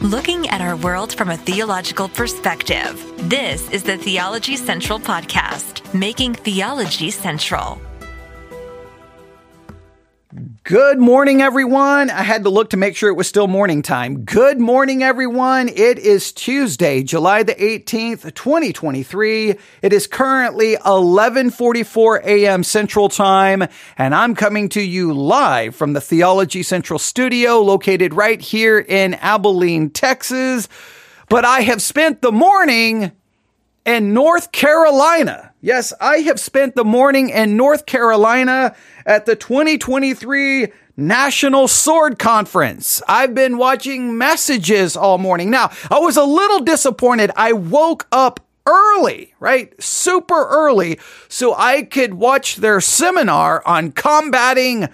looking 0.00 0.48
at 0.48 0.60
our 0.60 0.76
world 0.76 1.14
from 1.14 1.30
a 1.30 1.36
theological 1.36 2.08
perspective. 2.08 3.02
This 3.28 3.70
is 3.70 3.82
the 3.82 3.96
Theology 3.96 4.56
Central 4.56 4.98
Podcast, 4.98 5.92
making 5.94 6.34
theology 6.34 7.10
central. 7.10 7.80
Good 10.68 10.98
morning, 10.98 11.42
everyone. 11.42 12.10
I 12.10 12.24
had 12.24 12.42
to 12.42 12.50
look 12.50 12.70
to 12.70 12.76
make 12.76 12.96
sure 12.96 13.08
it 13.08 13.16
was 13.16 13.28
still 13.28 13.46
morning 13.46 13.82
time. 13.82 14.24
Good 14.24 14.58
morning, 14.58 15.00
everyone. 15.00 15.68
It 15.68 15.96
is 15.96 16.32
Tuesday, 16.32 17.04
July 17.04 17.44
the 17.44 17.54
18th, 17.54 18.34
2023. 18.34 19.54
It 19.82 19.92
is 19.92 20.08
currently 20.08 20.72
1144 20.72 22.22
a.m. 22.24 22.64
Central 22.64 23.08
Time, 23.08 23.62
and 23.96 24.12
I'm 24.12 24.34
coming 24.34 24.68
to 24.70 24.82
you 24.82 25.12
live 25.12 25.76
from 25.76 25.92
the 25.92 26.00
Theology 26.00 26.64
Central 26.64 26.98
studio 26.98 27.60
located 27.60 28.12
right 28.12 28.40
here 28.40 28.80
in 28.80 29.14
Abilene, 29.14 29.90
Texas. 29.90 30.68
But 31.28 31.44
I 31.44 31.60
have 31.60 31.80
spent 31.80 32.22
the 32.22 32.32
morning 32.32 33.12
in 33.84 34.12
North 34.12 34.50
Carolina. 34.50 35.52
Yes, 35.66 35.92
I 36.00 36.18
have 36.18 36.38
spent 36.38 36.76
the 36.76 36.84
morning 36.84 37.28
in 37.28 37.56
North 37.56 37.86
Carolina 37.86 38.76
at 39.04 39.26
the 39.26 39.34
2023 39.34 40.68
National 40.96 41.66
Sword 41.66 42.20
Conference. 42.20 43.02
I've 43.08 43.34
been 43.34 43.58
watching 43.58 44.16
messages 44.16 44.96
all 44.96 45.18
morning. 45.18 45.50
Now, 45.50 45.72
I 45.90 45.98
was 45.98 46.16
a 46.16 46.22
little 46.22 46.60
disappointed. 46.60 47.32
I 47.34 47.52
woke 47.52 48.06
up 48.12 48.38
early, 48.64 49.34
right? 49.40 49.74
Super 49.82 50.46
early, 50.46 51.00
so 51.26 51.52
I 51.56 51.82
could 51.82 52.14
watch 52.14 52.58
their 52.58 52.80
seminar 52.80 53.60
on 53.66 53.90
combating 53.90 54.88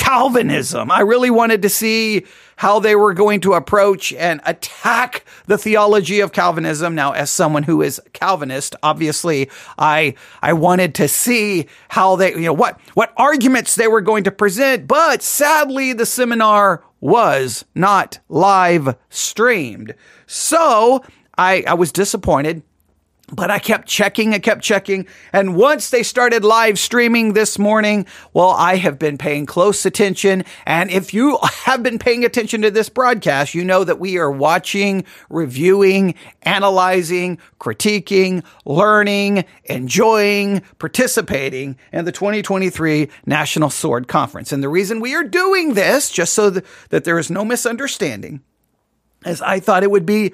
Calvinism. 0.00 0.90
I 0.90 1.00
really 1.00 1.28
wanted 1.30 1.60
to 1.60 1.68
see 1.68 2.24
how 2.56 2.80
they 2.80 2.96
were 2.96 3.12
going 3.12 3.42
to 3.42 3.52
approach 3.52 4.14
and 4.14 4.40
attack 4.46 5.26
the 5.46 5.58
theology 5.58 6.20
of 6.20 6.32
Calvinism. 6.32 6.94
Now, 6.94 7.12
as 7.12 7.30
someone 7.30 7.64
who 7.64 7.82
is 7.82 8.00
Calvinist, 8.14 8.74
obviously, 8.82 9.50
I, 9.78 10.14
I 10.40 10.54
wanted 10.54 10.94
to 10.96 11.06
see 11.06 11.66
how 11.90 12.16
they, 12.16 12.32
you 12.32 12.40
know, 12.40 12.52
what, 12.54 12.80
what 12.94 13.12
arguments 13.18 13.74
they 13.74 13.88
were 13.88 14.00
going 14.00 14.24
to 14.24 14.30
present. 14.30 14.88
But 14.88 15.22
sadly, 15.22 15.92
the 15.92 16.06
seminar 16.06 16.82
was 17.00 17.66
not 17.74 18.20
live 18.30 18.96
streamed. 19.10 19.94
So 20.26 21.04
I, 21.36 21.62
I 21.66 21.74
was 21.74 21.92
disappointed. 21.92 22.62
But 23.32 23.50
I 23.50 23.58
kept 23.58 23.86
checking, 23.86 24.34
I 24.34 24.38
kept 24.38 24.62
checking. 24.62 25.06
And 25.32 25.54
once 25.54 25.90
they 25.90 26.02
started 26.02 26.44
live 26.44 26.78
streaming 26.78 27.32
this 27.32 27.58
morning, 27.58 28.06
well, 28.32 28.50
I 28.50 28.76
have 28.76 28.98
been 28.98 29.18
paying 29.18 29.46
close 29.46 29.86
attention. 29.86 30.44
And 30.66 30.90
if 30.90 31.14
you 31.14 31.38
have 31.64 31.82
been 31.82 31.98
paying 31.98 32.24
attention 32.24 32.62
to 32.62 32.70
this 32.70 32.88
broadcast, 32.88 33.54
you 33.54 33.64
know 33.64 33.84
that 33.84 34.00
we 34.00 34.18
are 34.18 34.30
watching, 34.30 35.04
reviewing, 35.28 36.14
analyzing, 36.42 37.38
critiquing, 37.60 38.44
learning, 38.64 39.44
enjoying, 39.64 40.62
participating 40.78 41.76
in 41.92 42.04
the 42.04 42.12
2023 42.12 43.08
National 43.26 43.70
Sword 43.70 44.08
Conference. 44.08 44.52
And 44.52 44.62
the 44.62 44.68
reason 44.68 45.00
we 45.00 45.14
are 45.14 45.24
doing 45.24 45.74
this, 45.74 46.10
just 46.10 46.32
so 46.32 46.50
that 46.50 47.04
there 47.04 47.18
is 47.18 47.30
no 47.30 47.44
misunderstanding, 47.44 48.40
is 49.24 49.42
I 49.42 49.60
thought 49.60 49.82
it 49.82 49.90
would 49.90 50.06
be 50.06 50.32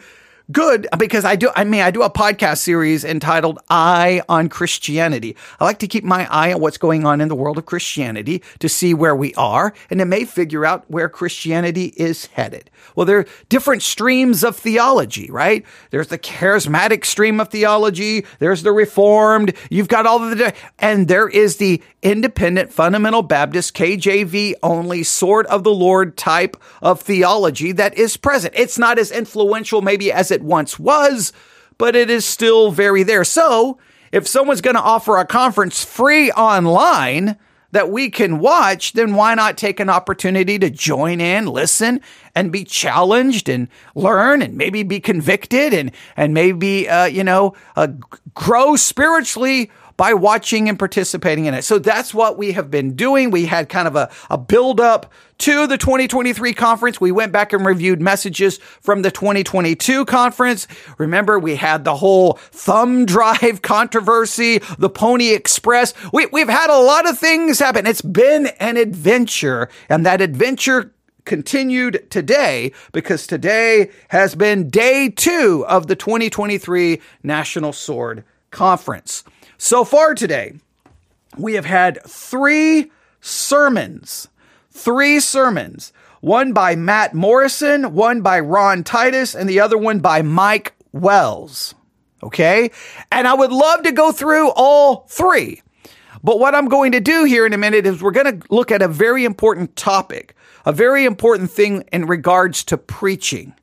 good 0.53 0.87
because 0.99 1.25
I 1.25 1.37
do, 1.37 1.51
I 1.55 1.65
mean, 1.65 1.81
I 1.81 1.91
do 1.91 2.03
a 2.03 2.11
podcast 2.11 2.59
series 2.59 3.05
entitled 3.05 3.59
Eye 3.69 4.23
on 4.29 4.49
Christianity. 4.49 5.37
I 5.61 5.65
like 5.65 5.79
to 5.81 5.89
keep 5.89 6.05
my 6.05 6.27
eye 6.31 6.53
on 6.53 6.61
what's 6.61 6.79
going 6.79 7.05
on 7.05 7.21
in 7.21 7.29
the 7.29 7.35
world 7.35 7.59
of 7.59 7.67
Christianity 7.67 8.43
to 8.61 8.69
see 8.69 8.95
where 8.95 9.17
we 9.17 9.35
are 9.35 9.75
and 9.91 10.01
it 10.01 10.05
may 10.07 10.25
figure 10.25 10.65
out 10.65 10.89
where 10.91 11.09
Christianity 11.09 11.93
is 11.97 12.27
headed. 12.27 12.71
Well, 12.95 13.07
there 13.07 13.19
are 13.19 13.27
different 13.49 13.83
streams 13.83 14.45
of 14.45 14.57
theology, 14.57 15.31
right? 15.31 15.65
There's 15.91 16.09
the 16.09 16.19
charismatic 16.19 17.05
stream 17.05 17.41
of 17.41 17.49
theology. 17.49 18.25
There's 18.39 18.63
the 18.63 18.73
reformed. 18.73 19.55
You've 19.71 19.89
got 19.89 20.07
all 20.07 20.23
of 20.23 20.39
the, 20.39 20.55
and 20.79 21.09
there 21.09 21.29
is 21.29 21.57
the 21.57 21.83
independent 22.03 22.73
fundamental 22.73 23.23
Baptist 23.23 23.75
KJV 23.75 24.55
only 24.63 25.03
sword 25.03 25.47
of 25.47 25.65
the 25.65 25.73
Lord 25.73 26.17
type 26.17 26.57
of 26.81 27.01
theology 27.01 27.73
that 27.73 27.95
is 27.99 28.17
present. 28.17 28.55
It's 28.57 28.79
not 28.79 28.99
as 28.99 29.11
influential 29.11 29.83
maybe 29.83 30.13
as 30.13 30.31
it 30.31 30.36
once 30.43 30.79
was, 30.79 31.33
but 31.79 31.97
it 31.97 32.11
is 32.11 32.25
still 32.25 32.71
very 32.71 33.03
there. 33.03 33.25
So 33.25 33.79
if 34.13 34.27
someone's 34.27 34.61
going 34.61 34.77
to 34.77 34.83
offer 34.83 35.19
a 35.19 35.27
conference 35.27 35.85
free 35.85 36.31
online, 36.33 37.37
that 37.73 37.91
we 37.91 38.09
can 38.09 38.39
watch, 38.39 38.95
then 38.95 39.15
why 39.15 39.35
not 39.35 39.59
take 39.59 39.81
an 39.81 39.91
opportunity 39.91 40.59
to 40.59 40.71
join 40.71 41.21
in, 41.21 41.47
listen, 41.47 42.01
and 42.35 42.51
be 42.51 42.65
challenged 42.65 43.51
and 43.51 43.69
learn 43.95 44.41
and 44.41 44.57
maybe 44.57 44.83
be 44.83 44.99
convicted 44.99 45.75
and, 45.75 45.91
and 46.17 46.33
maybe, 46.33 46.89
uh, 46.89 47.05
you 47.05 47.23
know, 47.23 47.55
uh, 47.77 47.89
grow 48.35 48.77
spiritually 48.77 49.71
by 49.97 50.15
watching 50.15 50.69
and 50.69 50.79
participating 50.79 51.47
in 51.47 51.55
it. 51.55 51.63
So 51.63 51.79
that's 51.79 52.13
what 52.13 52.37
we 52.37 52.53
have 52.53 52.71
been 52.71 52.95
doing. 52.95 53.31
We 53.31 53.47
had 53.47 53.69
kind 53.69 53.89
of 53.89 53.97
a, 53.97 54.11
a 54.31 54.39
build 54.39 54.81
up 54.81 55.13
to 55.39 55.67
the 55.67 55.79
2023 55.79 56.55
conference. 56.55 57.01
We 57.01 57.13
went 57.13 57.33
back 57.33 57.53
and 57.53 57.65
reviewed 57.65 58.01
messages 58.01 58.59
from 58.59 59.03
the 59.03 59.11
2022 59.11 60.05
conference. 60.07 60.67
Remember, 60.99 61.39
we 61.39 61.57
had 61.57 61.85
the 61.85 61.97
whole 61.97 62.35
thumb 62.35 63.07
drive 63.07 63.63
controversy, 63.63 64.61
the 64.79 64.91
Pony 64.91 65.31
Express. 65.31 65.95
We, 66.13 66.27
we've 66.27 66.49
had 66.49 66.71
a 66.71 66.79
lot 66.79 67.09
of 67.09 67.19
things 67.19 67.59
happen. 67.59 67.87
It's 67.87 68.03
been 68.03 68.47
an 68.61 68.77
adventure 68.77 69.69
and 69.89 70.05
that 70.07 70.21
adventure 70.21 70.93
continued 71.25 72.09
today 72.09 72.73
because 72.93 73.27
today 73.27 73.91
has 74.09 74.35
been 74.35 74.71
day 74.71 75.11
two 75.11 75.65
of 75.69 75.89
the 75.89 75.97
2023 75.97 77.01
National 77.23 77.73
Sword 77.73 78.25
Conference. 78.51 79.25
So 79.59 79.85
far 79.85 80.15
today, 80.15 80.55
we 81.37 81.55
have 81.55 81.65
had 81.65 82.03
three 82.05 82.91
sermons, 83.21 84.29
three 84.71 85.21
sermons, 85.21 85.93
one 86.21 86.53
by 86.53 86.77
Matt 86.77 87.15
Morrison, 87.15 87.95
one 87.95 88.21
by 88.21 88.41
Ron 88.41 88.85
Titus, 88.85 89.35
and 89.35 89.49
the 89.49 89.61
other 89.61 89.79
one 89.79 90.01
by 90.01 90.23
Mike 90.23 90.75
Wells. 90.93 91.75
Okay. 92.23 92.71
And 93.13 93.29
I 93.29 93.35
would 93.35 93.53
love 93.53 93.83
to 93.83 93.93
go 93.93 94.13
through 94.13 94.51
all 94.51 95.07
three. 95.09 95.63
But 96.23 96.41
what 96.41 96.55
I'm 96.55 96.69
going 96.69 96.93
to 96.93 97.01
do 97.01 97.25
here 97.25 97.47
in 97.47 97.53
a 97.53 97.59
minute 97.59 97.87
is 97.87 98.03
we're 98.03 98.11
going 98.11 98.41
to 98.41 98.47
look 98.53 98.73
at 98.73 98.83
a 98.83 98.89
very 98.89 99.25
important 99.25 99.77
topic, 99.77 100.35
a 100.65 100.73
very 100.73 101.05
important 101.05 101.51
thing 101.51 101.85
in 101.93 102.07
regards 102.07 102.65
to 102.65 102.77
preaching. 102.77 103.55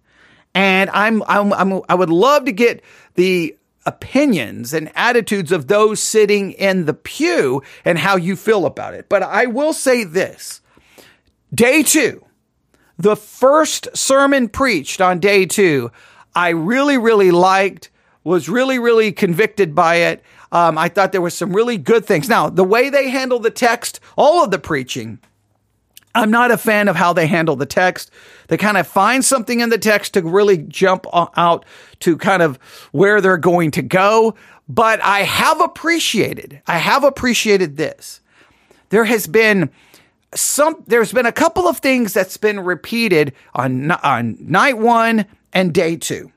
And 0.55 0.89
I'm, 0.91 1.23
I'm, 1.27 1.51
I'm 1.51 1.81
I 1.89 1.95
would 1.95 2.11
love 2.11 2.45
to 2.45 2.51
get 2.51 2.83
the 3.15 3.57
opinions 3.85 4.73
and 4.73 4.91
attitudes 4.95 5.51
of 5.51 5.67
those 5.67 5.99
sitting 5.99 6.51
in 6.53 6.85
the 6.85 6.93
pew 6.93 7.61
and 7.83 7.97
how 7.99 8.15
you 8.15 8.35
feel 8.35 8.65
about 8.65 8.93
it. 8.93 9.09
But 9.09 9.23
I 9.23 9.45
will 9.45 9.73
say 9.73 10.03
this 10.03 10.61
day 11.53 11.83
two, 11.83 12.25
the 12.97 13.15
first 13.15 13.87
sermon 13.95 14.49
preached 14.49 15.01
on 15.01 15.19
day 15.19 15.45
two, 15.45 15.91
I 16.35 16.49
really, 16.49 16.97
really 16.97 17.31
liked, 17.31 17.89
was 18.23 18.47
really, 18.47 18.79
really 18.79 19.11
convicted 19.11 19.75
by 19.75 19.95
it. 19.95 20.23
Um, 20.51 20.77
I 20.77 20.87
thought 20.87 21.11
there 21.11 21.21
was 21.21 21.33
some 21.33 21.53
really 21.53 21.77
good 21.77 22.05
things. 22.05 22.29
Now, 22.29 22.49
the 22.49 22.63
way 22.63 22.89
they 22.89 23.09
handle 23.09 23.39
the 23.39 23.51
text, 23.51 23.99
all 24.15 24.43
of 24.43 24.51
the 24.51 24.59
preaching, 24.59 25.19
I'm 26.15 26.31
not 26.31 26.51
a 26.51 26.57
fan 26.57 26.87
of 26.87 26.95
how 26.95 27.13
they 27.13 27.27
handle 27.27 27.55
the 27.55 27.65
text. 27.65 28.11
They 28.47 28.57
kind 28.57 28.77
of 28.77 28.87
find 28.87 29.25
something 29.25 29.61
in 29.61 29.69
the 29.69 29.77
text 29.77 30.13
to 30.13 30.21
really 30.21 30.57
jump 30.57 31.05
out 31.13 31.65
to 32.01 32.17
kind 32.17 32.43
of 32.43 32.57
where 32.91 33.19
they're 33.19 33.37
going 33.37 33.71
to 33.71 33.81
go. 33.81 34.35
But 34.67 35.01
I 35.01 35.19
have 35.19 35.59
appreciated, 35.59 36.61
I 36.67 36.77
have 36.77 37.03
appreciated 37.03 37.77
this. 37.77 38.21
There 38.89 39.05
has 39.05 39.27
been 39.27 39.71
some, 40.35 40.83
there's 40.87 41.11
been 41.11 41.25
a 41.25 41.31
couple 41.31 41.67
of 41.67 41.79
things 41.79 42.13
that's 42.13 42.37
been 42.37 42.59
repeated 42.59 43.33
on, 43.53 43.91
on 43.91 44.37
night 44.39 44.77
one 44.77 45.25
and 45.51 45.73
day 45.73 45.95
two. 45.95 46.31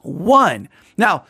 One. 0.00 0.68
Now, 0.96 1.26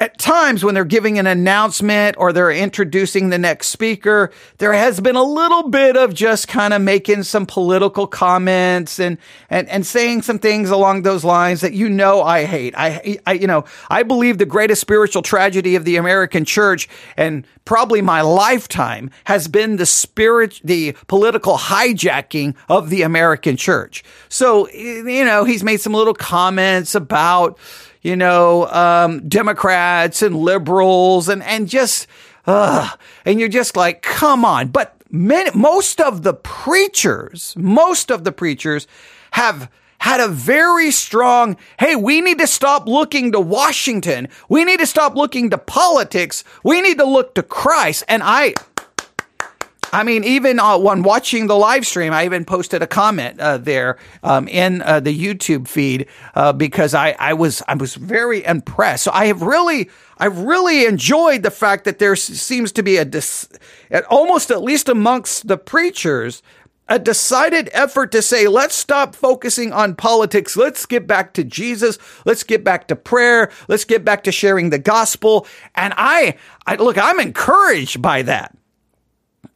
at 0.00 0.16
times 0.18 0.64
when 0.64 0.74
they're 0.74 0.84
giving 0.84 1.18
an 1.18 1.26
announcement 1.26 2.16
or 2.18 2.32
they're 2.32 2.52
introducing 2.52 3.30
the 3.30 3.38
next 3.38 3.68
speaker, 3.68 4.30
there 4.58 4.72
has 4.72 5.00
been 5.00 5.16
a 5.16 5.22
little 5.22 5.68
bit 5.68 5.96
of 5.96 6.14
just 6.14 6.46
kind 6.46 6.72
of 6.72 6.80
making 6.80 7.24
some 7.24 7.46
political 7.46 8.06
comments 8.06 9.00
and, 9.00 9.18
and, 9.50 9.68
and 9.68 9.84
saying 9.84 10.22
some 10.22 10.38
things 10.38 10.70
along 10.70 11.02
those 11.02 11.24
lines 11.24 11.62
that 11.62 11.72
you 11.72 11.88
know 11.88 12.22
I 12.22 12.44
hate. 12.44 12.74
I, 12.76 13.18
I, 13.26 13.32
you 13.32 13.48
know, 13.48 13.64
I 13.90 14.04
believe 14.04 14.38
the 14.38 14.46
greatest 14.46 14.80
spiritual 14.80 15.22
tragedy 15.22 15.74
of 15.74 15.84
the 15.84 15.96
American 15.96 16.44
church 16.44 16.88
and 17.16 17.44
probably 17.64 18.00
my 18.00 18.20
lifetime 18.20 19.10
has 19.24 19.48
been 19.48 19.76
the 19.76 19.86
spirit, 19.86 20.60
the 20.62 20.96
political 21.08 21.58
hijacking 21.58 22.54
of 22.68 22.88
the 22.88 23.02
American 23.02 23.56
church. 23.56 24.04
So, 24.28 24.70
you 24.70 25.24
know, 25.24 25.44
he's 25.44 25.64
made 25.64 25.80
some 25.80 25.92
little 25.92 26.14
comments 26.14 26.94
about, 26.94 27.58
you 28.02 28.16
know, 28.16 28.66
um, 28.68 29.28
Democrats 29.28 30.22
and 30.22 30.36
liberals 30.36 31.28
and, 31.28 31.42
and 31.42 31.68
just, 31.68 32.06
uh, 32.46 32.90
and 33.24 33.40
you're 33.40 33.48
just 33.48 33.76
like, 33.76 34.02
come 34.02 34.44
on. 34.44 34.68
But 34.68 34.94
most 35.10 36.00
of 36.00 36.22
the 36.22 36.34
preachers, 36.34 37.54
most 37.56 38.10
of 38.10 38.24
the 38.24 38.32
preachers 38.32 38.86
have, 39.32 39.70
had 40.00 40.20
a 40.20 40.28
very 40.28 40.90
strong, 40.92 41.56
hey, 41.80 41.96
we 41.96 42.20
need 42.20 42.38
to 42.38 42.46
stop 42.46 42.86
looking 42.86 43.32
to 43.32 43.40
Washington. 43.40 44.28
We 44.48 44.64
need 44.64 44.78
to 44.78 44.86
stop 44.86 45.16
looking 45.16 45.50
to 45.50 45.58
politics. 45.58 46.44
We 46.62 46.80
need 46.80 46.98
to 46.98 47.04
look 47.04 47.34
to 47.34 47.42
Christ. 47.42 48.04
And 48.08 48.22
I, 48.22 48.54
I 49.92 50.04
mean, 50.04 50.24
even 50.24 50.58
uh, 50.58 50.78
when 50.78 51.02
watching 51.02 51.46
the 51.46 51.56
live 51.56 51.86
stream, 51.86 52.12
I 52.12 52.24
even 52.24 52.44
posted 52.44 52.82
a 52.82 52.86
comment 52.86 53.40
uh, 53.40 53.58
there 53.58 53.98
um, 54.22 54.48
in 54.48 54.82
uh, 54.82 55.00
the 55.00 55.16
YouTube 55.16 55.68
feed 55.68 56.06
uh, 56.34 56.52
because 56.52 56.94
I, 56.94 57.16
I 57.18 57.34
was 57.34 57.62
I 57.68 57.74
was 57.74 57.94
very 57.94 58.44
impressed. 58.44 59.04
So 59.04 59.10
I 59.12 59.26
have 59.26 59.42
really 59.42 59.90
I've 60.18 60.38
really 60.38 60.84
enjoyed 60.86 61.42
the 61.42 61.50
fact 61.50 61.84
that 61.84 61.98
there 61.98 62.16
seems 62.16 62.72
to 62.72 62.82
be 62.82 62.96
a 62.96 63.04
dis- 63.04 63.48
almost 64.10 64.50
at 64.50 64.62
least 64.62 64.88
amongst 64.88 65.48
the 65.48 65.56
preachers 65.56 66.42
a 66.88 66.98
decided 66.98 67.68
effort 67.72 68.10
to 68.12 68.22
say, 68.22 68.48
let's 68.48 68.74
stop 68.74 69.14
focusing 69.14 69.72
on 69.72 69.94
politics. 69.94 70.56
Let's 70.56 70.86
get 70.86 71.06
back 71.06 71.34
to 71.34 71.44
Jesus. 71.44 71.98
Let's 72.24 72.42
get 72.42 72.64
back 72.64 72.88
to 72.88 72.96
prayer. 72.96 73.50
Let's 73.68 73.84
get 73.84 74.04
back 74.04 74.24
to 74.24 74.32
sharing 74.32 74.70
the 74.70 74.78
gospel. 74.78 75.46
And 75.74 75.92
I, 75.96 76.36
I 76.66 76.76
look, 76.76 76.96
I'm 76.96 77.20
encouraged 77.20 78.00
by 78.00 78.22
that. 78.22 78.56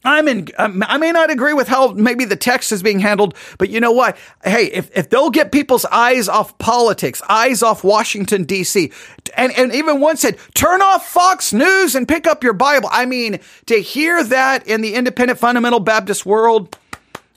I'm 0.04 0.26
in, 0.26 0.48
I 0.58 0.98
may 0.98 1.12
not 1.12 1.30
agree 1.30 1.52
with 1.52 1.68
how 1.68 1.92
maybe 1.92 2.24
the 2.24 2.36
text 2.36 2.72
is 2.72 2.82
being 2.82 2.98
handled, 2.98 3.36
but 3.58 3.70
you 3.70 3.80
know 3.80 3.92
what? 3.92 4.16
Hey, 4.42 4.66
if, 4.66 4.90
if 4.96 5.10
they'll 5.10 5.30
get 5.30 5.52
people's 5.52 5.84
eyes 5.84 6.28
off 6.28 6.58
politics, 6.58 7.22
eyes 7.28 7.62
off 7.62 7.84
Washington, 7.84 8.44
D.C., 8.44 8.90
and, 9.36 9.52
and 9.56 9.72
even 9.72 10.00
one 10.00 10.16
said, 10.16 10.38
turn 10.54 10.82
off 10.82 11.08
Fox 11.08 11.52
News 11.52 11.94
and 11.94 12.08
pick 12.08 12.26
up 12.26 12.42
your 12.42 12.52
Bible. 12.52 12.88
I 12.90 13.06
mean, 13.06 13.38
to 13.66 13.80
hear 13.80 14.24
that 14.24 14.66
in 14.66 14.80
the 14.80 14.94
independent 14.94 15.38
fundamental 15.38 15.80
Baptist 15.80 16.26
world, 16.26 16.76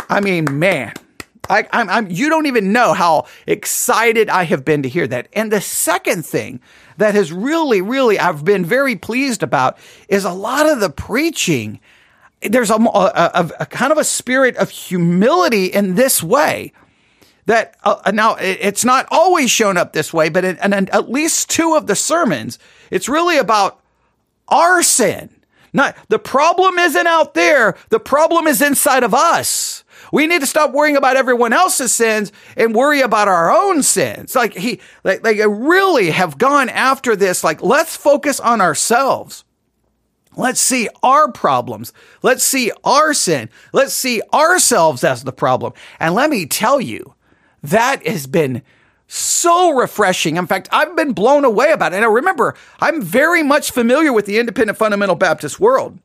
I 0.09 0.19
mean, 0.19 0.59
man, 0.59 0.93
I, 1.49 1.67
I'm, 1.71 1.89
I'm, 1.89 2.09
you 2.09 2.29
don't 2.29 2.47
even 2.47 2.71
know 2.71 2.93
how 2.93 3.27
excited 3.45 4.29
I 4.29 4.43
have 4.43 4.65
been 4.65 4.83
to 4.83 4.89
hear 4.89 5.07
that. 5.07 5.27
And 5.33 5.51
the 5.51 5.61
second 5.61 6.25
thing 6.25 6.59
that 6.97 7.13
has 7.15 7.31
really, 7.31 7.81
really, 7.81 8.17
I've 8.17 8.43
been 8.43 8.65
very 8.65 8.95
pleased 8.95 9.43
about 9.43 9.77
is 10.09 10.25
a 10.25 10.31
lot 10.31 10.67
of 10.67 10.79
the 10.79 10.89
preaching 10.89 11.79
there's 12.41 12.69
a, 12.69 12.75
a, 12.75 13.49
a, 13.59 13.65
kind 13.65 13.91
of 13.91 13.97
a 13.97 14.03
spirit 14.03 14.55
of 14.57 14.69
humility 14.69 15.65
in 15.65 15.95
this 15.95 16.21
way 16.21 16.73
that 17.45 17.75
uh, 17.83 18.11
now 18.13 18.35
it's 18.39 18.83
not 18.83 19.07
always 19.11 19.51
shown 19.51 19.77
up 19.77 19.93
this 19.93 20.13
way, 20.13 20.29
but 20.29 20.43
in, 20.43 20.57
in, 20.57 20.73
in 20.73 20.89
at 20.89 21.09
least 21.09 21.49
two 21.49 21.75
of 21.75 21.87
the 21.87 21.95
sermons, 21.95 22.59
it's 22.91 23.07
really 23.07 23.37
about 23.37 23.79
our 24.47 24.81
sin. 24.83 25.29
Not 25.73 25.95
the 26.07 26.19
problem 26.19 26.79
isn't 26.79 27.07
out 27.07 27.33
there. 27.33 27.77
The 27.89 27.99
problem 27.99 28.47
is 28.47 28.61
inside 28.61 29.03
of 29.03 29.13
us. 29.13 29.83
We 30.11 30.27
need 30.27 30.41
to 30.41 30.47
stop 30.47 30.71
worrying 30.71 30.97
about 30.97 31.17
everyone 31.17 31.51
else's 31.53 31.93
sins 31.93 32.31
and 32.55 32.73
worry 32.73 33.01
about 33.01 33.27
our 33.27 33.51
own 33.51 33.83
sins. 33.83 34.35
Like 34.35 34.53
he, 34.53 34.79
like, 35.03 35.23
like 35.23 35.37
really 35.47 36.11
have 36.11 36.37
gone 36.37 36.69
after 36.69 37.15
this. 37.15 37.43
Like 37.43 37.61
let's 37.61 37.95
focus 37.95 38.39
on 38.39 38.61
ourselves. 38.61 39.44
Let's 40.37 40.59
see 40.59 40.89
our 41.03 41.31
problems. 41.31 41.93
Let's 42.21 42.43
see 42.43 42.71
our 42.83 43.13
sin. 43.13 43.49
Let's 43.73 43.93
see 43.93 44.21
ourselves 44.33 45.03
as 45.03 45.23
the 45.23 45.33
problem. 45.33 45.73
And 45.99 46.15
let 46.15 46.29
me 46.29 46.45
tell 46.45 46.81
you, 46.81 47.15
that 47.63 48.05
has 48.05 48.27
been 48.27 48.61
so 49.07 49.73
refreshing. 49.73 50.37
In 50.37 50.47
fact, 50.47 50.69
I've 50.71 50.95
been 50.95 51.13
blown 51.13 51.45
away 51.45 51.71
about 51.71 51.93
it. 51.93 51.97
And 51.97 52.05
I 52.05 52.09
remember, 52.09 52.55
I'm 52.79 53.01
very 53.01 53.43
much 53.43 53.71
familiar 53.71 54.11
with 54.11 54.25
the 54.25 54.39
independent 54.39 54.77
fundamental 54.77 55.15
Baptist 55.15 55.59
world. 55.59 55.99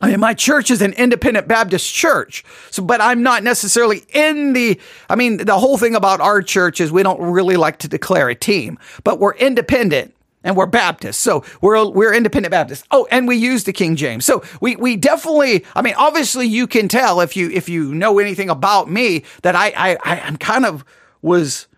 I 0.00 0.10
mean, 0.10 0.20
my 0.20 0.34
church 0.34 0.70
is 0.70 0.82
an 0.82 0.94
independent 0.94 1.46
Baptist 1.46 1.94
church. 1.94 2.44
So, 2.70 2.82
but 2.82 3.00
I'm 3.00 3.22
not 3.22 3.44
necessarily 3.44 4.04
in 4.12 4.52
the, 4.52 4.80
I 5.08 5.14
mean, 5.14 5.36
the 5.36 5.58
whole 5.58 5.78
thing 5.78 5.94
about 5.94 6.20
our 6.20 6.42
church 6.42 6.80
is 6.80 6.90
we 6.90 7.04
don't 7.04 7.20
really 7.20 7.56
like 7.56 7.78
to 7.80 7.88
declare 7.88 8.28
a 8.28 8.34
team, 8.34 8.78
but 9.04 9.20
we're 9.20 9.34
independent 9.34 10.12
and 10.44 10.56
we're 10.56 10.66
Baptists. 10.66 11.18
So 11.18 11.44
we're 11.60 11.88
we're 11.88 12.14
independent 12.14 12.50
Baptists. 12.50 12.84
Oh, 12.90 13.06
and 13.10 13.28
we 13.28 13.36
use 13.36 13.64
the 13.64 13.72
King 13.72 13.96
James. 13.96 14.24
So 14.24 14.42
we 14.60 14.76
we 14.76 14.96
definitely. 14.96 15.64
I 15.74 15.82
mean, 15.82 15.94
obviously, 15.96 16.46
you 16.46 16.66
can 16.66 16.88
tell 16.88 17.20
if 17.20 17.36
you 17.36 17.50
if 17.50 17.68
you 17.68 17.94
know 17.94 18.18
anything 18.18 18.50
about 18.50 18.90
me 18.90 19.24
that 19.42 19.54
I 19.54 19.72
I 19.76 20.20
I'm 20.20 20.36
kind 20.36 20.64
of 20.66 20.84
was 21.20 21.68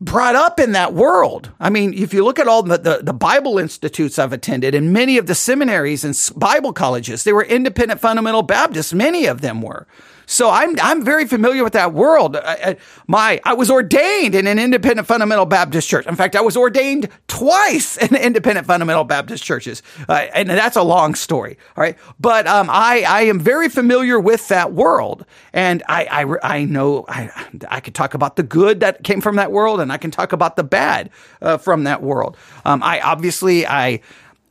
brought 0.00 0.36
up 0.36 0.60
in 0.60 0.72
that 0.72 0.94
world. 0.94 1.50
I 1.58 1.70
mean, 1.70 1.92
if 1.92 2.14
you 2.14 2.24
look 2.24 2.38
at 2.38 2.46
all 2.46 2.62
the, 2.62 2.78
the, 2.78 3.00
the, 3.02 3.12
Bible 3.12 3.58
institutes 3.58 4.18
I've 4.18 4.32
attended 4.32 4.74
and 4.74 4.92
many 4.92 5.18
of 5.18 5.26
the 5.26 5.34
seminaries 5.34 6.04
and 6.04 6.16
Bible 6.38 6.72
colleges, 6.72 7.24
they 7.24 7.32
were 7.32 7.42
independent 7.42 8.00
fundamental 8.00 8.42
Baptists. 8.42 8.92
Many 8.92 9.26
of 9.26 9.40
them 9.40 9.60
were. 9.60 9.88
So 10.30 10.50
I'm 10.50 10.78
I'm 10.82 11.02
very 11.02 11.26
familiar 11.26 11.64
with 11.64 11.72
that 11.72 11.94
world. 11.94 12.36
I, 12.36 12.76
my 13.06 13.40
I 13.44 13.54
was 13.54 13.70
ordained 13.70 14.34
in 14.34 14.46
an 14.46 14.58
independent 14.58 15.08
fundamental 15.08 15.46
Baptist 15.46 15.88
church. 15.88 16.06
In 16.06 16.16
fact, 16.16 16.36
I 16.36 16.42
was 16.42 16.54
ordained 16.54 17.08
twice 17.28 17.96
in 17.96 18.14
independent 18.28 18.66
fundamental 18.66 19.04
Baptist 19.04 19.42
churches, 19.42 19.82
uh, 20.06 20.26
and 20.34 20.50
that's 20.50 20.76
a 20.76 20.82
long 20.82 21.14
story. 21.14 21.56
All 21.78 21.82
right, 21.82 21.96
but 22.20 22.46
um, 22.46 22.68
I 22.70 23.04
I 23.08 23.22
am 23.22 23.40
very 23.40 23.70
familiar 23.70 24.20
with 24.20 24.48
that 24.48 24.74
world, 24.74 25.24
and 25.54 25.82
I 25.88 26.04
I, 26.04 26.56
I 26.56 26.64
know 26.64 27.06
I 27.08 27.30
I 27.70 27.80
could 27.80 27.94
talk 27.94 28.12
about 28.12 28.36
the 28.36 28.42
good 28.42 28.80
that 28.80 29.04
came 29.04 29.22
from 29.22 29.36
that 29.36 29.50
world, 29.50 29.80
and 29.80 29.90
I 29.90 29.96
can 29.96 30.10
talk 30.10 30.34
about 30.34 30.56
the 30.56 30.64
bad 30.64 31.08
uh, 31.40 31.56
from 31.56 31.84
that 31.84 32.02
world. 32.02 32.36
Um, 32.66 32.82
I 32.82 33.00
obviously 33.00 33.66
I. 33.66 34.00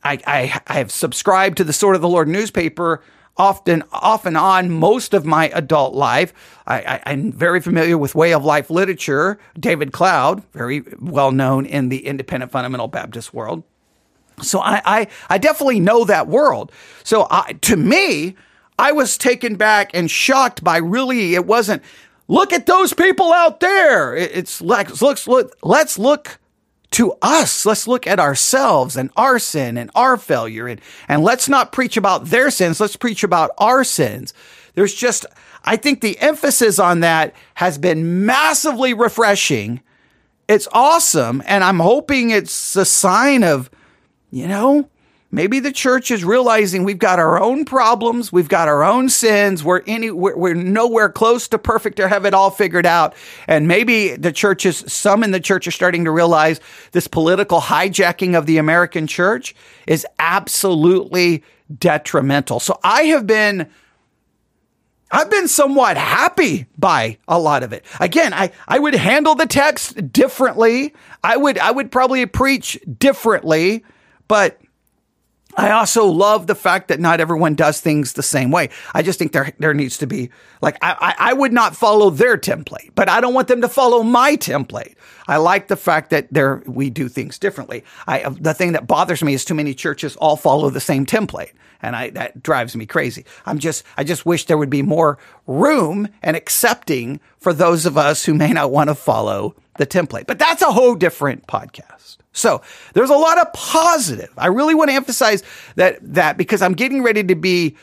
I, 0.04 0.20
I, 0.28 0.60
I 0.68 0.74
have 0.74 0.92
subscribed 0.92 1.56
to 1.56 1.64
the 1.64 1.72
Sword 1.72 1.96
of 1.96 2.02
the 2.02 2.08
Lord 2.08 2.28
newspaper 2.28 3.02
often 3.38 3.84
off 3.92 4.26
and 4.26 4.36
on 4.36 4.70
most 4.70 5.14
of 5.14 5.24
my 5.24 5.48
adult 5.54 5.94
life. 5.94 6.34
I, 6.66 7.00
am 7.06 7.32
very 7.32 7.60
familiar 7.60 7.96
with 7.96 8.14
way 8.14 8.34
of 8.34 8.44
life 8.44 8.68
literature. 8.68 9.38
David 9.58 9.92
Cloud, 9.92 10.42
very 10.52 10.82
well 11.00 11.32
known 11.32 11.64
in 11.64 11.88
the 11.88 12.04
independent 12.06 12.52
fundamental 12.52 12.88
Baptist 12.88 13.32
world. 13.32 13.62
So 14.42 14.60
I, 14.60 14.82
I, 14.84 15.06
I 15.30 15.38
definitely 15.38 15.80
know 15.80 16.04
that 16.04 16.28
world. 16.28 16.72
So 17.04 17.26
I, 17.30 17.54
to 17.62 17.76
me, 17.76 18.36
I 18.78 18.92
was 18.92 19.16
taken 19.16 19.56
back 19.56 19.90
and 19.94 20.10
shocked 20.10 20.62
by 20.62 20.76
really, 20.76 21.34
it 21.34 21.46
wasn't, 21.46 21.82
look 22.28 22.52
at 22.52 22.66
those 22.66 22.92
people 22.92 23.32
out 23.32 23.60
there. 23.60 24.14
It's 24.14 24.60
like, 24.60 25.00
let's 25.00 25.26
look, 25.26 25.56
let's 25.62 25.98
look 25.98 26.38
to 26.92 27.14
us. 27.20 27.66
Let's 27.66 27.86
look 27.86 28.06
at 28.06 28.20
ourselves 28.20 28.96
and 28.96 29.10
our 29.16 29.38
sin 29.38 29.76
and 29.76 29.90
our 29.94 30.16
failure. 30.16 30.66
And, 30.66 30.80
and 31.08 31.22
let's 31.22 31.48
not 31.48 31.72
preach 31.72 31.96
about 31.96 32.26
their 32.26 32.50
sins. 32.50 32.80
Let's 32.80 32.96
preach 32.96 33.22
about 33.22 33.50
our 33.58 33.84
sins. 33.84 34.32
There's 34.74 34.94
just, 34.94 35.26
I 35.64 35.76
think 35.76 36.00
the 36.00 36.18
emphasis 36.18 36.78
on 36.78 37.00
that 37.00 37.34
has 37.54 37.78
been 37.78 38.24
massively 38.24 38.94
refreshing. 38.94 39.82
It's 40.48 40.68
awesome. 40.72 41.42
And 41.46 41.62
I'm 41.62 41.80
hoping 41.80 42.30
it's 42.30 42.76
a 42.76 42.84
sign 42.84 43.44
of, 43.44 43.70
you 44.30 44.48
know, 44.48 44.88
Maybe 45.30 45.60
the 45.60 45.72
church 45.72 46.10
is 46.10 46.24
realizing 46.24 46.84
we've 46.84 46.98
got 46.98 47.18
our 47.18 47.38
own 47.38 47.66
problems, 47.66 48.32
we've 48.32 48.48
got 48.48 48.66
our 48.66 48.82
own 48.82 49.10
sins, 49.10 49.62
we're 49.62 49.82
any 49.86 50.10
we're, 50.10 50.34
we're, 50.34 50.54
nowhere 50.54 51.10
close 51.10 51.48
to 51.48 51.58
perfect 51.58 52.00
or 52.00 52.08
have 52.08 52.24
it 52.24 52.32
all 52.32 52.50
figured 52.50 52.86
out. 52.86 53.14
And 53.46 53.68
maybe 53.68 54.16
the 54.16 54.32
churches, 54.32 54.78
some 54.90 55.22
in 55.22 55.30
the 55.30 55.40
church 55.40 55.66
are 55.66 55.72
starting 55.72 56.06
to 56.06 56.10
realize 56.10 56.60
this 56.92 57.06
political 57.06 57.60
hijacking 57.60 58.38
of 58.38 58.46
the 58.46 58.56
American 58.56 59.06
church 59.06 59.54
is 59.86 60.06
absolutely 60.18 61.44
detrimental. 61.78 62.58
So 62.58 62.78
I 62.82 63.02
have 63.04 63.26
been 63.26 63.68
I've 65.10 65.30
been 65.30 65.48
somewhat 65.48 65.98
happy 65.98 66.66
by 66.78 67.18
a 67.28 67.38
lot 67.38 67.62
of 67.62 67.72
it. 67.72 67.84
Again, 68.00 68.32
I, 68.34 68.50
I 68.66 68.78
would 68.78 68.94
handle 68.94 69.34
the 69.34 69.46
text 69.46 70.10
differently. 70.12 70.94
I 71.22 71.36
would 71.36 71.58
I 71.58 71.70
would 71.70 71.90
probably 71.92 72.24
preach 72.24 72.78
differently, 72.98 73.84
but 74.26 74.58
I 75.58 75.72
also 75.72 76.06
love 76.06 76.46
the 76.46 76.54
fact 76.54 76.86
that 76.86 77.00
not 77.00 77.20
everyone 77.20 77.56
does 77.56 77.80
things 77.80 78.12
the 78.12 78.22
same 78.22 78.52
way. 78.52 78.70
I 78.94 79.02
just 79.02 79.18
think 79.18 79.32
there 79.32 79.52
there 79.58 79.74
needs 79.74 79.98
to 79.98 80.06
be 80.06 80.30
like 80.62 80.78
I, 80.80 81.14
I 81.18 81.32
would 81.32 81.52
not 81.52 81.74
follow 81.74 82.10
their 82.10 82.38
template, 82.38 82.92
but 82.94 83.08
I 83.08 83.20
don't 83.20 83.34
want 83.34 83.48
them 83.48 83.62
to 83.62 83.68
follow 83.68 84.04
my 84.04 84.36
template. 84.36 84.94
I 85.26 85.38
like 85.38 85.66
the 85.66 85.76
fact 85.76 86.10
that 86.10 86.28
there 86.32 86.62
we 86.66 86.90
do 86.90 87.08
things 87.08 87.40
differently. 87.40 87.84
I 88.06 88.28
the 88.28 88.54
thing 88.54 88.72
that 88.72 88.86
bothers 88.86 89.22
me 89.22 89.34
is 89.34 89.44
too 89.44 89.54
many 89.54 89.74
churches 89.74 90.14
all 90.16 90.36
follow 90.36 90.70
the 90.70 90.80
same 90.80 91.04
template 91.04 91.50
and 91.82 91.94
I, 91.94 92.10
that 92.10 92.42
drives 92.42 92.76
me 92.76 92.86
crazy. 92.86 93.24
I'm 93.46 93.58
just, 93.58 93.84
I 93.96 94.04
just 94.04 94.26
wish 94.26 94.46
there 94.46 94.58
would 94.58 94.70
be 94.70 94.82
more 94.82 95.18
room 95.46 96.08
and 96.22 96.36
accepting 96.36 97.20
for 97.38 97.52
those 97.52 97.86
of 97.86 97.96
us 97.96 98.24
who 98.24 98.34
may 98.34 98.52
not 98.52 98.70
want 98.70 98.90
to 98.90 98.94
follow 98.94 99.54
the 99.78 99.86
template. 99.86 100.26
But 100.26 100.38
that's 100.38 100.62
a 100.62 100.70
whole 100.70 100.94
different 100.94 101.46
podcast. 101.46 102.18
So 102.32 102.62
there's 102.92 103.10
a 103.10 103.16
lot 103.16 103.38
of 103.38 103.52
positive. 103.52 104.32
I 104.36 104.46
really 104.46 104.74
want 104.74 104.90
to 104.90 104.94
emphasize 104.94 105.42
that 105.76 105.98
that 106.02 106.36
because 106.36 106.62
I'm 106.62 106.74
getting 106.74 107.02
ready 107.02 107.24
to 107.24 107.34
be 107.34 107.76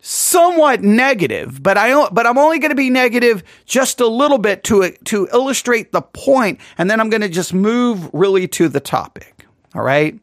somewhat 0.00 0.82
negative, 0.82 1.62
but 1.62 1.78
I 1.78 2.08
but 2.10 2.26
I'm 2.26 2.38
only 2.38 2.58
going 2.58 2.70
to 2.70 2.76
be 2.76 2.90
negative 2.90 3.42
just 3.64 4.00
a 4.00 4.06
little 4.06 4.38
bit 4.38 4.62
to 4.64 4.92
to 5.06 5.28
illustrate 5.32 5.92
the 5.92 6.02
point, 6.02 6.60
and 6.78 6.90
then 6.90 7.00
I'm 7.00 7.10
going 7.10 7.22
to 7.22 7.28
just 7.28 7.54
move 7.54 8.10
really 8.12 8.46
to 8.48 8.68
the 8.68 8.80
topic. 8.80 9.46
All 9.74 9.82
right. 9.82 10.20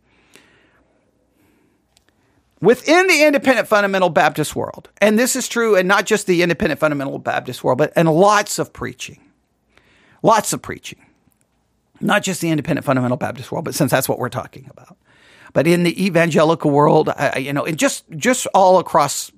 Within 2.62 3.08
the 3.08 3.25
independent 3.25 3.68
fundamental 3.68 4.10
Baptist 4.10 4.56
world, 4.56 4.89
and 5.01 5.20
this 5.20 5.36
is 5.36 5.50
true, 5.50 5.75
and 5.75 5.86
not 5.86 6.06
just 6.06 6.27
the 6.27 6.44
independent 6.44 6.80
fundamental 6.80 7.20
Baptist 7.20 7.62
world, 7.62 7.77
but 7.77 7.92
in 7.98 8.06
lots 8.06 8.58
of 8.58 8.72
preaching, 8.72 9.20
Lots 10.24 10.53
of 10.53 10.62
preaching. 10.62 11.06
Not 12.03 12.22
just 12.22 12.41
the 12.41 12.50
independent 12.50 12.86
fundamental 12.86 13.17
Baptist 13.17 13.51
world, 13.51 13.65
but 13.65 13.75
since 13.75 13.91
that's 13.91 14.10
what 14.10 14.19
we're 14.19 14.29
talking 14.29 14.67
about. 14.69 14.98
But 15.53 15.67
in 15.67 15.83
the 15.83 16.05
evangelical 16.05 16.72
world, 16.72 17.10
you 17.38 17.53
know, 17.53 17.63
and 17.63 17.77
just, 17.77 18.03
just 18.12 18.45
all 18.53 18.79
across 18.79 19.31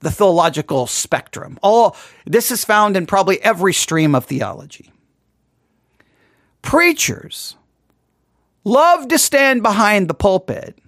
the 0.00 0.10
theological 0.10 0.86
spectrum. 0.86 1.58
All 1.62 1.96
this 2.24 2.50
is 2.50 2.64
found 2.64 2.96
in 2.96 3.06
probably 3.06 3.42
every 3.42 3.74
stream 3.74 4.14
of 4.14 4.24
theology. 4.24 4.92
Preachers 6.62 7.56
love 8.64 9.08
to 9.08 9.18
stand 9.18 9.62
behind 9.62 10.08
the 10.08 10.14
pulpit 10.14 10.78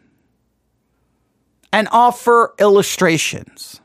and 1.73 1.89
offer 1.91 2.55
illustrations. 2.59 3.80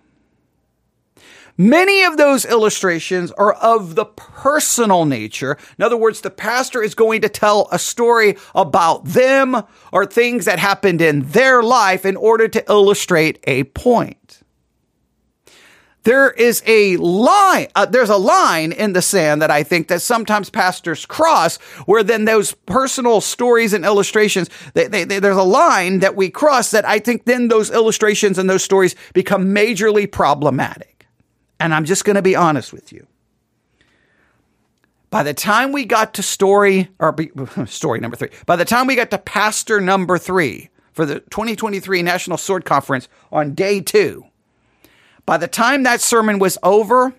Many 1.58 2.04
of 2.04 2.18
those 2.18 2.46
illustrations 2.46 3.32
are 3.32 3.54
of 3.54 3.96
the 3.96 4.06
personal 4.06 5.06
nature. 5.06 5.58
In 5.78 5.84
other 5.84 5.96
words, 5.96 6.22
the 6.22 6.30
pastor 6.30 6.84
is 6.84 6.96
going 6.96 7.22
to 7.22 7.30
tell 7.30 7.70
a 7.72 7.80
story 7.80 8.36
about 8.54 9.06
them 9.06 9.64
or 9.94 10.06
things 10.06 10.46
that 10.46 10.60
happened 10.60 11.02
in 11.02 11.22
their 11.30 11.64
life 11.64 12.06
in 12.06 12.18
order 12.18 12.48
to 12.50 12.70
illustrate 12.70 13.40
a 13.46 13.64
point 13.64 14.44
there 16.06 16.30
is 16.32 16.64
a 16.68 16.98
line, 16.98 17.68
uh, 17.76 17.86
there's 17.86 18.10
a 18.10 18.16
line 18.16 18.72
in 18.72 18.94
the 18.94 19.02
sand 19.02 19.42
that 19.42 19.52
I 19.52 19.64
think 19.64 19.88
that 19.90 20.02
sometimes 20.02 20.50
pastors 20.50 21.06
cross 21.06 21.58
where 21.88 22.04
then 22.04 22.26
those 22.26 22.54
personal 22.54 23.22
stories 23.22 23.74
and 23.74 23.84
illustrations, 23.84 24.50
they, 24.76 24.88
they, 24.88 25.04
they, 25.04 25.20
there's 25.20 25.36
a 25.36 25.44
line 25.44 26.00
that 26.00 26.16
we 26.16 26.30
cross 26.30 26.72
that 26.72 26.86
I 26.86 27.00
think 27.00 27.26
then 27.26 27.48
those 27.48 27.72
illustrations 27.72 28.38
and 28.38 28.50
those 28.50 28.64
stories 28.64 28.96
become 29.14 29.48
majorly 29.48 30.10
problematic. 30.10 30.95
And 31.60 31.74
I'm 31.74 31.86
just 31.86 32.06
going 32.06 32.16
to 32.16 32.22
be 32.22 32.36
honest 32.36 32.74
with 32.74 32.92
you. 32.92 33.08
By 35.10 35.24
the 35.24 35.34
time 35.34 35.72
we 35.72 35.86
got 35.86 36.14
to 36.16 36.24
story, 36.24 36.90
or 37.00 37.16
story 37.68 38.00
number 38.00 38.18
three, 38.18 38.30
by 38.46 38.56
the 38.56 38.66
time 38.66 38.88
we 38.88 38.96
got 38.96 39.12
to 39.12 39.18
pastor 39.18 39.80
number 39.80 40.18
three 40.18 40.70
for 40.92 41.06
the 41.06 41.22
2023 41.22 42.02
National 42.02 42.38
Sword 42.38 42.66
Conference 42.66 43.08
on 43.32 43.54
day 43.54 43.80
two, 43.80 44.26
by 45.26 45.38
the 45.38 45.48
time 45.48 45.84
that 45.84 46.02
sermon 46.02 46.40
was 46.40 46.58
over, 46.64 47.14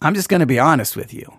I'm 0.00 0.14
just 0.14 0.28
going 0.28 0.40
to 0.40 0.46
be 0.46 0.58
honest 0.58 0.96
with 0.96 1.12
you. 1.12 1.32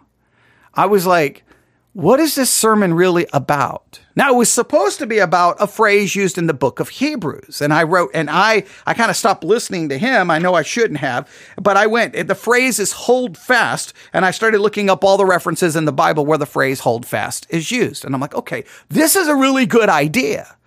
I 0.74 0.86
was 0.88 1.06
like, 1.06 1.44
what 1.93 2.19
is 2.19 2.33
this 2.33 2.50
sermon 2.50 2.95
really 2.95 3.27
about? 3.33 4.00
Now 4.15 4.33
it 4.33 4.38
was 4.38 4.51
supposed 4.51 4.97
to 5.00 5.07
be 5.07 5.19
about 5.19 5.57
a 5.59 5.67
phrase 5.67 6.15
used 6.15 6.39
in 6.39 6.47
the 6.47 6.53
book 6.53 6.79
of 6.79 6.89
Hebrews. 6.89 7.62
And 7.62 7.71
I 7.71 7.83
wrote, 7.83 8.09
and 8.15 8.29
I, 8.31 8.63
I 8.85 8.95
kind 8.95 9.12
of 9.12 9.15
stopped 9.15 9.43
listening 9.43 9.89
to 9.89 9.97
him. 10.00 10.31
I 10.31 10.39
know 10.39 10.55
I 10.55 10.63
shouldn't 10.63 11.00
have, 11.00 11.29
but 11.55 11.77
I 11.77 11.85
went, 11.85 12.27
the 12.27 12.35
phrase 12.35 12.79
is 12.79 12.91
hold 12.91 13.38
fast. 13.38 13.93
And 14.12 14.25
I 14.25 14.31
started 14.31 14.59
looking 14.59 14.89
up 14.89 15.03
all 15.03 15.17
the 15.17 15.25
references 15.25 15.75
in 15.75 15.85
the 15.85 15.93
Bible 15.93 16.25
where 16.25 16.38
the 16.38 16.47
phrase 16.47 16.79
hold 16.79 17.05
fast 17.05 17.45
is 17.50 17.71
used. 17.71 18.05
And 18.05 18.15
I'm 18.15 18.21
like, 18.21 18.35
okay, 18.35 18.63
this 18.89 19.15
is 19.15 19.27
a 19.27 19.35
really 19.35 19.67
good 19.67 19.89
idea. 19.89 20.57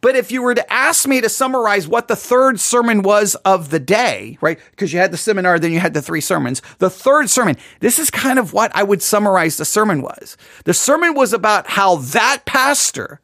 But 0.00 0.16
if 0.16 0.32
you 0.32 0.42
were 0.42 0.54
to 0.54 0.72
ask 0.72 1.06
me 1.06 1.20
to 1.20 1.28
summarize 1.28 1.86
what 1.86 2.08
the 2.08 2.16
third 2.16 2.58
sermon 2.58 3.02
was 3.02 3.34
of 3.44 3.70
the 3.70 3.78
day, 3.78 4.38
right? 4.40 4.58
Because 4.70 4.92
you 4.92 4.98
had 4.98 5.10
the 5.10 5.18
seminar, 5.18 5.58
then 5.58 5.72
you 5.72 5.80
had 5.80 5.94
the 5.94 6.02
three 6.02 6.20
sermons. 6.20 6.62
The 6.78 6.90
third 6.90 7.28
sermon, 7.28 7.56
this 7.80 7.98
is 7.98 8.10
kind 8.10 8.38
of 8.38 8.52
what 8.52 8.72
I 8.74 8.82
would 8.82 9.02
summarize 9.02 9.56
the 9.56 9.64
sermon 9.64 10.02
was. 10.02 10.36
The 10.64 10.74
sermon 10.74 11.14
was 11.14 11.32
about 11.32 11.68
how 11.68 11.96
that 11.96 12.42
pastor 12.46 13.20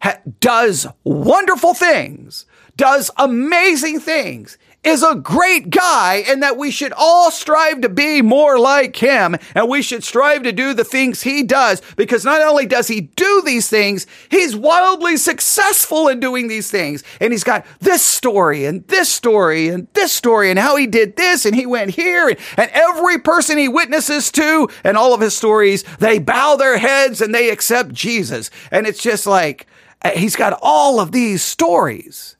ha- 0.00 0.20
does 0.40 0.86
wonderful 1.04 1.74
things, 1.74 2.46
does 2.76 3.10
amazing 3.18 4.00
things 4.00 4.56
is 4.84 5.02
a 5.02 5.16
great 5.16 5.70
guy 5.70 6.24
and 6.28 6.42
that 6.42 6.56
we 6.56 6.70
should 6.70 6.92
all 6.96 7.30
strive 7.30 7.80
to 7.80 7.88
be 7.88 8.22
more 8.22 8.58
like 8.58 8.96
him 8.96 9.36
and 9.54 9.68
we 9.68 9.82
should 9.82 10.04
strive 10.04 10.44
to 10.44 10.52
do 10.52 10.72
the 10.72 10.84
things 10.84 11.22
he 11.22 11.42
does 11.42 11.82
because 11.96 12.24
not 12.24 12.40
only 12.40 12.64
does 12.64 12.86
he 12.86 13.00
do 13.00 13.42
these 13.44 13.68
things, 13.68 14.06
he's 14.30 14.56
wildly 14.56 15.16
successful 15.16 16.08
in 16.08 16.20
doing 16.20 16.48
these 16.48 16.70
things. 16.70 17.02
And 17.20 17.32
he's 17.32 17.44
got 17.44 17.66
this 17.80 18.02
story 18.02 18.64
and 18.64 18.86
this 18.86 19.10
story 19.10 19.68
and 19.68 19.88
this 19.94 20.12
story 20.12 20.48
and 20.48 20.58
how 20.58 20.76
he 20.76 20.86
did 20.86 21.16
this 21.16 21.44
and 21.44 21.56
he 21.56 21.66
went 21.66 21.90
here 21.90 22.28
and, 22.28 22.38
and 22.56 22.70
every 22.72 23.18
person 23.18 23.58
he 23.58 23.68
witnesses 23.68 24.30
to 24.32 24.68
and 24.84 24.96
all 24.96 25.12
of 25.12 25.20
his 25.20 25.36
stories, 25.36 25.82
they 25.98 26.18
bow 26.18 26.56
their 26.56 26.78
heads 26.78 27.20
and 27.20 27.34
they 27.34 27.50
accept 27.50 27.92
Jesus. 27.92 28.50
And 28.70 28.86
it's 28.86 29.02
just 29.02 29.26
like, 29.26 29.66
uh, 30.02 30.10
he's 30.10 30.36
got 30.36 30.58
all 30.62 31.00
of 31.00 31.10
these 31.12 31.42
stories. 31.42 32.37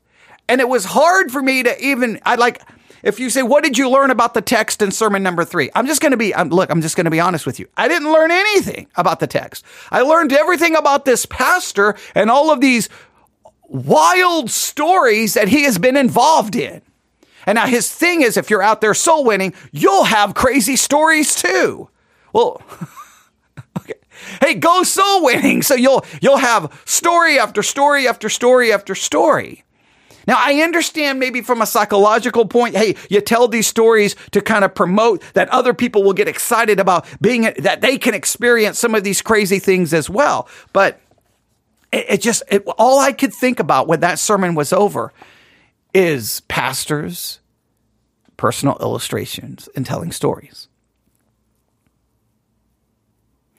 And 0.48 0.60
it 0.60 0.68
was 0.68 0.84
hard 0.86 1.30
for 1.30 1.42
me 1.42 1.62
to 1.62 1.84
even, 1.84 2.20
I 2.24 2.36
like, 2.36 2.62
if 3.02 3.20
you 3.20 3.30
say, 3.30 3.42
what 3.42 3.62
did 3.62 3.78
you 3.78 3.88
learn 3.88 4.10
about 4.10 4.34
the 4.34 4.42
text 4.42 4.82
in 4.82 4.90
sermon 4.90 5.22
number 5.22 5.44
three? 5.44 5.70
I'm 5.74 5.86
just 5.86 6.00
going 6.00 6.12
to 6.12 6.16
be, 6.16 6.34
I'm, 6.34 6.48
look, 6.48 6.70
I'm 6.70 6.82
just 6.82 6.96
going 6.96 7.04
to 7.04 7.10
be 7.10 7.20
honest 7.20 7.46
with 7.46 7.60
you. 7.60 7.68
I 7.76 7.86
didn't 7.88 8.10
learn 8.10 8.30
anything 8.30 8.88
about 8.96 9.20
the 9.20 9.26
text. 9.26 9.64
I 9.90 10.02
learned 10.02 10.32
everything 10.32 10.74
about 10.74 11.04
this 11.04 11.26
pastor 11.26 11.96
and 12.14 12.30
all 12.30 12.50
of 12.50 12.60
these 12.60 12.88
wild 13.68 14.50
stories 14.50 15.34
that 15.34 15.48
he 15.48 15.64
has 15.64 15.78
been 15.78 15.96
involved 15.96 16.56
in. 16.56 16.82
And 17.46 17.56
now 17.56 17.66
his 17.66 17.92
thing 17.92 18.22
is, 18.22 18.36
if 18.36 18.50
you're 18.50 18.62
out 18.62 18.80
there 18.80 18.94
soul 18.94 19.24
winning, 19.24 19.54
you'll 19.70 20.04
have 20.04 20.34
crazy 20.34 20.76
stories 20.76 21.34
too. 21.34 21.88
Well, 22.32 22.60
okay. 23.78 23.94
Hey, 24.40 24.54
go 24.54 24.82
soul 24.82 25.24
winning. 25.24 25.62
So 25.62 25.74
you'll, 25.74 26.04
you'll 26.20 26.36
have 26.38 26.82
story 26.84 27.38
after 27.38 27.62
story 27.62 28.08
after 28.08 28.28
story 28.28 28.72
after 28.72 28.94
story. 28.94 29.64
Now, 30.28 30.36
I 30.38 30.60
understand 30.60 31.18
maybe 31.18 31.40
from 31.40 31.62
a 31.62 31.66
psychological 31.66 32.44
point, 32.44 32.76
hey, 32.76 32.96
you 33.08 33.22
tell 33.22 33.48
these 33.48 33.66
stories 33.66 34.14
to 34.32 34.42
kind 34.42 34.62
of 34.62 34.74
promote 34.74 35.22
that 35.32 35.48
other 35.48 35.72
people 35.72 36.04
will 36.04 36.12
get 36.12 36.28
excited 36.28 36.78
about 36.78 37.06
being, 37.22 37.50
that 37.60 37.80
they 37.80 37.96
can 37.96 38.12
experience 38.12 38.78
some 38.78 38.94
of 38.94 39.04
these 39.04 39.22
crazy 39.22 39.58
things 39.58 39.94
as 39.94 40.10
well. 40.10 40.46
But 40.74 41.00
it, 41.90 42.04
it 42.10 42.20
just, 42.20 42.42
it, 42.50 42.62
all 42.76 43.00
I 43.00 43.12
could 43.12 43.32
think 43.32 43.58
about 43.58 43.88
when 43.88 44.00
that 44.00 44.18
sermon 44.18 44.54
was 44.54 44.70
over 44.70 45.14
is 45.94 46.40
pastors, 46.40 47.40
personal 48.36 48.76
illustrations, 48.82 49.70
and 49.74 49.86
telling 49.86 50.12
stories. 50.12 50.68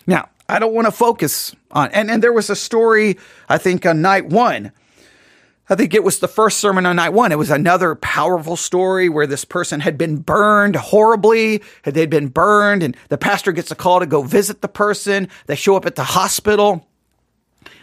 Now, 0.06 0.30
I 0.48 0.60
don't 0.60 0.76
want 0.76 0.86
to 0.86 0.92
focus 0.92 1.56
on, 1.72 1.90
and, 1.94 2.12
and 2.12 2.22
there 2.22 2.34
was 2.34 2.52
a 2.52 2.56
story, 2.56 3.18
I 3.50 3.58
think, 3.58 3.88
on 3.88 4.04
night 4.04 4.28
one 4.28 4.72
I 5.72 5.76
think 5.76 5.94
it 5.94 6.04
was 6.04 6.18
the 6.18 6.28
first 6.28 6.60
sermon 6.60 6.88
on 6.88 6.96
night 6.96 7.14
one. 7.14 7.32
It 7.32 7.38
was 7.38 7.52
another 7.52 7.94
powerful 7.94 8.56
story 8.56 9.08
where 9.08 9.28
this 9.28 9.46
person 9.46 9.82
had 9.82 10.00
been 10.00 10.18
burned 10.18 10.76
horribly. 10.76 11.62
Had 11.84 11.94
They'd 11.94 12.10
been 12.10 12.30
burned 12.30 12.82
and 12.82 12.98
the 13.10 13.18
pastor 13.20 13.52
gets 13.52 13.70
a 13.70 13.76
call 13.76 14.00
to 14.00 14.08
go 14.08 14.24
visit 14.24 14.62
the 14.62 14.68
person. 14.68 15.30
They 15.46 15.56
show 15.56 15.76
up 15.76 15.86
at 15.86 15.96
the 15.96 16.04
hospital. 16.04 16.88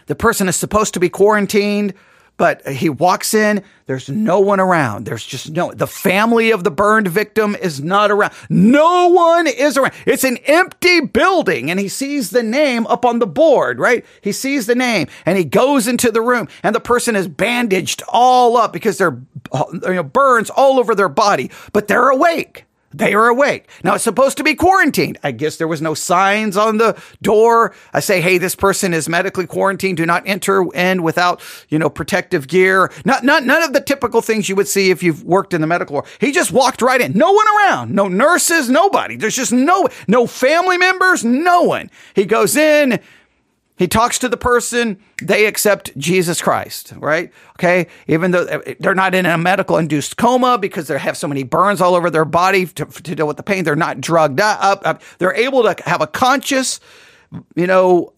The 0.07 0.17
person 0.17 0.49
is 0.49 0.57
supposed 0.57 0.95
to 0.95 1.01
be 1.01 1.09
quarantined 1.09 1.95
but 2.37 2.67
he 2.69 2.89
walks 2.89 3.33
in, 3.35 3.63
there's 3.87 4.09
no 4.09 4.41
one 4.41 4.61
around. 4.61 5.07
There's 5.07 5.25
just 5.25 5.51
no, 5.53 5.73
the 5.73 5.87
family 5.87 6.51
of 6.51 6.65
the 6.65 6.71
burned 6.71 7.09
victim 7.09 7.55
is 7.55 7.83
not 7.83 8.11
around. 8.11 8.33
No 8.51 9.09
one 9.09 9.47
is 9.47 9.79
around. 9.79 9.95
It's 10.05 10.25
an 10.25 10.37
empty 10.45 11.01
building 11.01 11.71
and 11.71 11.81
he 11.81 11.89
sees 11.89 12.31
the 12.31 12.43
name 12.43 12.87
up 12.89 13.05
on 13.05 13.21
the 13.21 13.27
board, 13.27 13.79
right? 13.79 14.05
He 14.21 14.33
sees 14.33 14.67
the 14.67 14.75
name 14.75 15.09
and 15.25 15.39
he 15.39 15.45
goes 15.45 15.89
into 15.89 16.11
the 16.11 16.21
room 16.21 16.49
and 16.63 16.75
the 16.75 16.81
person 16.81 17.17
is 17.17 17.29
bandaged 17.29 18.03
all 18.09 18.57
up 18.57 18.73
because 18.73 18.99
they're, 18.99 19.19
you 19.55 19.81
know, 19.95 20.03
burns 20.03 20.51
all 20.51 20.79
over 20.79 20.95
their 20.95 21.09
body, 21.09 21.51
but 21.73 21.89
they're 21.89 22.09
awake. 22.09 22.66
They 22.97 23.13
are 23.13 23.29
awake. 23.29 23.69
Now 23.85 23.95
it's 23.95 24.05
supposed 24.05 24.39
to 24.39 24.45
be 24.45 24.55
quarantined. 24.55 25.19
I 25.23 25.31
guess 25.31 25.57
there 25.57 25.69
was 25.69 25.83
no 25.83 25.93
signs 25.93 26.57
on 26.57 26.79
the 26.79 27.01
door. 27.21 27.75
I 27.93 28.01
say, 28.01 28.23
hey, 28.23 28.39
this 28.39 28.55
person 28.55 28.95
is 28.95 29.07
medically 29.07 29.47
quarantined. 29.47 29.99
Do 29.99 30.07
not 30.07 30.23
enter 30.27 30.65
in 30.73 31.03
without, 31.03 31.43
you 31.69 31.79
know, 31.79 31.91
protective 31.91 32.49
gear. 32.49 32.91
Not, 33.05 33.23
not, 33.23 33.45
none 33.45 33.63
of 33.63 33.75
the 33.75 33.83
typical 33.83 34.23
things 34.23 34.49
you 34.49 34.57
would 34.57 34.67
see 34.67 34.91
if 34.91 35.03
you've 35.03 35.23
worked 35.25 35.53
in 35.53 35.61
the 35.61 35.67
medical 35.67 35.97
world. 35.97 36.09
He 36.21 36.33
just 36.33 36.53
walked 36.53 36.81
right 36.81 37.01
in. 37.01 37.13
No 37.13 37.33
one 37.33 37.47
around. 37.59 37.95
No 37.95 38.09
nurses, 38.09 38.71
nobody. 38.71 39.17
There's 39.17 39.37
just 39.37 39.53
no, 39.53 39.89
no 40.09 40.27
family 40.27 40.79
members, 40.79 41.23
no 41.23 41.63
one. 41.63 41.91
He 42.15 42.25
goes 42.25 42.57
in. 42.57 42.99
He 43.77 43.87
talks 43.87 44.19
to 44.21 44.29
the 44.29 44.39
person, 44.39 44.99
they 45.23 45.45
accept 45.45 45.97
Jesus 45.99 46.41
Christ, 46.41 46.95
right? 46.97 47.31
Okay. 47.53 47.89
Even 48.07 48.31
though 48.31 48.45
eh, 48.45 48.75
they're 48.81 48.95
not 48.95 49.15
in 49.15 49.27
a 49.27 49.37
medical 49.37 49.77
induced 49.77 50.17
coma 50.17 50.57
because 50.57 50.89
they 50.89 50.99
have 50.99 51.17
so 51.17 51.29
many 51.29 51.43
burns 51.43 51.83
all 51.83 51.95
over 51.95 52.09
their 52.09 52.25
body 52.25 52.67
to, 52.67 52.87
to 52.87 53.15
deal 53.15 53.27
with 53.27 53.37
the 53.37 53.43
pain, 53.43 53.65
they're 53.65 53.77
not 53.77 54.01
drugged 54.01 54.41
up. 54.41 55.03
They're 55.19 55.35
able 55.35 55.63
to 55.63 55.77
have 55.85 56.01
a 56.01 56.07
conscious, 56.07 56.81
you 57.55 57.67
know, 57.67 58.15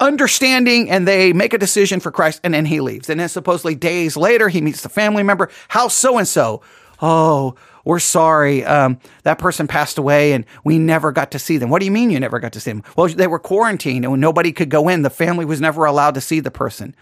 understanding 0.00 0.90
and 0.90 1.06
they 1.06 1.32
make 1.32 1.52
a 1.52 1.58
decision 1.58 2.00
for 2.00 2.10
Christ 2.10 2.40
and 2.42 2.54
then 2.54 2.66
he 2.66 2.80
leaves. 2.80 3.08
And 3.08 3.20
then 3.20 3.28
supposedly 3.28 3.76
days 3.76 4.16
later, 4.16 4.48
he 4.48 4.60
meets 4.60 4.82
the 4.82 4.88
family 4.88 5.22
member. 5.22 5.48
How 5.68 5.88
so 5.88 6.18
and 6.18 6.26
so? 6.26 6.62
Oh, 7.00 7.54
we're 7.84 7.98
sorry. 8.00 8.64
Um, 8.64 8.98
that 9.22 9.38
person 9.38 9.66
passed 9.66 9.98
away 9.98 10.32
and 10.32 10.44
we 10.64 10.78
never 10.78 11.12
got 11.12 11.30
to 11.30 11.38
see 11.38 11.56
them. 11.56 11.70
What 11.70 11.78
do 11.78 11.86
you 11.86 11.90
mean 11.90 12.10
you 12.10 12.20
never 12.20 12.38
got 12.38 12.52
to 12.52 12.60
see 12.60 12.72
them? 12.72 12.82
Well, 12.96 13.08
they 13.08 13.26
were 13.26 13.38
quarantined 13.38 14.04
and 14.04 14.20
nobody 14.20 14.52
could 14.52 14.68
go 14.68 14.88
in. 14.88 15.02
The 15.02 15.10
family 15.10 15.44
was 15.44 15.60
never 15.60 15.84
allowed 15.84 16.14
to 16.14 16.20
see 16.20 16.40
the 16.40 16.50
person. 16.50 16.94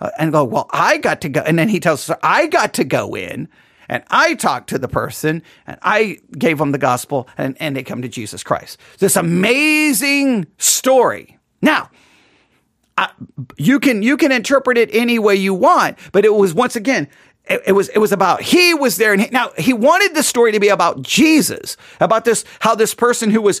Uh, 0.00 0.10
and 0.18 0.32
go, 0.32 0.44
well, 0.44 0.66
I 0.70 0.96
got 0.96 1.20
to 1.20 1.28
go. 1.28 1.42
And 1.42 1.58
then 1.58 1.68
he 1.68 1.78
tells 1.78 2.08
us, 2.08 2.16
I 2.22 2.46
got 2.46 2.72
to 2.74 2.84
go 2.84 3.14
in 3.14 3.50
and 3.86 4.02
I 4.08 4.34
talked 4.34 4.70
to 4.70 4.78
the 4.78 4.88
person 4.88 5.42
and 5.66 5.78
I 5.82 6.20
gave 6.38 6.56
them 6.56 6.72
the 6.72 6.78
gospel 6.78 7.28
and, 7.36 7.54
and 7.60 7.76
they 7.76 7.82
come 7.82 8.00
to 8.00 8.08
Jesus 8.08 8.42
Christ. 8.42 8.78
This 8.98 9.16
amazing 9.16 10.46
story. 10.56 11.38
Now, 11.60 11.90
I, 12.96 13.10
you 13.56 13.80
can 13.80 14.02
you 14.02 14.16
can 14.16 14.30
interpret 14.30 14.78
it 14.78 14.90
any 14.92 15.18
way 15.18 15.34
you 15.34 15.54
want, 15.54 15.98
but 16.12 16.24
it 16.24 16.34
was 16.34 16.54
once 16.54 16.76
again 16.76 17.08
it, 17.50 17.62
it, 17.66 17.72
was 17.72 17.88
it 17.88 17.98
was 17.98 18.12
about 18.12 18.40
he 18.40 18.72
was 18.74 18.96
there 18.96 19.12
and 19.12 19.22
he, 19.22 19.28
now 19.30 19.50
he 19.58 19.72
wanted 19.72 20.14
the 20.14 20.22
story 20.22 20.52
to 20.52 20.60
be 20.60 20.68
about 20.68 21.02
Jesus 21.02 21.76
about 21.98 22.24
this 22.24 22.44
how 22.60 22.76
this 22.76 22.94
person 22.94 23.30
who 23.30 23.42
was 23.42 23.60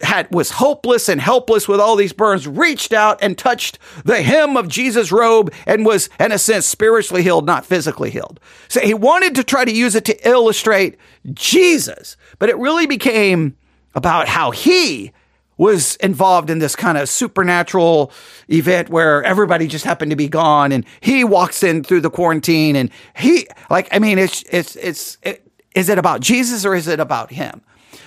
had 0.00 0.26
was 0.34 0.52
hopeless 0.52 1.08
and 1.08 1.20
helpless 1.20 1.68
with 1.68 1.78
all 1.78 1.96
these 1.96 2.14
burns 2.14 2.48
reached 2.48 2.94
out 2.94 3.18
and 3.22 3.36
touched 3.36 3.78
the 4.04 4.22
hem 4.22 4.56
of 4.56 4.68
Jesus 4.68 5.12
robe 5.12 5.52
and 5.66 5.84
was 5.84 6.08
in 6.18 6.32
a 6.32 6.38
sense 6.38 6.66
spiritually 6.66 7.22
healed 7.22 7.46
not 7.46 7.66
physically 7.66 8.10
healed. 8.10 8.40
So 8.68 8.80
he 8.80 8.94
wanted 8.94 9.34
to 9.34 9.44
try 9.44 9.66
to 9.66 9.72
use 9.72 9.94
it 9.94 10.06
to 10.06 10.28
illustrate 10.28 10.96
Jesus 11.34 12.16
but 12.38 12.48
it 12.48 12.56
really 12.56 12.86
became 12.86 13.56
about 13.94 14.28
how 14.28 14.50
he 14.50 15.12
was 15.56 15.96
involved 15.96 16.50
in 16.50 16.58
this 16.58 16.76
kind 16.76 16.98
of 16.98 17.08
supernatural 17.08 18.12
event 18.48 18.88
where 18.90 19.22
everybody 19.24 19.66
just 19.66 19.84
happened 19.84 20.10
to 20.10 20.16
be 20.16 20.28
gone 20.28 20.72
and 20.72 20.84
he 21.00 21.24
walks 21.24 21.62
in 21.62 21.82
through 21.82 22.00
the 22.00 22.10
quarantine 22.10 22.76
and 22.76 22.90
he 23.16 23.46
like 23.70 23.88
i 23.92 23.98
mean 23.98 24.18
it's 24.18 24.42
it's 24.50 24.76
it's 24.76 25.18
it, 25.22 25.46
is 25.74 25.88
it 25.88 25.98
about 25.98 26.20
jesus 26.20 26.64
or 26.64 26.74
is 26.74 26.88
it 26.88 27.00
about 27.00 27.30
him? 27.30 27.62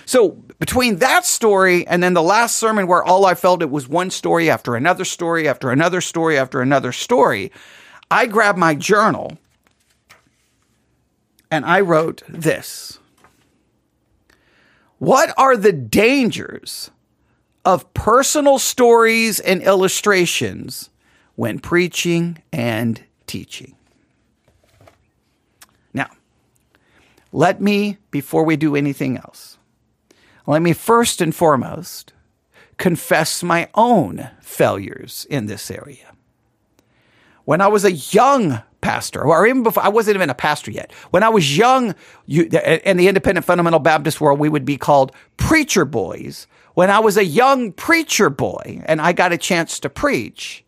So 0.06 0.30
between 0.58 0.96
that 0.96 1.24
story 1.24 1.86
and 1.86 2.02
then 2.02 2.14
the 2.14 2.22
last 2.22 2.56
sermon 2.56 2.86
where 2.86 3.02
all 3.02 3.26
i 3.26 3.34
felt 3.34 3.62
it 3.62 3.70
was 3.70 3.88
one 3.88 4.10
story 4.10 4.50
after 4.50 4.74
another 4.74 5.04
story 5.04 5.48
after 5.48 5.70
another 5.70 6.00
story 6.00 6.38
after 6.38 6.60
another 6.60 6.92
story 6.92 7.52
i 8.10 8.26
grabbed 8.26 8.58
my 8.58 8.74
journal 8.74 9.38
and 11.50 11.64
i 11.64 11.80
wrote 11.80 12.22
this. 12.28 12.98
What 14.98 15.32
are 15.38 15.56
the 15.56 15.72
dangers 15.72 16.90
of 17.64 17.92
personal 17.94 18.58
stories 18.58 19.40
and 19.40 19.62
illustrations 19.62 20.90
when 21.36 21.58
preaching 21.58 22.38
and 22.52 23.02
teaching. 23.26 23.74
Now, 25.92 26.08
let 27.32 27.60
me, 27.60 27.98
before 28.10 28.44
we 28.44 28.56
do 28.56 28.76
anything 28.76 29.16
else, 29.16 29.58
let 30.46 30.62
me 30.62 30.72
first 30.72 31.20
and 31.20 31.34
foremost 31.34 32.12
confess 32.76 33.42
my 33.42 33.68
own 33.74 34.30
failures 34.40 35.26
in 35.30 35.46
this 35.46 35.70
area. 35.70 36.14
When 37.44 37.60
I 37.60 37.68
was 37.68 37.84
a 37.84 37.92
young 37.92 38.62
pastor, 38.80 39.22
or 39.22 39.46
even 39.46 39.62
before 39.62 39.82
I 39.82 39.88
wasn't 39.88 40.16
even 40.16 40.30
a 40.30 40.34
pastor 40.34 40.70
yet. 40.70 40.92
When 41.10 41.22
I 41.22 41.28
was 41.28 41.56
young, 41.56 41.94
you, 42.26 42.44
in 42.84 42.96
the 42.96 43.08
independent 43.08 43.44
fundamental 43.44 43.80
Baptist 43.80 44.20
world, 44.20 44.38
we 44.38 44.48
would 44.48 44.64
be 44.64 44.76
called 44.76 45.12
preacher 45.36 45.84
boys 45.84 46.46
when 46.80 46.90
I 46.90 47.00
was 47.00 47.18
a 47.18 47.24
young 47.26 47.72
preacher 47.72 48.30
boy 48.30 48.82
and 48.86 49.02
I 49.02 49.12
got 49.12 49.34
a 49.34 49.36
chance 49.36 49.80
to 49.80 49.90
preach, 49.90 50.64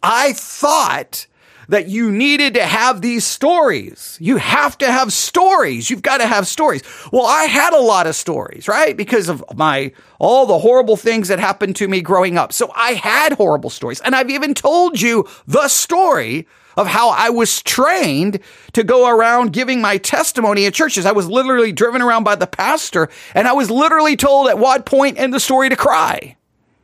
I 0.00 0.32
thought 0.32 1.26
that 1.68 1.88
you 1.88 2.12
needed 2.12 2.54
to 2.54 2.64
have 2.64 3.02
these 3.02 3.26
stories. 3.26 4.16
You 4.20 4.36
have 4.36 4.78
to 4.78 4.86
have 4.86 5.12
stories. 5.12 5.90
You've 5.90 6.02
got 6.02 6.18
to 6.18 6.26
have 6.28 6.46
stories. 6.46 6.82
Well, 7.10 7.26
I 7.26 7.46
had 7.46 7.72
a 7.72 7.80
lot 7.80 8.06
of 8.06 8.14
stories, 8.14 8.68
right? 8.68 8.96
Because 8.96 9.28
of 9.28 9.42
my, 9.56 9.90
all 10.20 10.46
the 10.46 10.60
horrible 10.60 10.96
things 10.96 11.26
that 11.26 11.40
happened 11.40 11.74
to 11.76 11.88
me 11.88 12.00
growing 12.00 12.38
up. 12.38 12.52
So 12.52 12.70
I 12.76 12.92
had 12.92 13.32
horrible 13.32 13.70
stories. 13.70 14.00
And 14.02 14.14
I've 14.14 14.30
even 14.30 14.54
told 14.54 15.00
you 15.00 15.26
the 15.48 15.66
story 15.66 16.46
of 16.76 16.86
how 16.86 17.10
I 17.10 17.30
was 17.30 17.62
trained 17.62 18.40
to 18.72 18.84
go 18.84 19.08
around 19.08 19.52
giving 19.52 19.80
my 19.80 19.98
testimony 19.98 20.66
at 20.66 20.74
churches. 20.74 21.06
I 21.06 21.12
was 21.12 21.28
literally 21.28 21.72
driven 21.72 22.02
around 22.02 22.24
by 22.24 22.36
the 22.36 22.46
pastor 22.46 23.08
and 23.34 23.48
I 23.48 23.52
was 23.52 23.70
literally 23.70 24.16
told 24.16 24.48
at 24.48 24.58
what 24.58 24.86
point 24.86 25.18
in 25.18 25.30
the 25.30 25.40
story 25.40 25.68
to 25.68 25.76
cry. 25.76 26.36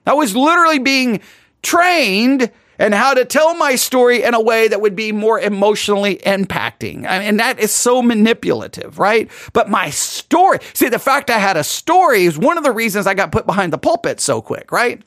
I 0.06 0.14
was 0.14 0.36
literally 0.36 0.78
being 0.78 1.20
trained 1.62 2.50
and 2.78 2.94
how 2.94 3.14
to 3.14 3.24
tell 3.24 3.54
my 3.54 3.74
story 3.74 4.22
in 4.22 4.34
a 4.34 4.40
way 4.40 4.68
that 4.68 4.80
would 4.80 4.94
be 4.94 5.12
more 5.12 5.40
emotionally 5.40 6.16
impacting. 6.16 7.06
I 7.06 7.18
mean, 7.18 7.28
and 7.28 7.40
that 7.40 7.58
is 7.58 7.72
so 7.72 8.02
manipulative, 8.02 8.98
right? 8.98 9.30
But 9.52 9.70
my 9.70 9.90
story, 9.90 10.58
see, 10.74 10.88
the 10.88 10.98
fact 10.98 11.30
I 11.30 11.38
had 11.38 11.56
a 11.56 11.64
story 11.64 12.24
is 12.24 12.38
one 12.38 12.58
of 12.58 12.64
the 12.64 12.72
reasons 12.72 13.06
I 13.06 13.14
got 13.14 13.32
put 13.32 13.46
behind 13.46 13.72
the 13.72 13.78
pulpit 13.78 14.20
so 14.20 14.42
quick, 14.42 14.70
right? 14.72 15.02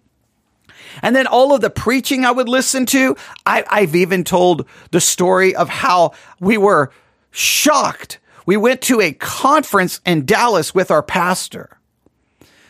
And 1.02 1.16
then 1.16 1.28
all 1.28 1.54
of 1.54 1.62
the 1.62 1.70
preaching 1.70 2.26
I 2.26 2.32
would 2.32 2.50
listen 2.50 2.86
to, 2.88 3.16
I, 3.46 3.64
I've 3.70 3.96
even 3.96 4.24
told 4.24 4.68
the 4.92 5.02
story 5.02 5.56
of 5.56 5.70
how 5.70 6.14
we 6.40 6.58
were 6.58 6.92
shocked. 7.32 8.20
We 8.46 8.58
went 8.58 8.82
to 8.84 9.02
a 9.02 9.14
conference 9.14 10.02
in 10.06 10.26
Dallas 10.26 10.74
with 10.74 10.92
our 10.92 11.04
pastor. 11.04 11.80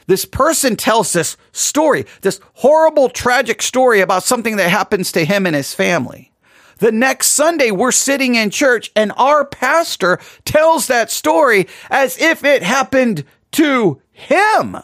This 0.08 0.26
person 0.26 0.76
tells 0.76 1.14
this 1.14 1.38
story, 1.52 2.06
this 2.22 2.40
horrible, 2.56 3.10
tragic 3.10 3.62
story 3.62 4.02
about 4.02 4.24
something 4.24 4.56
that 4.56 4.70
happens 4.70 5.12
to 5.12 5.24
him 5.24 5.46
and 5.46 5.56
his 5.56 5.74
family. 5.74 6.32
The 6.80 6.92
next 6.92 7.28
Sunday, 7.28 7.72
we're 7.72 7.92
sitting 7.92 8.36
in 8.36 8.50
church 8.50 8.92
and 8.96 9.12
our 9.18 9.46
pastor 9.46 10.20
tells 10.46 10.88
that 10.88 11.12
story 11.12 11.68
as 11.92 12.18
if 12.18 12.44
it 12.44 12.64
happened 12.64 13.24
to 13.52 14.02
him. 14.12 14.78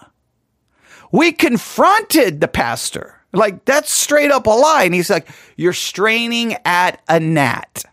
We 1.11 1.31
confronted 1.31 2.41
the 2.41 2.47
pastor. 2.47 3.14
Like 3.35 3.65
that's 3.65 3.91
straight 3.91 4.31
up 4.31 4.47
a 4.47 4.51
lie. 4.51 4.83
And 4.83 4.93
he's 4.93 5.09
like, 5.09 5.27
you're 5.57 5.73
straining 5.73 6.57
at 6.65 7.01
a 7.07 7.19
gnat. 7.19 7.83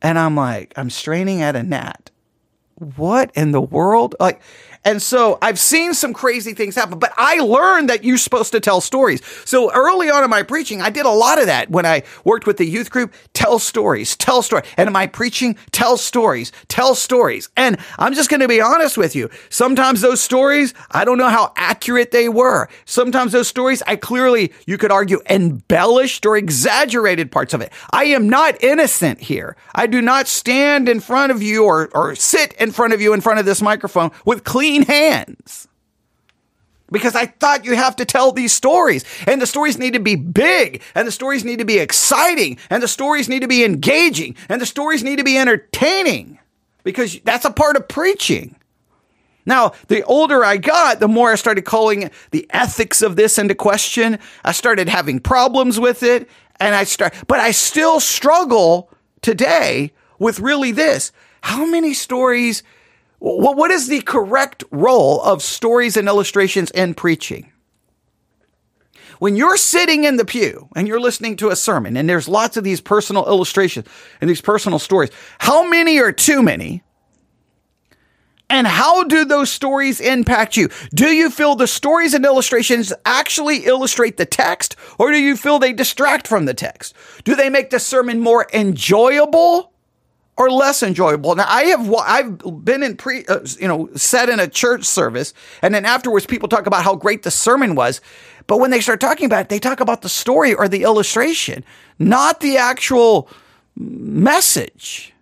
And 0.00 0.18
I'm 0.18 0.36
like, 0.36 0.72
I'm 0.76 0.90
straining 0.90 1.42
at 1.42 1.56
a 1.56 1.62
gnat. 1.62 2.10
What 2.96 3.30
in 3.34 3.52
the 3.52 3.60
world? 3.60 4.16
Like, 4.18 4.42
and 4.84 5.00
so 5.00 5.38
I've 5.40 5.58
seen 5.58 5.94
some 5.94 6.12
crazy 6.12 6.54
things 6.54 6.74
happen, 6.74 6.98
but 6.98 7.12
I 7.16 7.38
learned 7.38 7.88
that 7.88 8.02
you're 8.02 8.18
supposed 8.18 8.52
to 8.52 8.60
tell 8.60 8.80
stories. 8.80 9.22
So 9.44 9.72
early 9.72 10.10
on 10.10 10.24
in 10.24 10.30
my 10.30 10.42
preaching, 10.42 10.82
I 10.82 10.90
did 10.90 11.06
a 11.06 11.10
lot 11.10 11.38
of 11.38 11.46
that 11.46 11.70
when 11.70 11.86
I 11.86 12.02
worked 12.24 12.46
with 12.46 12.56
the 12.56 12.66
youth 12.66 12.90
group. 12.90 13.14
Tell 13.32 13.58
stories, 13.58 14.16
tell 14.16 14.42
stories. 14.42 14.66
And 14.76 14.88
in 14.88 14.92
my 14.92 15.06
preaching, 15.06 15.56
tell 15.70 15.96
stories, 15.96 16.50
tell 16.66 16.94
stories. 16.94 17.48
And 17.56 17.78
I'm 17.98 18.14
just 18.14 18.28
going 18.28 18.40
to 18.40 18.48
be 18.48 18.60
honest 18.60 18.96
with 18.96 19.14
you. 19.14 19.30
Sometimes 19.50 20.00
those 20.00 20.20
stories, 20.20 20.74
I 20.90 21.04
don't 21.04 21.18
know 21.18 21.28
how 21.28 21.52
accurate 21.56 22.10
they 22.10 22.28
were. 22.28 22.68
Sometimes 22.84 23.32
those 23.32 23.48
stories, 23.48 23.82
I 23.86 23.96
clearly, 23.96 24.52
you 24.66 24.78
could 24.78 24.90
argue, 24.90 25.20
embellished 25.30 26.26
or 26.26 26.36
exaggerated 26.36 27.30
parts 27.30 27.54
of 27.54 27.60
it. 27.60 27.72
I 27.92 28.04
am 28.04 28.28
not 28.28 28.62
innocent 28.62 29.20
here. 29.20 29.56
I 29.74 29.86
do 29.86 30.02
not 30.02 30.26
stand 30.26 30.88
in 30.88 30.98
front 30.98 31.30
of 31.30 31.40
you 31.42 31.64
or, 31.64 31.88
or 31.94 32.16
sit 32.16 32.52
in 32.54 32.72
front 32.72 32.94
of 32.94 33.00
you 33.00 33.12
in 33.12 33.20
front 33.20 33.38
of 33.38 33.46
this 33.46 33.62
microphone 33.62 34.10
with 34.24 34.42
clean 34.42 34.71
clean 34.72 34.86
hands. 34.86 35.68
Because 36.90 37.14
I 37.14 37.26
thought 37.26 37.64
you 37.64 37.74
have 37.74 37.96
to 37.96 38.04
tell 38.04 38.32
these 38.32 38.52
stories 38.52 39.04
and 39.26 39.40
the 39.40 39.46
stories 39.46 39.78
need 39.78 39.94
to 39.94 40.00
be 40.00 40.14
big 40.14 40.82
and 40.94 41.08
the 41.08 41.12
stories 41.12 41.42
need 41.42 41.58
to 41.58 41.64
be 41.64 41.78
exciting 41.78 42.58
and 42.68 42.82
the 42.82 42.88
stories 42.88 43.30
need 43.30 43.40
to 43.40 43.48
be 43.48 43.64
engaging 43.64 44.36
and 44.50 44.60
the 44.60 44.66
stories 44.66 45.02
need 45.02 45.16
to 45.16 45.24
be 45.24 45.38
entertaining 45.38 46.38
because 46.84 47.18
that's 47.24 47.46
a 47.46 47.50
part 47.50 47.76
of 47.76 47.88
preaching. 47.88 48.56
Now, 49.46 49.72
the 49.88 50.04
older 50.04 50.44
I 50.44 50.58
got, 50.58 51.00
the 51.00 51.08
more 51.08 51.32
I 51.32 51.36
started 51.36 51.64
calling 51.64 52.10
the 52.30 52.46
ethics 52.50 53.00
of 53.00 53.16
this 53.16 53.38
into 53.38 53.54
question. 53.54 54.18
I 54.44 54.52
started 54.52 54.88
having 54.88 55.18
problems 55.18 55.80
with 55.80 56.02
it 56.02 56.28
and 56.60 56.74
I 56.74 56.84
start, 56.84 57.14
but 57.26 57.40
I 57.40 57.52
still 57.52 58.00
struggle 58.00 58.90
today 59.22 59.92
with 60.18 60.40
really 60.40 60.72
this. 60.72 61.10
How 61.40 61.64
many 61.64 61.94
stories 61.94 62.62
what, 63.22 63.56
what 63.56 63.70
is 63.70 63.86
the 63.86 64.00
correct 64.00 64.64
role 64.72 65.22
of 65.22 65.42
stories 65.42 65.96
and 65.96 66.08
illustrations 66.08 66.72
in 66.72 66.94
preaching? 66.94 67.52
When 69.20 69.36
you're 69.36 69.56
sitting 69.56 70.02
in 70.02 70.16
the 70.16 70.24
pew 70.24 70.68
and 70.74 70.88
you're 70.88 71.00
listening 71.00 71.36
to 71.36 71.50
a 71.50 71.56
sermon 71.56 71.96
and 71.96 72.08
there's 72.08 72.26
lots 72.26 72.56
of 72.56 72.64
these 72.64 72.80
personal 72.80 73.24
illustrations 73.28 73.86
and 74.20 74.28
these 74.28 74.40
personal 74.40 74.80
stories, 74.80 75.10
how 75.38 75.68
many 75.68 76.00
are 76.00 76.10
too 76.10 76.42
many? 76.42 76.82
And 78.50 78.66
how 78.66 79.04
do 79.04 79.24
those 79.24 79.50
stories 79.50 80.00
impact 80.00 80.56
you? 80.56 80.68
Do 80.92 81.06
you 81.06 81.30
feel 81.30 81.54
the 81.54 81.68
stories 81.68 82.14
and 82.14 82.24
illustrations 82.24 82.92
actually 83.06 83.58
illustrate 83.58 84.16
the 84.16 84.26
text 84.26 84.74
or 84.98 85.12
do 85.12 85.18
you 85.18 85.36
feel 85.36 85.60
they 85.60 85.72
distract 85.72 86.26
from 86.26 86.46
the 86.46 86.54
text? 86.54 86.92
Do 87.22 87.36
they 87.36 87.50
make 87.50 87.70
the 87.70 87.78
sermon 87.78 88.18
more 88.18 88.48
enjoyable 88.52 89.71
or 90.36 90.50
less 90.50 90.82
enjoyable. 90.82 91.34
Now, 91.34 91.46
I 91.46 91.64
have 91.64 91.94
I've 91.94 92.64
been 92.64 92.82
in 92.82 92.96
pre, 92.96 93.24
uh, 93.26 93.40
you 93.58 93.68
know, 93.68 93.90
sat 93.94 94.28
in 94.28 94.40
a 94.40 94.48
church 94.48 94.84
service, 94.84 95.34
and 95.60 95.74
then 95.74 95.84
afterwards, 95.84 96.26
people 96.26 96.48
talk 96.48 96.66
about 96.66 96.84
how 96.84 96.94
great 96.94 97.22
the 97.22 97.30
sermon 97.30 97.74
was. 97.74 98.00
But 98.46 98.58
when 98.58 98.70
they 98.70 98.80
start 98.80 99.00
talking 99.00 99.26
about 99.26 99.42
it, 99.42 99.48
they 99.50 99.58
talk 99.58 99.80
about 99.80 100.02
the 100.02 100.08
story 100.08 100.54
or 100.54 100.68
the 100.68 100.82
illustration, 100.82 101.64
not 101.98 102.40
the 102.40 102.56
actual 102.56 103.28
message. 103.76 105.12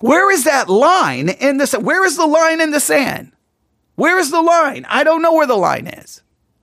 Where 0.00 0.32
is 0.32 0.44
that 0.44 0.68
line 0.68 1.28
in 1.28 1.58
this? 1.58 1.72
Where 1.74 2.04
is 2.04 2.16
the 2.16 2.26
line 2.26 2.60
in 2.60 2.72
the 2.72 2.80
sand? 2.80 3.32
Where 3.94 4.18
is 4.18 4.30
the 4.30 4.42
line? 4.42 4.84
I 4.88 5.04
don't 5.04 5.22
know 5.22 5.34
where 5.34 5.46
the 5.46 5.56
line 5.56 5.86
is. 5.86 6.22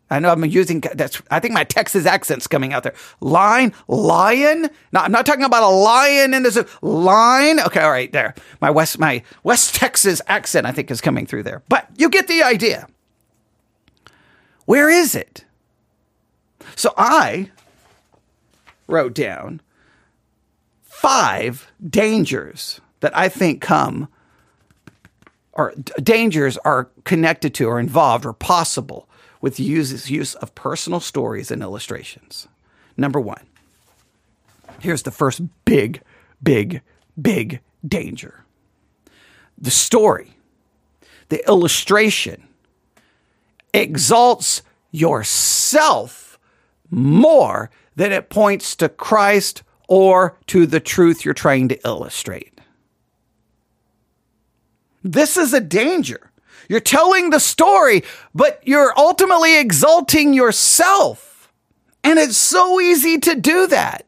I 0.10 0.20
know 0.20 0.32
I'm 0.32 0.44
using 0.46 0.82
that's. 0.82 1.22
I 1.30 1.40
think 1.40 1.54
my 1.54 1.64
Texas 1.64 2.06
accent's 2.06 2.48
coming 2.48 2.74
out 2.74 2.84
there. 2.84 2.96
Line, 3.22 3.74
lion. 3.88 4.70
No, 4.92 5.02
I'm 5.02 5.12
not 5.12 5.26
talking 5.26 5.44
about 5.44 5.64
a 5.64 5.70
lion 5.70 6.34
in 6.34 6.44
this 6.44 6.58
line. 6.82 7.60
Okay, 7.60 7.82
all 7.82 7.92
right, 7.92 8.12
there. 8.12 8.34
My 8.60 8.72
west, 8.72 8.98
my 8.98 9.24
West 9.44 9.76
Texas 9.76 10.22
accent, 10.28 10.66
I 10.66 10.72
think, 10.72 10.90
is 10.90 11.02
coming 11.02 11.26
through 11.26 11.44
there. 11.44 11.62
But 11.70 11.88
you 11.98 12.10
get 12.10 12.28
the 12.28 12.44
idea. 12.44 12.88
Where 14.66 14.90
is 14.90 15.16
it? 15.16 15.46
So 16.76 16.94
I 16.98 17.52
wrote 18.88 19.14
down 19.14 19.62
five 20.82 21.72
dangers 21.88 22.82
that 23.00 23.16
I 23.18 23.30
think 23.30 23.62
come 23.62 24.08
or 25.54 25.74
dangers 26.02 26.58
are 26.60 26.90
connected 27.04 27.54
to 27.56 27.66
or 27.66 27.80
involved 27.80 28.26
or 28.26 28.34
possible 28.34 29.09
with 29.42 29.60
use, 29.60 30.10
use 30.10 30.36
of 30.36 30.56
personal 30.56 31.00
stories 31.00 31.52
and 31.52 31.62
illustrations. 31.62 32.48
Number 32.98 33.20
one, 33.20 33.46
here's 34.80 35.04
the 35.04 35.12
first 35.12 35.42
big, 35.66 36.02
big, 36.42 36.82
big 37.20 37.62
danger 37.86 38.44
the 39.62 39.72
story, 39.72 40.36
the 41.28 41.46
illustration 41.48 42.48
exalts 43.74 44.62
yourself 44.92 46.40
more 46.90 47.70
than 47.96 48.12
it 48.12 48.30
points 48.30 48.76
to 48.78 48.90
Christ 48.90 49.64
or 49.88 50.38
to 50.48 50.66
the 50.66 50.80
truth 50.80 51.26
you're 51.26 51.34
trying 51.34 51.68
to 51.70 51.88
illustrate. 51.88 52.60
This 55.04 55.38
is 55.38 55.54
a 55.54 55.60
danger. 55.60 56.29
You're 56.70 56.80
telling 56.80 57.32
the 57.32 57.40
story, 57.40 58.04
but 58.34 58.62
you're 58.64 58.94
ultimately 58.96 59.60
exalting 59.60 60.34
yourself. 60.34 61.52
And 62.04 62.18
it's 62.18 62.38
so 62.38 62.80
easy 62.80 63.18
to 63.18 63.36
do 63.36 63.68
that. 63.68 64.06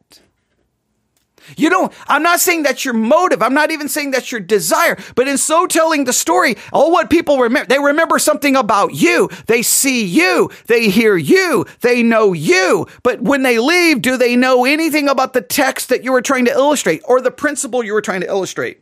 You 1.56 1.70
don't, 1.70 1.92
I'm 2.06 2.22
not 2.22 2.40
saying 2.40 2.62
that's 2.62 2.84
your 2.84 2.94
motive. 2.94 3.42
I'm 3.42 3.52
not 3.52 3.72
even 3.72 3.88
saying 3.88 4.12
that's 4.12 4.30
your 4.30 4.40
desire, 4.40 4.96
but 5.16 5.26
in 5.26 5.36
so 5.38 5.66
telling 5.66 6.04
the 6.04 6.12
story, 6.12 6.56
all 6.72 6.92
what 6.92 7.10
people 7.10 7.38
remember, 7.38 7.68
they 7.68 7.80
remember 7.80 8.20
something 8.20 8.54
about 8.54 8.94
you. 8.94 9.28
They 9.48 9.62
see 9.62 10.04
you. 10.04 10.50
They 10.68 10.88
hear 10.88 11.16
you. 11.16 11.66
They 11.80 12.04
know 12.04 12.32
you. 12.32 12.86
But 13.02 13.22
when 13.22 13.42
they 13.42 13.58
leave, 13.58 14.02
do 14.02 14.16
they 14.16 14.36
know 14.36 14.64
anything 14.64 15.08
about 15.08 15.32
the 15.32 15.42
text 15.42 15.88
that 15.88 16.04
you 16.04 16.12
were 16.12 16.22
trying 16.22 16.44
to 16.44 16.52
illustrate 16.52 17.02
or 17.04 17.20
the 17.20 17.32
principle 17.32 17.82
you 17.82 17.92
were 17.92 18.02
trying 18.02 18.20
to 18.20 18.28
illustrate? 18.28 18.80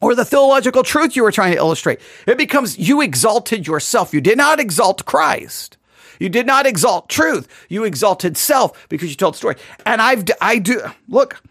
Or 0.00 0.14
the 0.14 0.24
theological 0.24 0.82
truth 0.82 1.16
you 1.16 1.22
were 1.22 1.32
trying 1.32 1.52
to 1.52 1.58
illustrate. 1.58 2.00
It 2.26 2.38
becomes 2.38 2.78
you 2.78 3.00
exalted 3.00 3.66
yourself. 3.66 4.14
You 4.14 4.20
did 4.20 4.38
not 4.38 4.60
exalt 4.60 5.04
Christ. 5.04 5.76
You 6.18 6.28
did 6.28 6.46
not 6.46 6.66
exalt 6.66 7.08
truth. 7.08 7.48
You 7.68 7.84
exalted 7.84 8.36
self 8.36 8.88
because 8.88 9.10
you 9.10 9.16
told 9.16 9.36
story. 9.36 9.56
And 9.86 10.02
I've, 10.02 10.24
I 10.40 10.58
do, 10.58 10.82
look, 11.08 11.42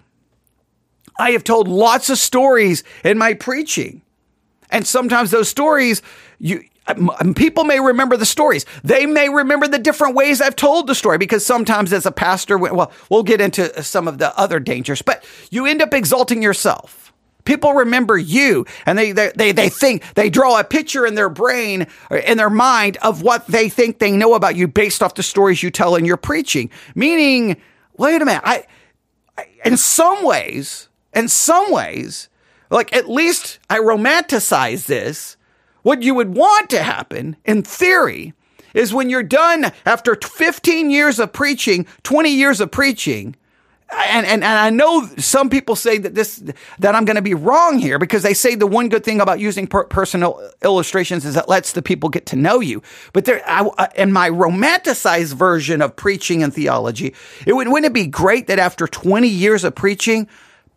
I 1.19 1.31
have 1.31 1.43
told 1.43 1.67
lots 1.67 2.09
of 2.09 2.17
stories 2.17 2.83
in 3.03 3.17
my 3.17 3.33
preaching. 3.33 4.03
And 4.71 4.85
sometimes 4.85 5.31
those 5.31 5.49
stories, 5.49 6.03
you, 6.37 6.63
people 7.35 7.63
may 7.63 7.79
remember 7.79 8.15
the 8.15 8.25
stories. 8.25 8.65
They 8.83 9.05
may 9.07 9.29
remember 9.29 9.67
the 9.67 9.79
different 9.79 10.15
ways 10.15 10.39
I've 10.39 10.55
told 10.55 10.87
the 10.87 10.95
story 10.95 11.17
because 11.17 11.45
sometimes 11.45 11.91
as 11.91 12.05
a 12.05 12.11
pastor, 12.11 12.57
well, 12.57 12.91
we'll 13.09 13.23
get 13.23 13.41
into 13.41 13.81
some 13.83 14.07
of 14.07 14.19
the 14.19 14.37
other 14.39 14.59
dangers, 14.59 15.01
but 15.01 15.23
you 15.49 15.65
end 15.65 15.81
up 15.81 15.93
exalting 15.93 16.43
yourself. 16.43 16.98
People 17.49 17.73
remember 17.73 18.15
you 18.15 18.63
and 18.85 18.95
they, 18.95 19.11
they, 19.11 19.31
they, 19.35 19.51
they 19.51 19.69
think, 19.69 20.03
they 20.13 20.29
draw 20.29 20.59
a 20.59 20.63
picture 20.63 21.03
in 21.03 21.15
their 21.15 21.29
brain, 21.29 21.87
in 22.27 22.37
their 22.37 22.51
mind 22.51 22.97
of 22.97 23.23
what 23.23 23.47
they 23.47 23.69
think 23.69 23.97
they 23.97 24.11
know 24.11 24.35
about 24.35 24.55
you 24.55 24.67
based 24.67 25.01
off 25.01 25.15
the 25.15 25.23
stories 25.23 25.63
you 25.63 25.71
tell 25.71 25.95
in 25.95 26.05
your 26.05 26.15
preaching. 26.15 26.69
Meaning, 26.93 27.59
wait 27.97 28.21
a 28.21 28.25
minute, 28.25 28.43
I, 28.45 28.67
I 29.35 29.47
in 29.65 29.77
some 29.77 30.23
ways, 30.23 30.89
in 31.11 31.27
some 31.27 31.71
ways, 31.71 32.29
like 32.69 32.95
at 32.95 33.09
least 33.09 33.57
I 33.67 33.79
romanticize 33.79 34.85
this. 34.85 35.35
What 35.81 36.03
you 36.03 36.13
would 36.13 36.35
want 36.35 36.69
to 36.69 36.83
happen 36.83 37.35
in 37.45 37.63
theory 37.63 38.35
is 38.75 38.93
when 38.93 39.09
you're 39.09 39.23
done 39.23 39.71
after 39.87 40.15
15 40.15 40.91
years 40.91 41.17
of 41.17 41.33
preaching, 41.33 41.87
20 42.03 42.29
years 42.29 42.61
of 42.61 42.69
preaching, 42.69 43.35
and, 43.91 44.25
and, 44.25 44.43
and 44.43 44.59
I 44.59 44.69
know 44.69 45.07
some 45.17 45.49
people 45.49 45.75
say 45.75 45.97
that 45.97 46.15
this 46.15 46.43
that 46.79 46.95
I'm 46.95 47.05
going 47.05 47.15
to 47.15 47.21
be 47.21 47.33
wrong 47.33 47.79
here 47.79 47.97
because 47.97 48.23
they 48.23 48.33
say 48.33 48.55
the 48.55 48.67
one 48.67 48.89
good 48.89 49.03
thing 49.03 49.19
about 49.19 49.39
using 49.39 49.67
per- 49.67 49.85
personal 49.85 50.51
illustrations 50.63 51.25
is 51.25 51.35
it 51.35 51.49
lets 51.49 51.73
the 51.73 51.81
people 51.81 52.09
get 52.09 52.25
to 52.27 52.35
know 52.35 52.59
you. 52.59 52.81
But 53.13 53.25
there, 53.25 53.41
I, 53.45 53.89
in 53.95 54.11
my 54.11 54.29
romanticized 54.29 55.33
version 55.33 55.81
of 55.81 55.95
preaching 55.95 56.43
and 56.43 56.53
theology, 56.53 57.15
it 57.47 57.53
would 57.53 57.67
wouldn't 57.67 57.91
it 57.91 57.93
be 57.93 58.07
great 58.07 58.47
that 58.47 58.59
after 58.59 58.87
20 58.87 59.27
years 59.27 59.63
of 59.63 59.75
preaching, 59.75 60.27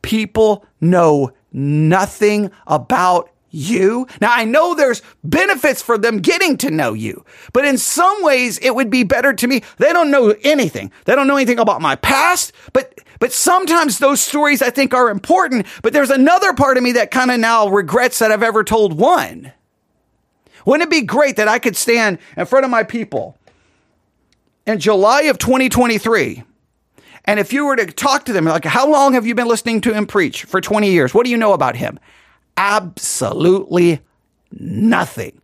people 0.02 0.64
know 0.80 1.32
nothing 1.52 2.50
about 2.66 3.30
you. 3.52 4.06
Now 4.20 4.32
I 4.32 4.44
know 4.44 4.74
there's 4.74 5.02
benefits 5.22 5.82
for 5.82 5.98
them 5.98 6.18
getting 6.18 6.56
to 6.58 6.70
know 6.70 6.94
you, 6.94 7.24
but 7.52 7.64
in 7.64 7.78
some 7.78 8.22
ways 8.22 8.58
it 8.58 8.74
would 8.74 8.90
be 8.90 9.04
better 9.04 9.32
to 9.34 9.46
me. 9.46 9.62
They 9.76 9.92
don't 9.92 10.10
know 10.10 10.34
anything. 10.42 10.90
They 11.04 11.14
don't 11.14 11.26
know 11.26 11.36
anything 11.36 11.58
about 11.58 11.82
my 11.82 11.96
past, 11.96 12.52
but 12.72 12.98
but 13.22 13.32
sometimes 13.32 14.00
those 14.00 14.20
stories 14.20 14.62
I 14.62 14.70
think 14.70 14.92
are 14.92 15.08
important, 15.08 15.68
but 15.80 15.92
there's 15.92 16.10
another 16.10 16.54
part 16.54 16.76
of 16.76 16.82
me 16.82 16.90
that 16.92 17.12
kind 17.12 17.30
of 17.30 17.38
now 17.38 17.68
regrets 17.68 18.18
that 18.18 18.32
I've 18.32 18.42
ever 18.42 18.64
told 18.64 18.98
one. 18.98 19.52
Wouldn't 20.66 20.88
it 20.88 20.90
be 20.90 21.06
great 21.06 21.36
that 21.36 21.46
I 21.46 21.60
could 21.60 21.76
stand 21.76 22.18
in 22.36 22.46
front 22.46 22.64
of 22.64 22.72
my 22.72 22.82
people 22.82 23.38
in 24.66 24.80
July 24.80 25.22
of 25.22 25.38
2023 25.38 26.42
and 27.24 27.38
if 27.38 27.52
you 27.52 27.64
were 27.64 27.76
to 27.76 27.86
talk 27.86 28.24
to 28.24 28.32
them, 28.32 28.46
like, 28.46 28.64
how 28.64 28.90
long 28.90 29.12
have 29.12 29.24
you 29.24 29.36
been 29.36 29.46
listening 29.46 29.80
to 29.82 29.94
him 29.94 30.08
preach? 30.08 30.42
For 30.42 30.60
20 30.60 30.90
years. 30.90 31.14
What 31.14 31.24
do 31.24 31.30
you 31.30 31.36
know 31.36 31.52
about 31.52 31.76
him? 31.76 32.00
absolutely 32.56 34.00
nothing. 34.50 35.40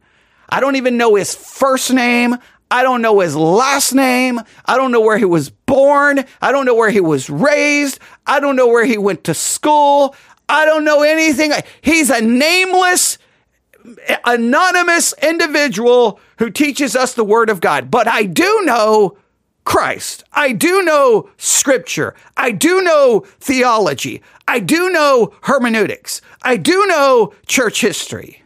I 0.49 0.59
don't 0.61 0.77
even 0.77 0.97
know 0.97 1.14
his 1.14 1.35
first 1.35 1.93
name. 1.93 2.37
I 2.70 2.83
don't 2.83 3.02
know 3.02 3.20
his 3.20 3.35
last 3.35 3.94
name. 3.94 4.40
I 4.66 4.76
don't 4.76 4.92
know 4.92 5.00
where 5.00 5.18
he 5.18 5.24
was 5.24 5.50
born. 5.50 6.24
I 6.42 6.52
don't 6.52 6.66
know 6.66 6.74
where 6.74 6.90
he 6.90 7.00
was 7.00 7.31
raised. 7.31 7.98
I 8.26 8.40
don't 8.40 8.57
know 8.57 8.68
where 8.68 8.85
he 8.85 8.98
went 8.98 9.24
to 9.24 9.35
school. 9.35 10.14
I 10.48 10.64
don't 10.64 10.85
know 10.85 11.02
anything. 11.02 11.52
He's 11.81 12.11
a 12.11 12.20
nameless, 12.20 13.18
anonymous 14.24 15.14
individual 15.22 16.20
who 16.38 16.50
teaches 16.50 16.94
us 16.94 17.14
the 17.14 17.24
word 17.24 17.50
of 17.50 17.61
God. 17.61 17.90
But 17.90 18.07
I 18.07 18.24
do 18.24 18.62
know 18.64 19.16
Christ. 19.64 20.24
I 20.33 20.52
do 20.52 20.83
know 20.83 21.31
scripture. 21.37 22.14
I 22.37 22.52
do 22.52 22.83
know 22.83 23.26
theology. 23.40 24.22
I 24.46 24.61
do 24.61 24.88
know 24.88 25.35
hermeneutics. 25.42 26.22
I 26.42 26.57
do 26.57 26.87
know 26.87 27.35
church 27.46 27.83
history. 27.83 28.42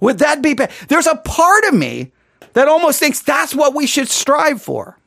Would 0.00 0.18
that 0.18 0.42
be 0.42 0.54
bad? 0.54 0.70
There's 0.88 1.06
a 1.06 1.16
part 1.16 1.64
of 1.64 1.74
me 1.74 2.12
that 2.52 2.68
almost 2.68 3.00
thinks 3.00 3.20
that's 3.20 3.54
what 3.54 3.74
we 3.74 3.86
should 3.86 4.08
strive 4.08 4.62
for 4.62 4.98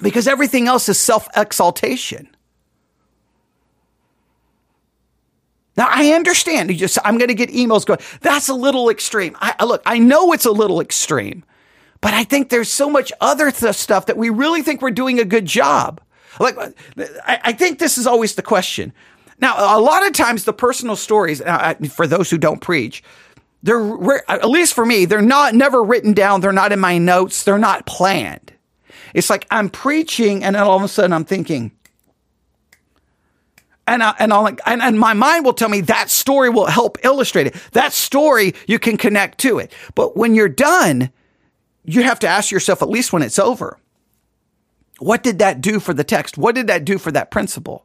because 0.00 0.28
everything 0.28 0.68
else 0.68 0.88
is 0.88 0.98
self 0.98 1.28
exaltation. 1.36 2.28
Now 5.76 5.88
I 5.88 6.12
understand. 6.12 6.70
You 6.70 6.76
just 6.76 6.98
I'm 7.04 7.16
going 7.18 7.28
to 7.28 7.34
get 7.34 7.50
emails 7.50 7.86
going. 7.86 8.00
That's 8.20 8.48
a 8.48 8.54
little 8.54 8.90
extreme. 8.90 9.36
I 9.40 9.64
look. 9.64 9.82
I 9.86 9.98
know 9.98 10.32
it's 10.32 10.44
a 10.44 10.50
little 10.50 10.80
extreme, 10.80 11.44
but 12.00 12.12
I 12.12 12.24
think 12.24 12.50
there's 12.50 12.70
so 12.70 12.90
much 12.90 13.12
other 13.20 13.50
th- 13.50 13.74
stuff 13.74 14.06
that 14.06 14.16
we 14.16 14.28
really 14.28 14.62
think 14.62 14.82
we're 14.82 14.90
doing 14.90 15.18
a 15.18 15.24
good 15.24 15.46
job. 15.46 16.00
Like, 16.38 16.56
I, 17.26 17.40
I 17.44 17.52
think 17.52 17.78
this 17.78 17.98
is 17.98 18.06
always 18.06 18.34
the 18.34 18.42
question. 18.42 18.92
Now, 19.40 19.76
a 19.76 19.80
lot 19.80 20.06
of 20.06 20.12
times 20.12 20.44
the 20.44 20.52
personal 20.52 20.96
stories, 20.96 21.40
uh, 21.40 21.74
for 21.90 22.06
those 22.06 22.30
who 22.30 22.38
don't 22.38 22.60
preach, 22.60 23.02
they're 23.62 24.24
at 24.30 24.48
least 24.48 24.74
for 24.74 24.86
me, 24.86 25.04
they're 25.04 25.20
not 25.20 25.54
never 25.54 25.82
written 25.82 26.12
down. 26.12 26.40
They're 26.40 26.52
not 26.52 26.72
in 26.72 26.80
my 26.80 26.98
notes. 26.98 27.44
They're 27.44 27.58
not 27.58 27.86
planned. 27.86 28.52
It's 29.14 29.28
like 29.28 29.46
I'm 29.50 29.68
preaching, 29.68 30.44
and 30.44 30.54
then 30.54 30.62
all 30.62 30.76
of 30.76 30.82
a 30.82 30.88
sudden 30.88 31.12
I'm 31.12 31.24
thinking, 31.24 31.72
and 33.86 34.02
I, 34.02 34.14
and 34.18 34.32
I'll 34.32 34.46
and, 34.46 34.58
and 34.66 34.98
my 34.98 35.14
mind 35.14 35.44
will 35.44 35.52
tell 35.52 35.68
me 35.68 35.80
that 35.82 36.10
story 36.10 36.48
will 36.48 36.66
help 36.66 36.98
illustrate 37.04 37.48
it. 37.48 37.56
That 37.72 37.92
story 37.92 38.54
you 38.66 38.78
can 38.78 38.96
connect 38.96 39.38
to 39.38 39.58
it. 39.58 39.72
But 39.94 40.16
when 40.16 40.34
you're 40.34 40.48
done, 40.48 41.10
you 41.84 42.02
have 42.02 42.20
to 42.20 42.28
ask 42.28 42.50
yourself, 42.50 42.82
at 42.82 42.88
least 42.88 43.12
when 43.12 43.22
it's 43.22 43.38
over, 43.38 43.78
what 45.00 45.22
did 45.22 45.38
that 45.40 45.60
do 45.60 45.80
for 45.80 45.92
the 45.92 46.04
text? 46.04 46.38
What 46.38 46.54
did 46.54 46.68
that 46.68 46.84
do 46.84 46.98
for 46.98 47.10
that 47.12 47.30
principle? 47.30 47.84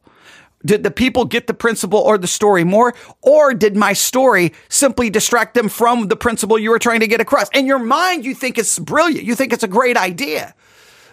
Did 0.65 0.83
the 0.83 0.91
people 0.91 1.25
get 1.25 1.47
the 1.47 1.53
principle 1.53 1.99
or 1.99 2.17
the 2.17 2.27
story 2.27 2.63
more? 2.63 2.93
Or 3.21 3.53
did 3.53 3.77
my 3.77 3.93
story 3.93 4.53
simply 4.67 5.09
distract 5.09 5.53
them 5.53 5.69
from 5.69 6.07
the 6.07 6.15
principle 6.15 6.57
you 6.57 6.71
were 6.71 6.79
trying 6.79 7.01
to 7.01 7.07
get 7.07 7.21
across? 7.21 7.47
In 7.49 7.67
your 7.67 7.79
mind, 7.79 8.25
you 8.25 8.33
think 8.33 8.57
it's 8.57 8.79
brilliant. 8.79 9.23
You 9.25 9.35
think 9.35 9.53
it's 9.53 9.63
a 9.63 9.67
great 9.67 9.95
idea. 9.95 10.55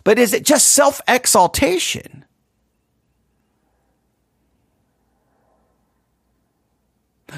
But 0.05 0.19
is 0.19 0.33
it 0.33 0.45
just 0.45 0.73
self 0.73 1.01
exaltation? 1.07 2.25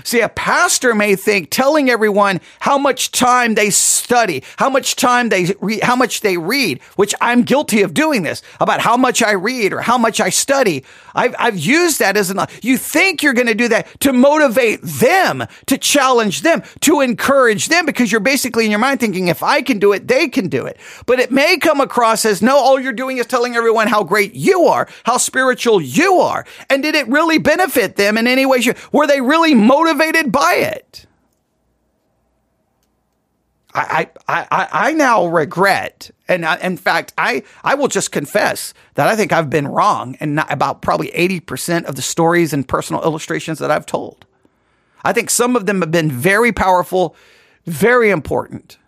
See, 0.02 0.20
a 0.20 0.28
pastor 0.28 0.94
may 0.94 1.14
think 1.14 1.50
telling 1.50 1.88
everyone 1.88 2.40
how 2.61 2.78
much 2.78 3.12
time 3.12 3.54
they 3.54 3.70
study, 3.70 4.42
how 4.57 4.68
much 4.68 4.96
time 4.96 5.28
they 5.28 5.54
how 5.83 5.94
much 5.94 6.20
they 6.20 6.37
read, 6.37 6.83
which 6.96 7.14
I'm 7.20 7.42
guilty 7.42 7.83
of 7.83 7.94
doing 7.94 8.22
this 8.22 8.42
about 8.61 8.80
how 8.80 8.96
much 8.96 9.22
I 9.22 9.33
read 9.33 9.72
or 9.72 9.80
how 9.80 9.98
much 9.98 10.20
I 10.20 10.30
study. 10.30 10.85
I've, 11.14 11.35
I've 11.38 11.59
used 11.59 12.00
that 12.00 12.16
as 12.16 12.30
an, 12.30 12.40
you 12.61 12.76
think 12.76 13.22
you're 13.22 13.35
going 13.35 13.46
to 13.46 13.54
do 13.54 13.68
that 13.68 14.00
to 14.00 14.12
motivate 14.12 14.80
them, 14.83 15.44
to 15.66 15.78
challenge 15.78 16.40
them, 16.40 16.64
to 16.80 17.00
encourage 17.00 17.68
them, 17.68 17.87
because 17.87 18.11
you're 18.11 18.20
basically 18.20 18.64
in 18.64 18.72
your 18.72 18.80
mind 18.80 18.98
thinking, 18.98 19.28
if 19.28 19.42
I 19.42 19.62
can 19.62 19.78
do 19.78 19.92
it, 19.92 20.09
they 20.09 20.28
can 20.28 20.48
do 20.48 20.66
it. 20.66 20.76
But 21.07 21.20
it 21.20 21.30
may 21.30 21.57
come 21.59 21.80
across 21.80 22.24
as, 22.24 22.42
no, 22.42 22.57
all 22.57 22.80
you're 22.80 22.92
doing 22.92 23.18
is 23.18 23.26
telling 23.26 23.54
everyone 23.54 23.87
how 23.87 24.02
great 24.02 24.35
you 24.35 24.64
are, 24.64 24.88
how 25.04 25.18
spiritual 25.18 25.80
you 25.80 26.14
are. 26.14 26.44
And 26.68 26.83
did 26.83 26.96
it 26.96 27.07
really 27.07 27.38
benefit 27.38 27.94
them 27.94 28.18
in 28.18 28.26
any 28.26 28.44
way? 28.44 28.62
Were 28.90 29.07
they 29.07 29.20
really 29.20 29.54
motivated 29.54 29.84
by 30.33 30.55
it? 30.55 31.07
I, 33.75 34.09
I, 34.29 34.47
I, 34.51 34.68
I 34.73 34.92
now 34.92 35.27
regret, 35.27 36.12
and 36.29 36.47
I, 36.47 36.59
in 36.59 36.77
fact, 36.77 37.12
I, 37.18 37.42
I 37.64 37.75
will 37.75 37.88
just 37.88 38.12
confess 38.12 38.73
that 38.94 39.09
I 39.09 39.16
think 39.16 39.33
I've 39.33 39.51
been 39.51 39.66
wrong 39.66 40.16
and 40.20 40.38
about 40.49 40.81
probably 40.81 41.09
80% 41.09 41.85
of 41.87 41.97
the 41.97 42.03
stories 42.03 42.53
and 42.53 42.66
personal 42.66 43.03
illustrations 43.03 43.59
that 43.59 43.73
I've 43.73 43.85
told. 43.85 44.27
I 45.03 45.12
think 45.12 45.29
some 45.29 45.57
of 45.57 45.66
them 45.66 45.81
have 45.81 45.90
been 45.90 46.11
very 46.11 46.53
powerful, 46.53 47.16
very 47.66 48.11
important, 48.11 48.79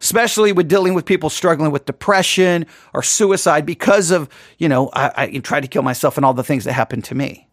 especially 0.00 0.52
with 0.52 0.68
dealing 0.68 0.94
with 0.94 1.04
people 1.04 1.28
struggling 1.28 1.72
with 1.72 1.84
depression 1.84 2.66
or 2.94 3.02
suicide 3.02 3.66
because 3.66 4.12
of, 4.12 4.28
you 4.58 4.68
know, 4.68 4.88
I, 4.92 5.12
I 5.16 5.38
tried 5.38 5.62
to 5.62 5.68
kill 5.68 5.82
myself 5.82 6.16
and 6.16 6.24
all 6.24 6.32
the 6.32 6.44
things 6.44 6.62
that 6.64 6.74
happened 6.74 7.04
to 7.06 7.16
me. 7.16 7.49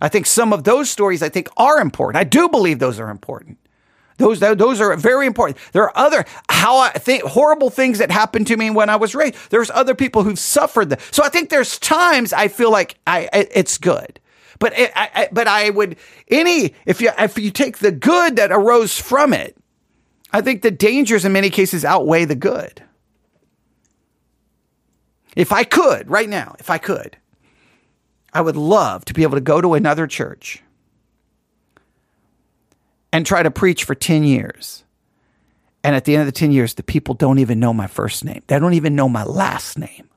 I 0.00 0.08
think 0.08 0.26
some 0.26 0.52
of 0.52 0.64
those 0.64 0.90
stories 0.90 1.22
I 1.22 1.28
think 1.28 1.48
are 1.56 1.80
important. 1.80 2.20
I 2.20 2.24
do 2.24 2.48
believe 2.48 2.78
those 2.78 3.00
are 3.00 3.10
important. 3.10 3.58
Those, 4.18 4.40
those 4.40 4.80
are 4.80 4.96
very 4.96 5.26
important. 5.26 5.58
There 5.72 5.82
are 5.82 5.96
other 5.96 6.24
how 6.48 6.78
I 6.78 6.90
think 6.90 7.22
horrible 7.22 7.68
things 7.70 7.98
that 7.98 8.10
happened 8.10 8.46
to 8.46 8.56
me 8.56 8.70
when 8.70 8.88
I 8.88 8.96
was 8.96 9.14
raised. 9.14 9.50
There's 9.50 9.70
other 9.70 9.94
people 9.94 10.22
who've 10.22 10.38
suffered 10.38 10.90
that. 10.90 11.00
So 11.10 11.22
I 11.22 11.28
think 11.28 11.50
there's 11.50 11.78
times 11.78 12.32
I 12.32 12.48
feel 12.48 12.70
like 12.70 12.98
I 13.06 13.28
it's 13.32 13.76
good. 13.76 14.18
But 14.58 14.78
it, 14.78 14.90
I, 14.96 15.10
I, 15.14 15.28
but 15.30 15.46
I 15.46 15.68
would 15.68 15.96
any 16.28 16.74
if 16.86 17.02
you 17.02 17.10
if 17.18 17.36
you 17.38 17.50
take 17.50 17.78
the 17.78 17.92
good 17.92 18.36
that 18.36 18.52
arose 18.52 18.98
from 18.98 19.34
it, 19.34 19.54
I 20.32 20.40
think 20.40 20.62
the 20.62 20.70
dangers 20.70 21.26
in 21.26 21.32
many 21.32 21.50
cases 21.50 21.84
outweigh 21.84 22.24
the 22.24 22.34
good. 22.34 22.82
If 25.34 25.52
I 25.52 25.64
could 25.64 26.08
right 26.08 26.28
now, 26.28 26.56
if 26.58 26.70
I 26.70 26.78
could, 26.78 27.18
I 28.36 28.42
would 28.42 28.54
love 28.54 29.06
to 29.06 29.14
be 29.14 29.22
able 29.22 29.36
to 29.36 29.40
go 29.40 29.62
to 29.62 29.72
another 29.72 30.06
church 30.06 30.62
and 33.10 33.24
try 33.24 33.42
to 33.42 33.50
preach 33.50 33.84
for 33.84 33.94
10 33.94 34.24
years. 34.24 34.84
And 35.82 35.96
at 35.96 36.04
the 36.04 36.14
end 36.14 36.20
of 36.20 36.26
the 36.26 36.38
10 36.38 36.52
years, 36.52 36.74
the 36.74 36.82
people 36.82 37.14
don't 37.14 37.38
even 37.38 37.58
know 37.58 37.72
my 37.72 37.86
first 37.86 38.26
name. 38.26 38.42
They 38.48 38.58
don't 38.58 38.74
even 38.74 38.94
know 38.94 39.08
my 39.08 39.24
last 39.24 39.78
name. 39.78 40.10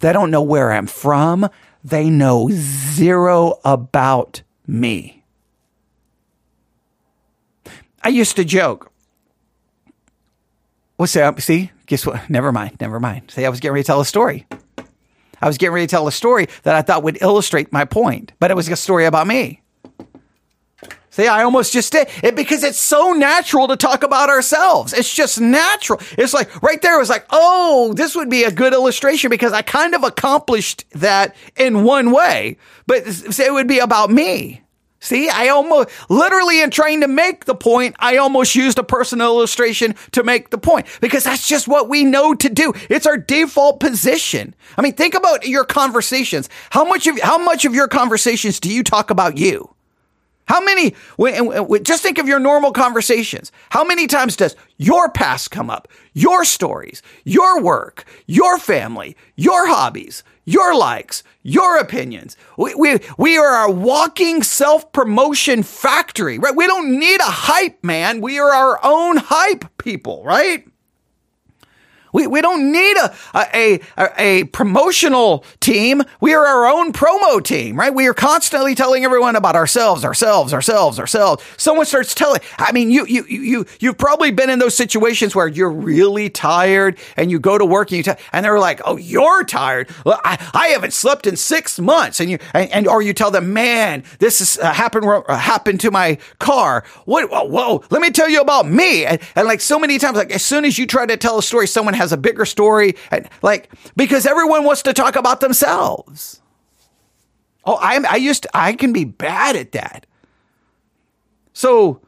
They 0.00 0.12
don't 0.12 0.32
know 0.32 0.42
where 0.42 0.72
I'm 0.72 0.88
from. 0.88 1.48
They 1.84 2.10
know 2.10 2.48
zero 2.50 3.60
about 3.64 4.42
me. 4.66 5.22
I 8.02 8.08
used 8.08 8.34
to 8.34 8.44
joke. 8.44 8.90
What's 10.96 11.12
that? 11.12 11.40
See, 11.40 11.70
guess 11.86 12.04
what? 12.04 12.28
Never 12.28 12.50
mind. 12.50 12.78
Never 12.80 12.98
mind. 12.98 13.30
See, 13.30 13.46
I 13.46 13.48
was 13.48 13.60
getting 13.60 13.74
ready 13.74 13.84
to 13.84 13.86
tell 13.86 14.00
a 14.00 14.04
story. 14.04 14.44
I 15.40 15.46
was 15.46 15.58
getting 15.58 15.74
ready 15.74 15.86
to 15.86 15.90
tell 15.90 16.08
a 16.08 16.12
story 16.12 16.48
that 16.62 16.74
I 16.74 16.82
thought 16.82 17.02
would 17.02 17.20
illustrate 17.20 17.72
my 17.72 17.84
point, 17.84 18.32
but 18.40 18.50
it 18.50 18.54
was 18.54 18.68
a 18.68 18.76
story 18.76 19.04
about 19.04 19.26
me. 19.26 19.62
See, 21.10 21.26
I 21.26 21.42
almost 21.42 21.72
just 21.72 21.90
did 21.90 22.06
it 22.22 22.36
because 22.36 22.62
it's 22.62 22.78
so 22.78 23.12
natural 23.12 23.66
to 23.66 23.76
talk 23.76 24.04
about 24.04 24.28
ourselves. 24.28 24.92
It's 24.92 25.12
just 25.12 25.40
natural. 25.40 26.00
It's 26.12 26.32
like 26.32 26.62
right 26.62 26.80
there, 26.80 26.94
it 26.94 27.00
was 27.00 27.08
like, 27.08 27.26
oh, 27.30 27.92
this 27.96 28.14
would 28.14 28.30
be 28.30 28.44
a 28.44 28.52
good 28.52 28.72
illustration 28.72 29.28
because 29.28 29.52
I 29.52 29.62
kind 29.62 29.96
of 29.96 30.04
accomplished 30.04 30.84
that 30.92 31.34
in 31.56 31.82
one 31.82 32.12
way, 32.12 32.56
but 32.86 33.02
it 33.06 33.52
would 33.52 33.66
be 33.66 33.80
about 33.80 34.10
me. 34.10 34.62
See, 35.00 35.28
I 35.28 35.48
almost 35.48 35.90
literally 36.10 36.60
in 36.60 36.70
trying 36.70 37.02
to 37.02 37.08
make 37.08 37.44
the 37.44 37.54
point, 37.54 37.94
I 38.00 38.16
almost 38.16 38.56
used 38.56 38.78
a 38.78 38.82
personal 38.82 39.28
illustration 39.28 39.94
to 40.12 40.24
make 40.24 40.50
the 40.50 40.58
point 40.58 40.86
because 41.00 41.24
that's 41.24 41.46
just 41.46 41.68
what 41.68 41.88
we 41.88 42.02
know 42.04 42.34
to 42.34 42.48
do. 42.48 42.72
It's 42.90 43.06
our 43.06 43.16
default 43.16 43.78
position. 43.78 44.54
I 44.76 44.82
mean, 44.82 44.94
think 44.94 45.14
about 45.14 45.46
your 45.46 45.64
conversations. 45.64 46.48
How 46.70 46.84
much 46.84 47.06
of 47.06 47.20
how 47.20 47.38
much 47.38 47.64
of 47.64 47.74
your 47.74 47.86
conversations 47.86 48.58
do 48.58 48.72
you 48.72 48.82
talk 48.82 49.10
about 49.10 49.38
you? 49.38 49.72
How 50.48 50.62
many, 50.62 50.94
just 51.82 52.02
think 52.02 52.16
of 52.16 52.26
your 52.26 52.38
normal 52.38 52.72
conversations. 52.72 53.52
How 53.68 53.84
many 53.84 54.06
times 54.06 54.34
does 54.34 54.56
your 54.78 55.10
past 55.10 55.50
come 55.50 55.68
up? 55.68 55.88
Your 56.14 56.46
stories, 56.46 57.02
your 57.24 57.60
work, 57.60 58.04
your 58.26 58.58
family, 58.58 59.14
your 59.36 59.68
hobbies, 59.68 60.24
your 60.48 60.74
likes, 60.76 61.22
your 61.42 61.78
opinions. 61.78 62.36
We, 62.56 62.74
we, 62.74 62.98
we 63.18 63.36
are 63.36 63.68
a 63.68 63.70
walking 63.70 64.42
self 64.42 64.90
promotion 64.92 65.62
factory, 65.62 66.38
right? 66.38 66.56
We 66.56 66.66
don't 66.66 66.98
need 66.98 67.20
a 67.20 67.24
hype 67.24 67.82
man. 67.84 68.20
We 68.20 68.38
are 68.38 68.52
our 68.52 68.80
own 68.82 69.18
hype 69.18 69.64
people, 69.78 70.22
right? 70.24 70.67
We, 72.18 72.26
we 72.26 72.40
don't 72.40 72.72
need 72.72 72.96
a, 72.96 73.14
a, 73.32 73.80
a, 73.96 74.10
a, 74.18 74.44
promotional 74.46 75.44
team. 75.60 76.02
We 76.20 76.34
are 76.34 76.44
our 76.44 76.66
own 76.66 76.92
promo 76.92 77.40
team, 77.40 77.78
right? 77.78 77.94
We 77.94 78.08
are 78.08 78.14
constantly 78.14 78.74
telling 78.74 79.04
everyone 79.04 79.36
about 79.36 79.54
ourselves, 79.54 80.04
ourselves, 80.04 80.52
ourselves, 80.52 80.98
ourselves. 80.98 81.44
Someone 81.56 81.86
starts 81.86 82.16
telling, 82.16 82.40
I 82.58 82.72
mean, 82.72 82.90
you, 82.90 83.06
you, 83.06 83.24
you, 83.26 83.66
you've 83.78 83.98
probably 83.98 84.32
been 84.32 84.50
in 84.50 84.58
those 84.58 84.74
situations 84.74 85.36
where 85.36 85.46
you're 85.46 85.70
really 85.70 86.28
tired 86.28 86.98
and 87.16 87.30
you 87.30 87.38
go 87.38 87.56
to 87.56 87.64
work 87.64 87.92
and 87.92 87.98
you, 87.98 88.02
t- 88.02 88.20
and 88.32 88.44
they're 88.44 88.58
like, 88.58 88.80
Oh, 88.84 88.96
you're 88.96 89.44
tired. 89.44 89.88
Well, 90.04 90.20
I, 90.24 90.44
I 90.52 90.68
haven't 90.68 90.94
slept 90.94 91.24
in 91.24 91.36
six 91.36 91.78
months. 91.78 92.18
And 92.18 92.32
you, 92.32 92.38
and, 92.52 92.68
and 92.72 92.88
or 92.88 93.00
you 93.00 93.12
tell 93.12 93.30
them, 93.30 93.52
man, 93.52 94.02
this 94.18 94.40
has 94.40 94.58
uh, 94.58 94.72
happened, 94.72 95.06
uh, 95.06 95.36
happened 95.36 95.80
to 95.82 95.92
my 95.92 96.18
car. 96.40 96.82
What, 97.04 97.30
whoa, 97.30 97.44
whoa, 97.44 97.84
let 97.90 98.02
me 98.02 98.10
tell 98.10 98.28
you 98.28 98.40
about 98.40 98.68
me. 98.68 99.06
And, 99.06 99.20
and 99.36 99.46
like 99.46 99.60
so 99.60 99.78
many 99.78 99.98
times, 99.98 100.16
like 100.16 100.32
as 100.32 100.44
soon 100.44 100.64
as 100.64 100.78
you 100.78 100.84
try 100.84 101.06
to 101.06 101.16
tell 101.16 101.38
a 101.38 101.42
story, 101.44 101.68
someone 101.68 101.94
has 101.94 102.07
a 102.12 102.16
bigger 102.16 102.44
story. 102.44 102.94
And 103.10 103.28
like, 103.42 103.70
because 103.96 104.26
everyone 104.26 104.64
wants 104.64 104.82
to 104.82 104.92
talk 104.92 105.16
about 105.16 105.40
themselves. 105.40 106.40
Oh, 107.64 107.76
I, 107.76 108.02
I 108.08 108.16
used 108.16 108.44
to, 108.44 108.50
I 108.54 108.72
can 108.72 108.92
be 108.92 109.04
bad 109.04 109.56
at 109.56 109.72
that. 109.72 110.06
So, 111.52 112.00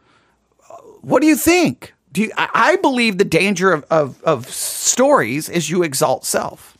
uh, 0.70 0.76
what 1.02 1.20
do 1.20 1.26
you 1.26 1.36
think? 1.36 1.92
Do 2.12 2.22
you, 2.22 2.32
I, 2.36 2.48
I 2.54 2.76
believe 2.76 3.18
the 3.18 3.24
danger 3.24 3.72
of, 3.72 3.84
of, 3.90 4.22
of 4.22 4.48
stories 4.48 5.48
is 5.48 5.68
you 5.70 5.82
exalt 5.82 6.24
self. 6.24 6.78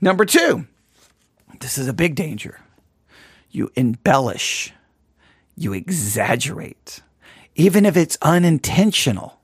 Number 0.00 0.24
two, 0.24 0.66
this 1.60 1.78
is 1.78 1.88
a 1.88 1.92
big 1.92 2.14
danger. 2.14 2.60
You 3.50 3.70
embellish, 3.76 4.72
you 5.56 5.72
exaggerate, 5.72 7.02
even 7.54 7.84
if 7.84 7.96
it's 7.96 8.16
unintentional. 8.22 9.39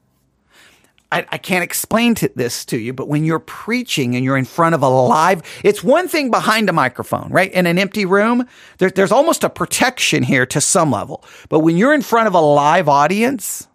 I, 1.12 1.24
I, 1.30 1.38
can't 1.38 1.62
explain 1.62 2.14
this 2.34 2.64
to 2.66 2.78
you, 2.78 2.92
but 2.92 3.08
when 3.08 3.24
you're 3.24 3.38
preaching 3.38 4.16
and 4.16 4.24
you're 4.24 4.36
in 4.36 4.44
front 4.44 4.74
of 4.74 4.82
a 4.82 4.88
live, 4.88 5.42
it's 5.62 5.82
one 5.84 6.08
thing 6.08 6.30
behind 6.30 6.68
a 6.68 6.72
microphone, 6.72 7.30
right? 7.30 7.52
In 7.52 7.66
an 7.66 7.78
empty 7.78 8.04
room, 8.04 8.46
there, 8.78 8.90
there's 8.90 9.12
almost 9.12 9.44
a 9.44 9.50
protection 9.50 10.22
here 10.22 10.46
to 10.46 10.60
some 10.60 10.90
level. 10.90 11.24
But 11.48 11.60
when 11.60 11.76
you're 11.76 11.94
in 11.94 12.02
front 12.02 12.26
of 12.26 12.34
a 12.34 12.40
live 12.40 12.88
audience 12.88 13.68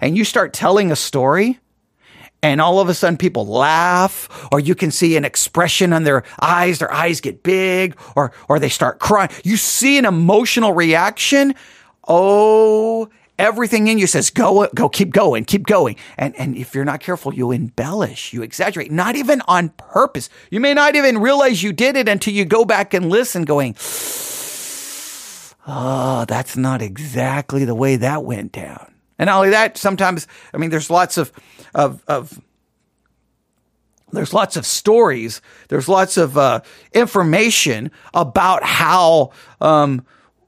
and 0.00 0.16
you 0.16 0.24
start 0.24 0.52
telling 0.52 0.90
a 0.90 0.96
story, 0.96 1.60
and 2.42 2.60
all 2.60 2.80
of 2.80 2.88
a 2.88 2.94
sudden 2.94 3.16
people 3.16 3.46
laugh, 3.46 4.48
or 4.50 4.58
you 4.58 4.74
can 4.74 4.90
see 4.90 5.16
an 5.16 5.24
expression 5.24 5.92
on 5.92 6.02
their 6.02 6.24
eyes, 6.40 6.80
their 6.80 6.92
eyes 6.92 7.20
get 7.20 7.44
big, 7.44 7.96
or, 8.16 8.32
or 8.48 8.58
they 8.58 8.68
start 8.68 8.98
crying. 8.98 9.30
You 9.44 9.56
see 9.56 9.96
an 9.96 10.04
emotional 10.04 10.72
reaction. 10.72 11.54
Oh, 12.08 13.08
everything 13.42 13.88
in 13.88 13.98
you 13.98 14.06
says, 14.06 14.30
go, 14.30 14.68
go, 14.72 14.88
keep 14.88 15.10
going, 15.10 15.44
keep 15.44 15.66
going. 15.66 15.96
And, 16.16 16.34
and 16.36 16.56
if 16.56 16.74
you're 16.74 16.84
not 16.84 17.00
careful, 17.00 17.34
you 17.34 17.50
embellish, 17.50 18.32
you 18.32 18.42
exaggerate, 18.42 18.92
not 18.92 19.16
even 19.16 19.42
on 19.48 19.70
purpose. 19.70 20.30
You 20.50 20.60
may 20.60 20.72
not 20.72 20.94
even 20.94 21.18
realize 21.18 21.60
you 21.62 21.72
did 21.72 21.96
it 21.96 22.08
until 22.08 22.32
you 22.32 22.44
go 22.44 22.64
back 22.64 22.94
and 22.94 23.10
listen 23.10 23.44
going, 23.44 23.74
oh, 25.66 26.24
that's 26.28 26.56
not 26.56 26.80
exactly 26.80 27.64
the 27.64 27.74
way 27.74 27.96
that 27.96 28.24
went 28.24 28.52
down. 28.52 28.94
And 29.18 29.26
not 29.26 29.38
only 29.38 29.50
that, 29.50 29.76
sometimes, 29.76 30.28
I 30.54 30.58
mean, 30.58 30.70
there's 30.70 30.88
lots 30.88 31.18
of, 31.18 31.32
of, 31.74 32.02
of, 32.06 32.40
there's 34.12 34.32
lots 34.32 34.56
of 34.56 34.64
stories. 34.64 35.42
There's 35.68 35.88
lots 35.88 36.16
of 36.16 36.38
uh, 36.38 36.60
information 36.92 37.90
about 38.14 38.62
how 38.62 39.32
um, 39.60 40.06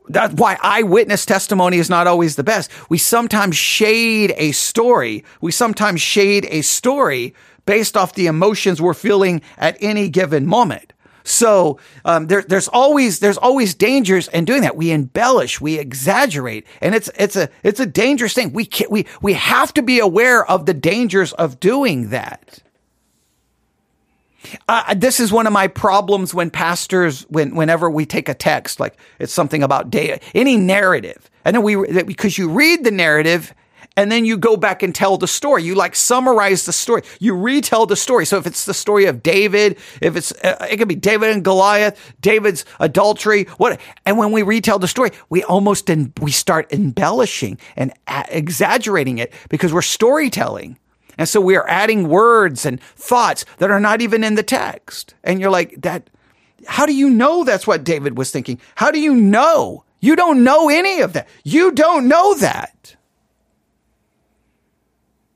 that's 0.09 0.35
why 0.35 0.59
eyewitness 0.63 1.25
testimony 1.25 1.79
is 1.79 1.89
not 1.89 2.07
always 2.07 2.37
the 2.37 2.45
best. 2.45 2.71
We 2.89 2.99
sometimes 2.99 3.57
shade 3.57 4.35
a 4.37 4.53
story. 4.53 5.25
We 5.41 5.51
sometimes 5.51 6.01
shade 6.01 6.47
a 6.51 6.63
story 6.63 7.35
based 7.67 7.97
off 7.97 8.15
the 8.15 8.27
emotions 8.27 8.83
we're 8.83 8.95
feeling 8.95 9.41
at 9.57 9.77
any 9.81 10.09
given 10.09 10.47
moment. 10.47 10.93
So 11.25 11.79
um, 12.05 12.27
there, 12.27 12.43
there's 12.43 12.69
always 12.69 13.21
there's 13.21 13.39
always 13.39 13.75
dangers 13.75 14.29
in 14.29 14.45
doing 14.45 14.61
that. 14.61 14.77
We 14.77 14.91
embellish, 14.91 15.59
we 15.59 15.79
exaggerate, 15.79 16.67
and 16.83 16.95
it's 16.95 17.11
it's 17.19 17.35
a 17.35 17.49
it's 17.63 17.81
a 17.81 17.87
dangerous 17.87 18.35
thing. 18.35 18.53
We 18.53 18.67
can, 18.67 18.89
we 18.91 19.07
we 19.23 19.33
have 19.33 19.73
to 19.75 19.83
be 19.83 20.01
aware 20.01 20.45
of 20.45 20.67
the 20.67 20.75
dangers 20.75 21.33
of 21.33 21.59
doing 21.61 22.11
that. 22.11 22.63
Uh, 24.69 24.95
this 24.95 25.21
is 25.21 25.33
one 25.33 25.47
of 25.47 25.53
my 25.53 25.69
problems 25.69 26.35
when 26.35 26.51
pastors, 26.51 27.23
when 27.29 27.55
whenever 27.55 27.91
we 27.91 28.07
take 28.07 28.29
a 28.29 28.35
text, 28.35 28.81
like 28.81 28.99
it's 29.19 29.33
something 29.33 29.63
about 29.63 29.91
day, 29.91 30.21
any 30.35 30.57
narrative, 30.57 31.31
and 31.45 31.55
then 31.55 31.63
we 31.63 32.03
because 32.03 32.39
you 32.39 32.51
read 32.51 32.85
the 32.85 32.91
narrative 32.91 33.55
and 33.97 34.11
then 34.11 34.25
you 34.25 34.37
go 34.37 34.57
back 34.57 34.83
and 34.83 34.95
tell 34.95 35.17
the 35.17 35.29
story. 35.29 35.63
You 35.63 35.75
like 35.75 35.95
summarize 35.95 36.65
the 36.67 36.73
story. 36.73 37.03
You 37.21 37.37
retell 37.37 37.87
the 37.87 37.97
story. 37.97 38.27
So 38.27 38.39
if 38.39 38.47
it's 38.47 38.65
the 38.65 38.75
story 38.75 39.07
of 39.07 39.23
David, 39.23 39.79
if 40.01 40.17
it's 40.17 40.33
uh, 40.33 40.67
it 40.71 40.79
could 40.79 40.89
be 40.89 40.97
David 40.97 41.31
and 41.31 41.45
Goliath, 41.45 42.15
David's 42.21 42.65
adultery, 42.81 43.45
what? 43.57 43.81
And 44.05 44.19
when 44.19 44.33
we 44.33 44.43
retell 44.43 44.79
the 44.79 44.89
story, 44.89 45.11
we 45.29 45.43
almost 45.45 45.89
in, 45.91 46.13
we 46.21 46.33
start 46.33 46.73
embellishing 46.73 47.59
and 47.77 47.93
exaggerating 48.29 49.19
it 49.19 49.33
because 49.49 49.73
we're 49.73 49.83
storytelling. 49.83 50.79
And 51.19 51.29
so 51.29 51.41
we 51.41 51.57
are 51.57 51.69
adding 51.69 52.09
words 52.09 52.67
and 52.67 52.81
thoughts 52.81 53.45
that 53.59 53.71
are 53.71 53.81
not 53.81 54.01
even 54.01 54.25
in 54.25 54.35
the 54.35 54.43
text. 54.43 55.15
And 55.23 55.41
you're 55.41 55.51
like, 55.51 55.83
that, 55.83 56.11
how 56.67 56.87
do 56.87 56.95
you 56.95 57.11
know 57.11 57.45
that's 57.45 57.67
what 57.67 57.85
David 57.85 58.17
was 58.17 58.31
thinking? 58.31 58.61
How 58.75 58.91
do 58.91 59.01
you 59.01 59.15
know? 59.15 59.85
You 60.01 60.17
don't 60.17 60.45
know 60.45 60.69
any 60.69 61.01
of 61.01 61.15
that. 61.15 61.29
You 61.45 61.73
don't 61.73 62.09
know 62.09 62.35
that. 62.35 62.97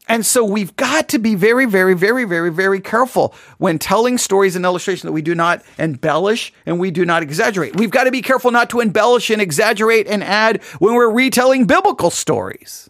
And 0.08 0.24
so 0.24 0.42
we've 0.42 0.74
got 0.76 1.10
to 1.10 1.18
be 1.18 1.34
very, 1.34 1.66
very, 1.66 1.94
very, 1.94 2.24
very, 2.24 2.50
very 2.50 2.80
careful 2.80 3.34
when 3.58 3.78
telling 3.78 4.16
stories 4.16 4.56
and 4.56 4.64
illustrations 4.64 5.02
that 5.02 5.12
we 5.12 5.20
do 5.20 5.34
not 5.34 5.62
embellish 5.78 6.52
and 6.64 6.80
we 6.80 6.90
do 6.90 7.04
not 7.04 7.22
exaggerate. 7.22 7.76
We've 7.76 7.90
got 7.90 8.04
to 8.04 8.10
be 8.10 8.22
careful 8.22 8.50
not 8.50 8.70
to 8.70 8.80
embellish 8.80 9.28
and 9.28 9.42
exaggerate 9.42 10.06
and 10.06 10.24
add 10.24 10.62
when 10.78 10.94
we're 10.94 11.10
retelling 11.10 11.66
biblical 11.66 12.10
stories. 12.10 12.88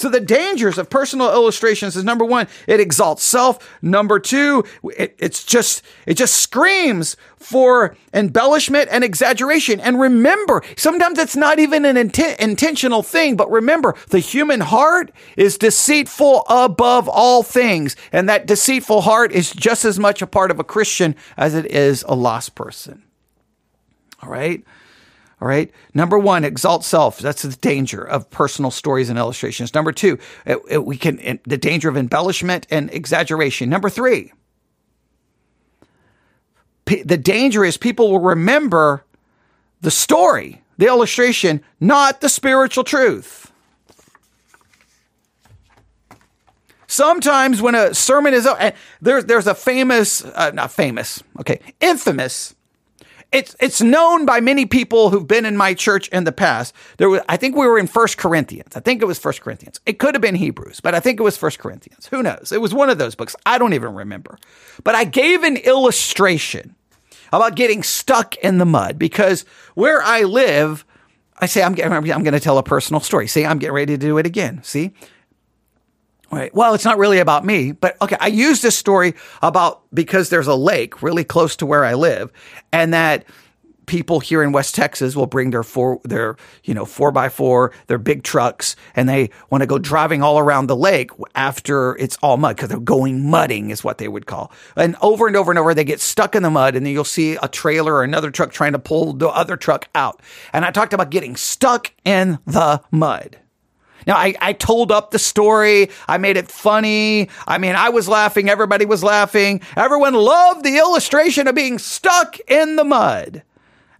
So 0.00 0.08
the 0.08 0.18
dangers 0.18 0.78
of 0.78 0.88
personal 0.88 1.30
illustrations 1.30 1.94
is 1.94 2.04
number 2.04 2.24
one, 2.24 2.48
it 2.66 2.80
exalts 2.80 3.22
self. 3.22 3.58
Number 3.82 4.18
two, 4.18 4.64
it, 4.96 5.14
it's 5.18 5.44
just, 5.44 5.82
it 6.06 6.14
just 6.14 6.38
screams 6.38 7.18
for 7.36 7.94
embellishment 8.14 8.88
and 8.90 9.04
exaggeration. 9.04 9.78
And 9.78 10.00
remember, 10.00 10.62
sometimes 10.74 11.18
it's 11.18 11.36
not 11.36 11.58
even 11.58 11.84
an 11.84 11.98
int- 11.98 12.40
intentional 12.40 13.02
thing, 13.02 13.36
but 13.36 13.50
remember, 13.50 13.94
the 14.08 14.20
human 14.20 14.60
heart 14.60 15.12
is 15.36 15.58
deceitful 15.58 16.44
above 16.48 17.06
all 17.06 17.42
things. 17.42 17.94
And 18.10 18.26
that 18.26 18.46
deceitful 18.46 19.02
heart 19.02 19.32
is 19.32 19.52
just 19.52 19.84
as 19.84 19.98
much 19.98 20.22
a 20.22 20.26
part 20.26 20.50
of 20.50 20.58
a 20.58 20.64
Christian 20.64 21.14
as 21.36 21.54
it 21.54 21.66
is 21.66 22.06
a 22.08 22.14
lost 22.14 22.54
person. 22.54 23.02
All 24.22 24.30
right. 24.30 24.64
All 25.40 25.48
right. 25.48 25.70
Number 25.94 26.18
one, 26.18 26.44
exalt 26.44 26.84
self. 26.84 27.18
That's 27.18 27.42
the 27.42 27.56
danger 27.56 28.02
of 28.02 28.28
personal 28.28 28.70
stories 28.70 29.08
and 29.08 29.18
illustrations. 29.18 29.74
Number 29.74 29.90
two, 29.90 30.18
it, 30.44 30.58
it, 30.68 30.84
we 30.84 30.98
can 30.98 31.40
the 31.44 31.56
danger 31.56 31.88
of 31.88 31.96
embellishment 31.96 32.66
and 32.70 32.92
exaggeration. 32.92 33.70
Number 33.70 33.88
three, 33.88 34.32
p- 36.84 37.02
the 37.02 37.16
danger 37.16 37.64
is 37.64 37.78
people 37.78 38.10
will 38.10 38.20
remember 38.20 39.02
the 39.80 39.90
story, 39.90 40.62
the 40.76 40.86
illustration, 40.86 41.62
not 41.80 42.20
the 42.20 42.28
spiritual 42.28 42.84
truth. 42.84 43.50
Sometimes 46.86 47.62
when 47.62 47.74
a 47.74 47.94
sermon 47.94 48.34
is, 48.34 48.46
and 48.46 48.74
there's 49.00 49.24
there's 49.24 49.46
a 49.46 49.54
famous, 49.54 50.22
uh, 50.22 50.50
not 50.52 50.70
famous, 50.70 51.22
okay, 51.38 51.60
infamous 51.80 52.54
it's 53.32 53.54
it's 53.60 53.80
known 53.80 54.26
by 54.26 54.40
many 54.40 54.66
people 54.66 55.10
who've 55.10 55.26
been 55.26 55.46
in 55.46 55.56
my 55.56 55.74
church 55.74 56.08
in 56.08 56.24
the 56.24 56.32
past. 56.32 56.74
There 56.96 57.08
was 57.08 57.20
I 57.28 57.36
think 57.36 57.56
we 57.56 57.66
were 57.66 57.78
in 57.78 57.86
First 57.86 58.18
Corinthians. 58.18 58.74
I 58.74 58.80
think 58.80 59.02
it 59.02 59.04
was 59.06 59.18
First 59.18 59.40
Corinthians. 59.40 59.80
It 59.86 59.98
could 59.98 60.14
have 60.14 60.22
been 60.22 60.34
Hebrews, 60.34 60.80
but 60.80 60.94
I 60.94 61.00
think 61.00 61.20
it 61.20 61.22
was 61.22 61.36
First 61.36 61.58
Corinthians. 61.58 62.06
Who 62.06 62.22
knows? 62.22 62.50
It 62.52 62.60
was 62.60 62.74
one 62.74 62.90
of 62.90 62.98
those 62.98 63.14
books. 63.14 63.36
I 63.46 63.58
don't 63.58 63.74
even 63.74 63.94
remember. 63.94 64.38
But 64.82 64.94
I 64.94 65.04
gave 65.04 65.44
an 65.44 65.56
illustration 65.58 66.74
about 67.32 67.54
getting 67.54 67.82
stuck 67.82 68.36
in 68.36 68.58
the 68.58 68.66
mud 68.66 68.98
because 68.98 69.44
where 69.74 70.02
I 70.02 70.22
live, 70.22 70.84
I 71.38 71.46
say 71.46 71.62
I'm 71.62 71.78
I'm 71.80 72.04
going 72.04 72.32
to 72.32 72.40
tell 72.40 72.58
a 72.58 72.62
personal 72.62 73.00
story. 73.00 73.28
See, 73.28 73.46
I'm 73.46 73.58
getting 73.58 73.74
ready 73.74 73.94
to 73.94 73.98
do 73.98 74.18
it 74.18 74.26
again. 74.26 74.62
See, 74.64 74.92
Right. 76.30 76.54
Well, 76.54 76.74
it's 76.74 76.84
not 76.84 76.98
really 76.98 77.18
about 77.18 77.44
me, 77.44 77.72
but 77.72 78.00
okay. 78.00 78.16
I 78.20 78.28
use 78.28 78.62
this 78.62 78.78
story 78.78 79.14
about 79.42 79.82
because 79.92 80.28
there's 80.28 80.46
a 80.46 80.54
lake 80.54 81.02
really 81.02 81.24
close 81.24 81.56
to 81.56 81.66
where 81.66 81.84
I 81.84 81.94
live, 81.94 82.32
and 82.72 82.94
that 82.94 83.24
people 83.86 84.20
here 84.20 84.40
in 84.40 84.52
West 84.52 84.76
Texas 84.76 85.16
will 85.16 85.26
bring 85.26 85.50
their 85.50 85.64
four, 85.64 86.00
their 86.04 86.36
you 86.62 86.72
know 86.72 86.84
four 86.84 87.10
by 87.10 87.28
four, 87.28 87.72
their 87.88 87.98
big 87.98 88.22
trucks, 88.22 88.76
and 88.94 89.08
they 89.08 89.30
want 89.50 89.62
to 89.62 89.66
go 89.66 89.80
driving 89.80 90.22
all 90.22 90.38
around 90.38 90.68
the 90.68 90.76
lake 90.76 91.10
after 91.34 91.96
it's 91.96 92.16
all 92.22 92.36
mud 92.36 92.54
because 92.54 92.68
they're 92.68 92.78
going 92.78 93.28
mudding 93.28 93.70
is 93.70 93.82
what 93.82 93.98
they 93.98 94.06
would 94.06 94.26
call. 94.26 94.52
And 94.76 94.94
over 95.02 95.26
and 95.26 95.34
over 95.34 95.50
and 95.50 95.58
over, 95.58 95.74
they 95.74 95.82
get 95.82 96.00
stuck 96.00 96.36
in 96.36 96.44
the 96.44 96.50
mud, 96.50 96.76
and 96.76 96.86
then 96.86 96.92
you'll 96.92 97.02
see 97.02 97.36
a 97.42 97.48
trailer 97.48 97.94
or 97.94 98.04
another 98.04 98.30
truck 98.30 98.52
trying 98.52 98.72
to 98.72 98.78
pull 98.78 99.14
the 99.14 99.28
other 99.28 99.56
truck 99.56 99.88
out. 99.96 100.22
And 100.52 100.64
I 100.64 100.70
talked 100.70 100.92
about 100.92 101.10
getting 101.10 101.34
stuck 101.34 101.92
in 102.04 102.38
the 102.46 102.82
mud. 102.92 103.38
Now, 104.06 104.16
I, 104.16 104.34
I 104.40 104.52
told 104.52 104.90
up 104.90 105.10
the 105.10 105.18
story. 105.18 105.90
I 106.08 106.18
made 106.18 106.36
it 106.36 106.48
funny. 106.48 107.28
I 107.46 107.58
mean, 107.58 107.74
I 107.74 107.90
was 107.90 108.08
laughing. 108.08 108.48
Everybody 108.48 108.86
was 108.86 109.04
laughing. 109.04 109.60
Everyone 109.76 110.14
loved 110.14 110.64
the 110.64 110.78
illustration 110.78 111.46
of 111.48 111.54
being 111.54 111.78
stuck 111.78 112.38
in 112.48 112.76
the 112.76 112.84
mud. 112.84 113.42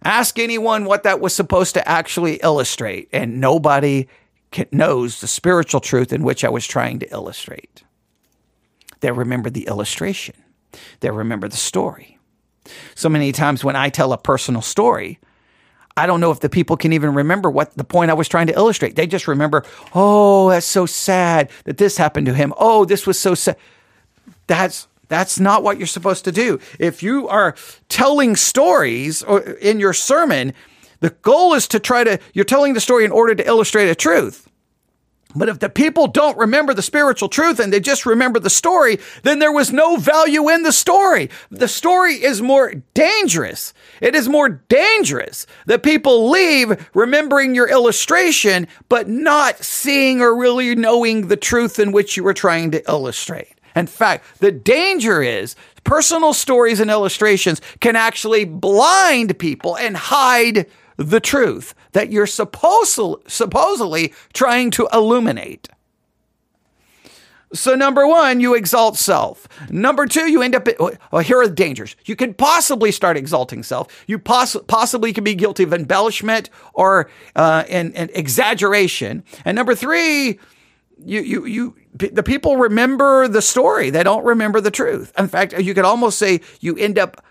Ask 0.03 0.39
anyone 0.39 0.85
what 0.85 1.03
that 1.03 1.19
was 1.19 1.33
supposed 1.33 1.75
to 1.75 1.87
actually 1.87 2.35
illustrate, 2.37 3.09
and 3.13 3.39
nobody 3.39 4.07
can, 4.49 4.65
knows 4.71 5.21
the 5.21 5.27
spiritual 5.27 5.79
truth 5.79 6.11
in 6.11 6.23
which 6.23 6.43
I 6.43 6.49
was 6.49 6.65
trying 6.65 6.99
to 6.99 7.11
illustrate. 7.11 7.83
They 9.01 9.11
remember 9.11 9.49
the 9.49 9.67
illustration, 9.67 10.35
they 11.01 11.11
remember 11.11 11.47
the 11.47 11.57
story. 11.57 12.17
So 12.95 13.09
many 13.09 13.31
times 13.31 13.63
when 13.63 13.75
I 13.75 13.89
tell 13.89 14.13
a 14.13 14.17
personal 14.17 14.61
story, 14.61 15.19
I 15.97 16.05
don't 16.05 16.19
know 16.19 16.31
if 16.31 16.39
the 16.39 16.49
people 16.49 16.77
can 16.77 16.93
even 16.93 17.13
remember 17.13 17.49
what 17.49 17.73
the 17.75 17.83
point 17.83 18.11
I 18.11 18.13
was 18.13 18.27
trying 18.27 18.47
to 18.47 18.53
illustrate. 18.53 18.95
They 18.95 19.07
just 19.07 19.27
remember, 19.27 19.65
oh, 19.93 20.49
that's 20.49 20.65
so 20.65 20.85
sad 20.85 21.49
that 21.65 21.77
this 21.77 21.97
happened 21.97 22.27
to 22.27 22.33
him. 22.33 22.53
Oh, 22.57 22.85
this 22.85 23.05
was 23.05 23.19
so 23.19 23.35
sad. 23.35 23.57
That's 24.47 24.87
that's 25.07 25.39
not 25.39 25.61
what 25.61 25.77
you're 25.77 25.87
supposed 25.87 26.23
to 26.25 26.31
do. 26.31 26.59
If 26.79 27.03
you 27.03 27.27
are 27.27 27.55
telling 27.89 28.37
stories 28.37 29.23
in 29.61 29.79
your 29.79 29.91
sermon, 29.93 30.53
the 31.01 31.09
goal 31.09 31.53
is 31.53 31.67
to 31.69 31.79
try 31.79 32.05
to 32.05 32.19
you're 32.33 32.45
telling 32.45 32.73
the 32.73 32.79
story 32.79 33.03
in 33.03 33.11
order 33.11 33.35
to 33.35 33.45
illustrate 33.45 33.89
a 33.89 33.95
truth. 33.95 34.47
But 35.35 35.49
if 35.49 35.59
the 35.59 35.69
people 35.69 36.07
don't 36.07 36.37
remember 36.37 36.73
the 36.73 36.81
spiritual 36.81 37.29
truth 37.29 37.59
and 37.59 37.71
they 37.71 37.79
just 37.79 38.05
remember 38.05 38.39
the 38.39 38.49
story, 38.49 38.99
then 39.23 39.39
there 39.39 39.51
was 39.51 39.71
no 39.71 39.97
value 39.97 40.49
in 40.49 40.63
the 40.63 40.71
story. 40.71 41.29
The 41.49 41.67
story 41.67 42.15
is 42.15 42.41
more 42.41 42.73
dangerous. 42.93 43.73
It 44.01 44.15
is 44.15 44.27
more 44.27 44.49
dangerous 44.49 45.47
that 45.65 45.83
people 45.83 46.29
leave 46.29 46.89
remembering 46.93 47.55
your 47.55 47.69
illustration, 47.69 48.67
but 48.89 49.07
not 49.07 49.63
seeing 49.63 50.21
or 50.21 50.35
really 50.35 50.75
knowing 50.75 51.27
the 51.27 51.37
truth 51.37 51.79
in 51.79 51.91
which 51.91 52.17
you 52.17 52.23
were 52.23 52.33
trying 52.33 52.71
to 52.71 52.89
illustrate. 52.89 53.55
In 53.75 53.87
fact, 53.87 54.39
the 54.39 54.51
danger 54.51 55.21
is 55.21 55.55
personal 55.83 56.33
stories 56.33 56.79
and 56.79 56.91
illustrations 56.91 57.61
can 57.79 57.95
actually 57.95 58.45
blind 58.45 59.39
people 59.39 59.77
and 59.77 59.95
hide 59.95 60.67
the 60.97 61.19
truth 61.19 61.73
that 61.93 62.11
you're 62.11 62.27
supposed, 62.27 62.99
supposedly 63.27 64.13
trying 64.33 64.71
to 64.71 64.87
illuminate. 64.93 65.69
So, 67.53 67.75
number 67.75 68.07
one, 68.07 68.39
you 68.39 68.55
exalt 68.55 68.95
self. 68.95 69.47
Number 69.69 70.05
two, 70.05 70.31
you 70.31 70.41
end 70.41 70.55
up, 70.55 70.67
well, 70.79 71.21
here 71.21 71.41
are 71.41 71.47
the 71.47 71.53
dangers. 71.53 71.97
You 72.05 72.15
could 72.15 72.37
possibly 72.37 72.91
start 72.93 73.17
exalting 73.17 73.63
self. 73.63 73.87
You 74.07 74.19
poss- 74.19 74.55
possibly 74.67 75.11
could 75.11 75.25
be 75.25 75.35
guilty 75.35 75.63
of 75.63 75.73
embellishment 75.73 76.49
or 76.73 77.09
uh, 77.35 77.65
exaggeration. 77.67 79.23
And 79.43 79.55
number 79.55 79.75
three, 79.75 80.39
you, 81.03 81.21
you, 81.21 81.45
you, 81.45 81.75
the 81.93 82.23
people 82.23 82.55
remember 82.55 83.27
the 83.27 83.41
story. 83.41 83.89
They 83.89 84.03
don't 84.03 84.23
remember 84.23 84.61
the 84.61 84.71
truth. 84.71 85.11
In 85.17 85.27
fact, 85.27 85.57
you 85.59 85.73
could 85.73 85.85
almost 85.85 86.17
say 86.17 86.39
you 86.61 86.77
end 86.77 86.97
up 86.97 87.21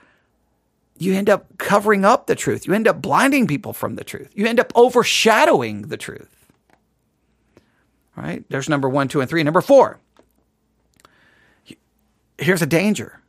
you 1.01 1.15
end 1.15 1.31
up 1.31 1.57
covering 1.57 2.05
up 2.05 2.27
the 2.27 2.35
truth. 2.35 2.67
You 2.67 2.75
end 2.75 2.87
up 2.87 3.01
blinding 3.01 3.47
people 3.47 3.73
from 3.73 3.95
the 3.95 4.05
truth. 4.05 4.31
You 4.35 4.47
end 4.47 4.61
up 4.61 4.71
overshadowing 4.77 5.89
the 5.89 5.97
truth. 5.97 6.47
All 8.17 8.23
right? 8.23 8.45
There's 8.51 8.69
number 8.69 8.89
one, 8.89 9.09
two, 9.09 9.23
and 9.23 9.29
three. 9.29 9.43
Number 9.43 9.63
four. 9.63 9.99
Here's 12.37 12.61
a 12.61 12.67
danger. 12.67 13.21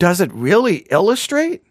Does 0.00 0.20
it 0.20 0.32
really 0.32 0.86
illustrate? 0.90 1.62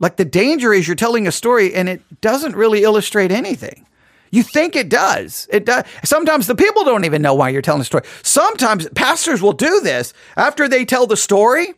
Like 0.00 0.16
the 0.16 0.24
danger 0.24 0.72
is 0.72 0.88
you're 0.88 0.96
telling 0.96 1.28
a 1.28 1.32
story 1.32 1.72
and 1.72 1.88
it 1.88 2.20
doesn't 2.20 2.56
really 2.56 2.82
illustrate 2.82 3.30
anything. 3.30 3.86
You 4.32 4.42
think 4.42 4.74
it 4.74 4.88
does. 4.88 5.46
It 5.52 5.66
does. 5.66 5.84
Sometimes 6.04 6.48
the 6.48 6.54
people 6.56 6.84
don't 6.84 7.04
even 7.04 7.22
know 7.22 7.34
why 7.34 7.50
you're 7.50 7.62
telling 7.62 7.82
a 7.82 7.84
story. 7.84 8.04
Sometimes 8.22 8.88
pastors 8.90 9.40
will 9.40 9.52
do 9.52 9.80
this 9.80 10.14
after 10.36 10.68
they 10.68 10.84
tell 10.84 11.06
the 11.06 11.16
story 11.16 11.74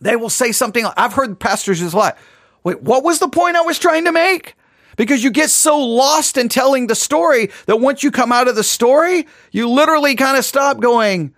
They 0.00 0.16
will 0.16 0.30
say 0.30 0.52
something. 0.52 0.86
I've 0.96 1.12
heard 1.12 1.38
pastors 1.38 1.80
just 1.80 1.94
like, 1.94 2.16
wait, 2.64 2.82
what 2.82 3.04
was 3.04 3.18
the 3.18 3.28
point 3.28 3.56
I 3.56 3.62
was 3.62 3.78
trying 3.78 4.04
to 4.04 4.12
make? 4.12 4.54
Because 4.96 5.22
you 5.22 5.30
get 5.30 5.50
so 5.50 5.78
lost 5.78 6.38
in 6.38 6.48
telling 6.48 6.86
the 6.86 6.94
story 6.94 7.50
that 7.66 7.76
once 7.76 8.02
you 8.02 8.10
come 8.10 8.32
out 8.32 8.48
of 8.48 8.56
the 8.56 8.64
story, 8.64 9.26
you 9.52 9.68
literally 9.68 10.14
kind 10.14 10.38
of 10.38 10.44
stop 10.44 10.80
going, 10.80 11.34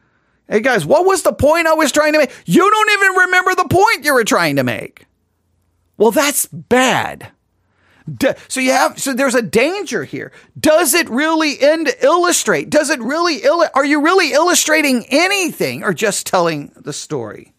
Hey 0.48 0.60
guys, 0.60 0.86
what 0.86 1.04
was 1.04 1.22
the 1.22 1.32
point 1.34 1.66
I 1.66 1.74
was 1.74 1.92
trying 1.92 2.14
to 2.14 2.20
make? 2.20 2.32
You 2.46 2.70
don't 2.70 2.90
even 2.92 3.16
remember 3.26 3.54
the 3.54 3.68
point 3.68 4.04
you 4.04 4.14
were 4.14 4.24
trying 4.24 4.56
to 4.56 4.64
make. 4.64 5.04
Well, 5.98 6.10
that's 6.10 6.46
bad. 6.46 7.32
So 8.48 8.60
you 8.60 8.70
have 8.70 8.98
so 8.98 9.12
there's 9.12 9.34
a 9.34 9.42
danger 9.42 10.04
here. 10.04 10.32
Does 10.58 10.94
it 10.94 11.10
really 11.10 11.60
end 11.60 11.90
illustrate? 12.00 12.70
Does 12.70 12.88
it 12.88 13.00
really 13.00 13.46
are 13.46 13.84
you 13.84 14.02
really 14.02 14.32
illustrating 14.32 15.04
anything 15.10 15.84
or 15.84 15.92
just 15.92 16.26
telling 16.26 16.72
the 16.74 16.94
story? 16.94 17.52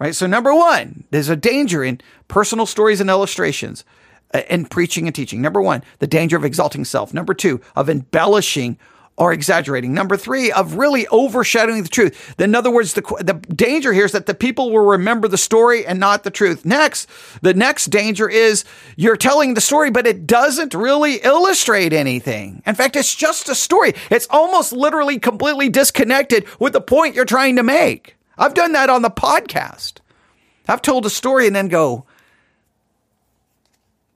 Right? 0.00 0.14
So 0.14 0.26
number 0.26 0.54
1, 0.54 1.04
there's 1.10 1.28
a 1.28 1.36
danger 1.36 1.84
in 1.84 2.00
personal 2.26 2.64
stories 2.64 3.02
and 3.02 3.10
illustrations 3.10 3.84
uh, 4.32 4.40
in 4.48 4.64
preaching 4.64 5.06
and 5.06 5.14
teaching. 5.14 5.42
Number 5.42 5.60
1, 5.60 5.84
the 5.98 6.06
danger 6.06 6.38
of 6.38 6.44
exalting 6.44 6.86
self. 6.86 7.12
Number 7.12 7.34
2, 7.34 7.60
of 7.76 7.90
embellishing 7.90 8.78
or 9.20 9.34
exaggerating. 9.34 9.92
Number 9.92 10.16
three, 10.16 10.50
of 10.50 10.76
really 10.76 11.06
overshadowing 11.08 11.82
the 11.82 11.90
truth. 11.90 12.34
In 12.40 12.54
other 12.54 12.70
words, 12.70 12.94
the, 12.94 13.02
the 13.20 13.34
danger 13.54 13.92
here 13.92 14.06
is 14.06 14.12
that 14.12 14.24
the 14.24 14.34
people 14.34 14.70
will 14.70 14.86
remember 14.86 15.28
the 15.28 15.36
story 15.36 15.84
and 15.84 16.00
not 16.00 16.24
the 16.24 16.30
truth. 16.30 16.64
Next, 16.64 17.06
the 17.42 17.52
next 17.52 17.86
danger 17.90 18.30
is 18.30 18.64
you're 18.96 19.18
telling 19.18 19.52
the 19.52 19.60
story, 19.60 19.90
but 19.90 20.06
it 20.06 20.26
doesn't 20.26 20.72
really 20.72 21.16
illustrate 21.16 21.92
anything. 21.92 22.62
In 22.64 22.74
fact, 22.74 22.96
it's 22.96 23.14
just 23.14 23.50
a 23.50 23.54
story. 23.54 23.92
It's 24.10 24.26
almost 24.30 24.72
literally 24.72 25.18
completely 25.18 25.68
disconnected 25.68 26.46
with 26.58 26.72
the 26.72 26.80
point 26.80 27.14
you're 27.14 27.26
trying 27.26 27.56
to 27.56 27.62
make. 27.62 28.16
I've 28.40 28.54
done 28.54 28.72
that 28.72 28.88
on 28.88 29.02
the 29.02 29.10
podcast. 29.10 29.98
I've 30.66 30.82
told 30.82 31.04
a 31.04 31.10
story 31.10 31.46
and 31.46 31.54
then 31.54 31.68
go, 31.68 32.06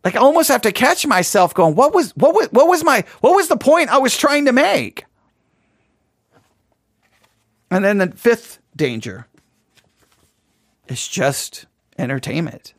like 0.03 0.17
I 0.17 0.21
almost 0.21 0.49
have 0.49 0.63
to 0.63 0.73
catch 0.73 1.07
myself 1.07 1.53
going, 1.53 1.75
what 1.75 1.95
was 1.95 2.17
what 2.17 2.35
was 2.35 2.49
what 2.51 2.67
was 2.67 2.83
my 2.83 3.05
what 3.21 3.37
was 3.37 3.49
the 3.49 3.57
point 3.57 3.91
I 3.91 3.99
was 3.99 4.17
trying 4.17 4.47
to 4.47 4.53
make? 4.53 5.05
And 7.71 7.85
then 7.85 7.99
the 7.99 8.13
fifth 8.13 8.61
danger 8.75 9.27
is 10.89 11.07
just 11.07 11.67
entertainment. 11.99 12.73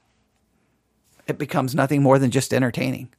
It 1.28 1.38
becomes 1.38 1.76
nothing 1.76 2.02
more 2.02 2.18
than 2.18 2.32
just 2.32 2.54
entertaining. 2.54 3.10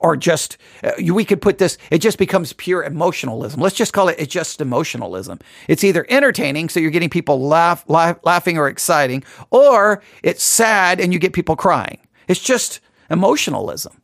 Or 0.00 0.16
just, 0.16 0.58
uh, 0.82 0.92
we 1.12 1.24
could 1.24 1.40
put 1.40 1.58
this, 1.58 1.78
it 1.90 1.98
just 1.98 2.18
becomes 2.18 2.52
pure 2.52 2.82
emotionalism. 2.82 3.60
Let's 3.60 3.76
just 3.76 3.92
call 3.92 4.08
it, 4.08 4.16
it's 4.18 4.32
just 4.32 4.60
emotionalism. 4.60 5.38
It's 5.68 5.84
either 5.84 6.06
entertaining, 6.08 6.68
so 6.68 6.80
you're 6.80 6.90
getting 6.90 7.10
people 7.10 7.40
laugh, 7.40 7.84
laugh, 7.88 8.18
laughing 8.24 8.58
or 8.58 8.68
exciting, 8.68 9.24
or 9.50 10.02
it's 10.22 10.42
sad 10.42 11.00
and 11.00 11.12
you 11.12 11.18
get 11.18 11.32
people 11.32 11.56
crying. 11.56 11.98
It's 12.28 12.40
just 12.40 12.80
emotionalism. 13.10 14.00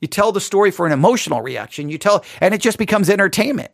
You 0.00 0.08
tell 0.08 0.32
the 0.32 0.40
story 0.40 0.70
for 0.70 0.86
an 0.86 0.92
emotional 0.92 1.40
reaction. 1.40 1.88
You 1.88 1.98
tell, 1.98 2.24
and 2.40 2.52
it 2.52 2.60
just 2.60 2.78
becomes 2.78 3.08
entertainment. 3.08 3.72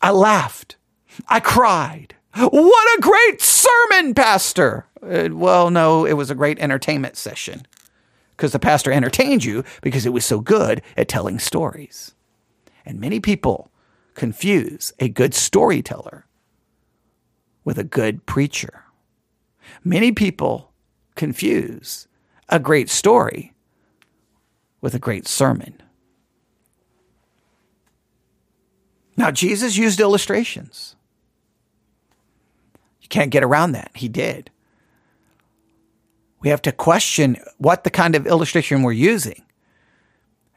I 0.00 0.10
laughed. 0.10 0.76
I 1.28 1.40
cried. 1.40 2.14
What 2.34 2.98
a 2.98 3.00
great 3.00 3.40
sermon, 3.40 4.14
Pastor. 4.14 4.86
Uh, 5.02 5.28
well, 5.32 5.70
no, 5.70 6.06
it 6.06 6.14
was 6.14 6.30
a 6.30 6.34
great 6.34 6.58
entertainment 6.60 7.16
session 7.16 7.66
because 8.42 8.50
the 8.50 8.58
pastor 8.58 8.90
entertained 8.90 9.44
you 9.44 9.62
because 9.82 10.04
it 10.04 10.12
was 10.12 10.24
so 10.24 10.40
good 10.40 10.82
at 10.96 11.06
telling 11.06 11.38
stories. 11.38 12.16
And 12.84 12.98
many 12.98 13.20
people 13.20 13.70
confuse 14.14 14.92
a 14.98 15.08
good 15.08 15.32
storyteller 15.32 16.26
with 17.62 17.78
a 17.78 17.84
good 17.84 18.26
preacher. 18.26 18.82
Many 19.84 20.10
people 20.10 20.72
confuse 21.14 22.08
a 22.48 22.58
great 22.58 22.90
story 22.90 23.54
with 24.80 24.92
a 24.92 24.98
great 24.98 25.28
sermon. 25.28 25.80
Now, 29.16 29.30
Jesus 29.30 29.76
used 29.76 30.00
illustrations. 30.00 30.96
You 33.00 33.06
can't 33.08 33.30
get 33.30 33.44
around 33.44 33.70
that. 33.70 33.92
He 33.94 34.08
did. 34.08 34.50
We 36.42 36.50
have 36.50 36.62
to 36.62 36.72
question 36.72 37.38
what 37.58 37.84
the 37.84 37.90
kind 37.90 38.14
of 38.14 38.26
illustration 38.26 38.82
we're 38.82 38.92
using. 38.92 39.42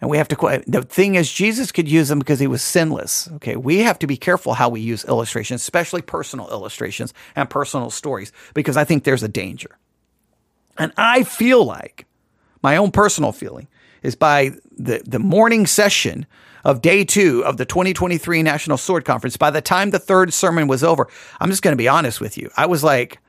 And 0.01 0.09
we 0.09 0.17
have 0.17 0.27
to, 0.27 0.63
the 0.67 0.81
thing 0.81 1.15
is, 1.15 1.31
Jesus 1.31 1.71
could 1.71 1.87
use 1.87 2.09
them 2.09 2.19
because 2.19 2.39
he 2.39 2.47
was 2.47 2.61
sinless. 2.61 3.29
Okay. 3.35 3.55
We 3.55 3.79
have 3.79 3.97
to 3.99 4.07
be 4.07 4.17
careful 4.17 4.53
how 4.53 4.69
we 4.69 4.81
use 4.81 5.05
illustrations, 5.05 5.61
especially 5.61 6.01
personal 6.01 6.49
illustrations 6.49 7.13
and 7.35 7.49
personal 7.49 7.89
stories, 7.89 8.31
because 8.53 8.77
I 8.77 8.83
think 8.83 9.03
there's 9.03 9.23
a 9.23 9.27
danger. 9.27 9.77
And 10.77 10.91
I 10.97 11.23
feel 11.23 11.63
like 11.63 12.05
my 12.61 12.75
own 12.75 12.91
personal 12.91 13.31
feeling 13.31 13.67
is 14.03 14.15
by 14.15 14.51
the, 14.77 15.01
the 15.05 15.19
morning 15.19 15.65
session 15.65 16.25
of 16.65 16.81
day 16.81 17.05
two 17.05 17.45
of 17.45 17.57
the 17.57 17.65
2023 17.65 18.41
National 18.41 18.77
Sword 18.77 19.05
Conference, 19.05 19.37
by 19.37 19.51
the 19.51 19.61
time 19.61 19.91
the 19.91 19.99
third 19.99 20.33
sermon 20.33 20.67
was 20.67 20.83
over, 20.83 21.07
I'm 21.39 21.49
just 21.49 21.61
going 21.61 21.73
to 21.73 21.77
be 21.77 21.87
honest 21.87 22.19
with 22.19 22.37
you. 22.37 22.49
I 22.57 22.65
was 22.65 22.83
like, 22.83 23.19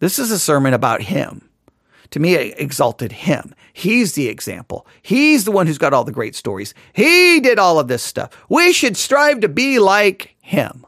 this 0.00 0.18
is 0.18 0.30
a 0.30 0.38
sermon 0.38 0.74
about 0.74 1.02
him. 1.02 1.47
To 2.10 2.20
me, 2.20 2.34
it 2.34 2.58
exalted 2.58 3.12
him. 3.12 3.54
He's 3.72 4.14
the 4.14 4.28
example. 4.28 4.86
He's 5.02 5.44
the 5.44 5.52
one 5.52 5.66
who's 5.66 5.78
got 5.78 5.92
all 5.92 6.04
the 6.04 6.12
great 6.12 6.34
stories. 6.34 6.72
He 6.92 7.40
did 7.40 7.58
all 7.58 7.78
of 7.78 7.88
this 7.88 8.02
stuff. 8.02 8.30
We 8.48 8.72
should 8.72 8.96
strive 8.96 9.40
to 9.40 9.48
be 9.48 9.78
like 9.78 10.34
him. 10.40 10.86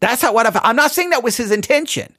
That's 0.00 0.22
how 0.22 0.32
what 0.32 0.46
I, 0.46 0.60
I'm 0.62 0.76
not 0.76 0.92
saying 0.92 1.10
that 1.10 1.24
was 1.24 1.36
his 1.36 1.50
intention. 1.50 2.16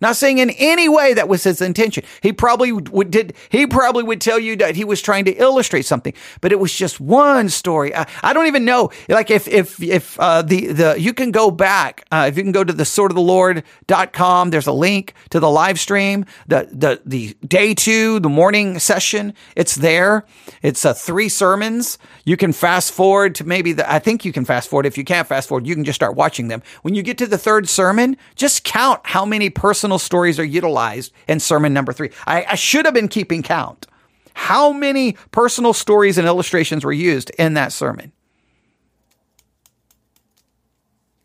Not 0.00 0.16
saying 0.16 0.38
in 0.38 0.50
any 0.50 0.88
way 0.88 1.14
that 1.14 1.28
was 1.28 1.44
his 1.44 1.60
intention. 1.60 2.04
He 2.22 2.32
probably 2.32 2.72
would 2.72 3.10
did. 3.10 3.34
He 3.48 3.66
probably 3.66 4.02
would 4.02 4.20
tell 4.20 4.38
you 4.38 4.56
that 4.56 4.76
he 4.76 4.84
was 4.84 5.02
trying 5.02 5.24
to 5.26 5.32
illustrate 5.32 5.84
something, 5.86 6.14
but 6.40 6.52
it 6.52 6.58
was 6.58 6.74
just 6.74 7.00
one 7.00 7.48
story. 7.48 7.94
I, 7.94 8.06
I 8.22 8.32
don't 8.32 8.46
even 8.46 8.64
know. 8.64 8.90
Like 9.08 9.30
if 9.30 9.46
if 9.48 9.82
if 9.82 10.18
uh, 10.18 10.42
the 10.42 10.68
the 10.68 11.00
you 11.00 11.12
can 11.12 11.30
go 11.30 11.50
back 11.50 12.06
uh, 12.10 12.26
if 12.28 12.36
you 12.36 12.42
can 12.42 12.52
go 12.52 12.64
to 12.64 12.72
the 12.72 12.84
sword 12.84 13.10
of 13.10 13.14
the 13.14 13.20
Lord.com, 13.20 14.50
there's 14.50 14.66
a 14.66 14.72
link 14.72 15.14
to 15.30 15.40
the 15.40 15.50
live 15.50 15.78
stream, 15.78 16.24
the 16.46 16.68
the 16.72 17.00
the 17.04 17.36
day 17.46 17.74
two, 17.74 18.20
the 18.20 18.28
morning 18.28 18.78
session. 18.78 19.34
It's 19.56 19.74
there. 19.74 20.24
It's 20.62 20.84
uh, 20.84 20.94
three 20.94 21.28
sermons. 21.28 21.98
You 22.24 22.36
can 22.36 22.52
fast 22.52 22.92
forward 22.92 23.34
to 23.36 23.44
maybe 23.44 23.72
the. 23.72 23.90
I 23.90 23.98
think 23.98 24.24
you 24.24 24.32
can 24.32 24.44
fast 24.44 24.68
forward. 24.68 24.86
If 24.86 24.96
you 24.96 25.04
can't 25.04 25.28
fast 25.28 25.48
forward, 25.48 25.66
you 25.66 25.74
can 25.74 25.84
just 25.84 25.96
start 25.96 26.16
watching 26.16 26.48
them. 26.48 26.62
When 26.82 26.94
you 26.94 27.02
get 27.02 27.18
to 27.18 27.26
the 27.26 27.38
third 27.38 27.68
sermon, 27.68 28.16
just 28.34 28.64
count 28.64 29.00
how 29.04 29.24
many 29.24 29.50
personal 29.50 29.89
personal 29.90 29.98
stories 29.98 30.38
are 30.38 30.44
utilized 30.44 31.12
in 31.26 31.40
sermon 31.40 31.72
number 31.72 31.92
three. 31.92 32.10
I, 32.24 32.44
I 32.50 32.54
should 32.54 32.84
have 32.84 32.94
been 32.94 33.08
keeping 33.08 33.42
count. 33.42 33.88
How 34.34 34.72
many 34.72 35.14
personal 35.32 35.72
stories 35.72 36.16
and 36.16 36.28
illustrations 36.28 36.84
were 36.84 36.92
used 36.92 37.30
in 37.38 37.54
that 37.54 37.72
sermon? 37.72 38.12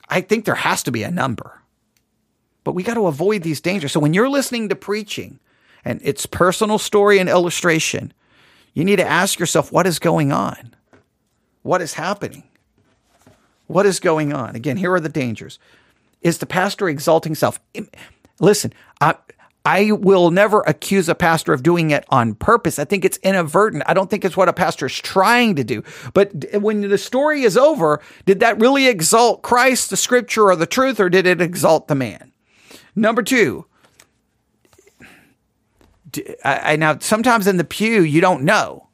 I 0.10 0.22
think 0.22 0.46
there 0.46 0.56
has 0.56 0.82
to 0.84 0.92
be 0.92 1.04
a 1.04 1.12
number. 1.12 1.62
But 2.64 2.72
we 2.72 2.82
got 2.82 2.96
to 2.96 3.06
avoid 3.06 3.44
these 3.44 3.62
dangers. 3.62 3.92
So 3.92 4.00
when 4.00 4.16
you're 4.16 4.30
listening 4.30 4.70
to 4.70 4.76
preaching 4.76 5.40
and 5.84 6.02
it's 6.04 6.26
personal 6.26 6.80
story 6.80 7.20
and 7.20 7.30
illustration, 7.30 8.14
you 8.74 8.84
need 8.84 8.96
to 8.96 9.08
ask 9.08 9.38
yourself 9.38 9.72
what 9.72 9.86
is 9.86 10.00
going 10.00 10.32
on? 10.32 10.74
What 11.62 11.84
is 11.84 11.94
happening? 11.94 12.46
What 13.68 13.86
is 13.86 14.00
going 14.00 14.34
on? 14.34 14.56
Again, 14.56 14.78
here 14.78 14.92
are 14.92 15.00
the 15.00 15.08
dangers. 15.08 15.60
Is 16.22 16.40
the 16.40 16.48
pastor 16.48 16.90
exalting 16.90 17.36
self? 17.36 17.60
Listen, 18.40 18.74
I, 19.02 19.16
I 19.66 19.92
will 19.94 20.30
never 20.30 20.62
accuse 20.62 21.10
a 21.10 21.16
pastor 21.16 21.52
of 21.52 21.64
doing 21.64 21.90
it 21.90 22.06
on 22.10 22.36
purpose. 22.36 22.78
I 22.78 22.86
think 22.86 23.04
it's 23.04 23.18
inadvertent. 23.18 23.84
I 23.88 23.96
don't 23.96 24.10
think 24.10 24.24
it's 24.24 24.38
what 24.38 24.48
a 24.48 24.54
pastor 24.54 24.86
is 24.86 24.96
trying 24.96 25.56
to 25.56 25.64
do. 25.64 25.84
But 26.14 26.46
when 26.62 26.82
the 26.82 27.00
story 27.00 27.42
is 27.42 27.58
over, 27.58 28.00
did 28.26 28.42
that 28.42 28.60
really 28.60 28.88
exalt 28.88 29.42
Christ, 29.42 29.90
the 29.90 29.98
scripture, 29.98 30.44
or 30.44 30.56
the 30.56 30.68
truth, 30.68 31.00
or 31.00 31.10
did 31.10 31.26
it 31.26 31.42
exalt 31.42 31.88
the 31.88 31.96
man? 31.96 32.32
Number 32.96 33.24
two, 33.24 33.66
I, 36.44 36.74
I 36.74 36.76
now 36.76 37.00
sometimes 37.00 37.48
in 37.48 37.58
the 37.58 37.64
pew 37.64 38.04
you 38.04 38.22
don't 38.22 38.44
know, 38.44 38.88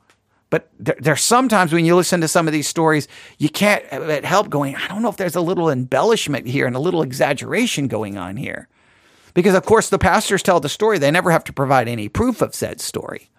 but 0.50 0.70
there, 0.80 0.96
there's 1.00 1.22
sometimes 1.22 1.74
when 1.74 1.86
you 1.86 1.96
listen 1.96 2.22
to 2.22 2.28
some 2.30 2.48
of 2.48 2.54
these 2.54 2.68
stories, 2.68 3.10
you 3.38 3.50
can't 3.50 3.84
uh, 3.92 4.22
help 4.24 4.50
going. 4.50 4.76
I 4.78 4.88
don't 4.88 5.02
know 5.02 5.10
if 5.10 5.18
there's 5.18 5.36
a 5.36 5.42
little 5.42 5.70
embellishment 5.70 6.48
here 6.48 6.66
and 6.66 6.76
a 6.76 6.80
little 6.80 7.02
exaggeration 7.02 7.88
going 7.88 8.18
on 8.18 8.38
here. 8.38 8.70
Because, 9.34 9.56
of 9.56 9.66
course, 9.66 9.90
the 9.90 10.00
pastors 10.00 10.44
tell 10.44 10.60
the 10.60 10.70
story, 10.70 10.98
they 10.98 11.12
never 11.12 11.32
have 11.32 11.44
to 11.46 11.54
provide 11.54 11.88
any 11.88 12.10
proof 12.10 12.42
of 12.42 12.54
said 12.56 12.82
story. 12.82 13.30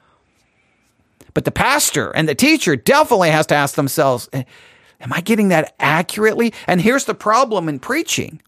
But 1.34 1.44
the 1.44 1.50
pastor 1.50 2.10
and 2.10 2.28
the 2.28 2.34
teacher 2.34 2.76
definitely 2.76 3.30
has 3.30 3.46
to 3.48 3.54
ask 3.54 3.74
themselves, 3.74 4.28
eh, 4.32 4.44
Am 5.02 5.12
I 5.12 5.20
getting 5.20 5.48
that 5.48 5.74
accurately? 5.80 6.54
And 6.68 6.80
here's 6.80 7.06
the 7.06 7.14
problem 7.14 7.68
in 7.68 7.80
preaching 7.80 8.40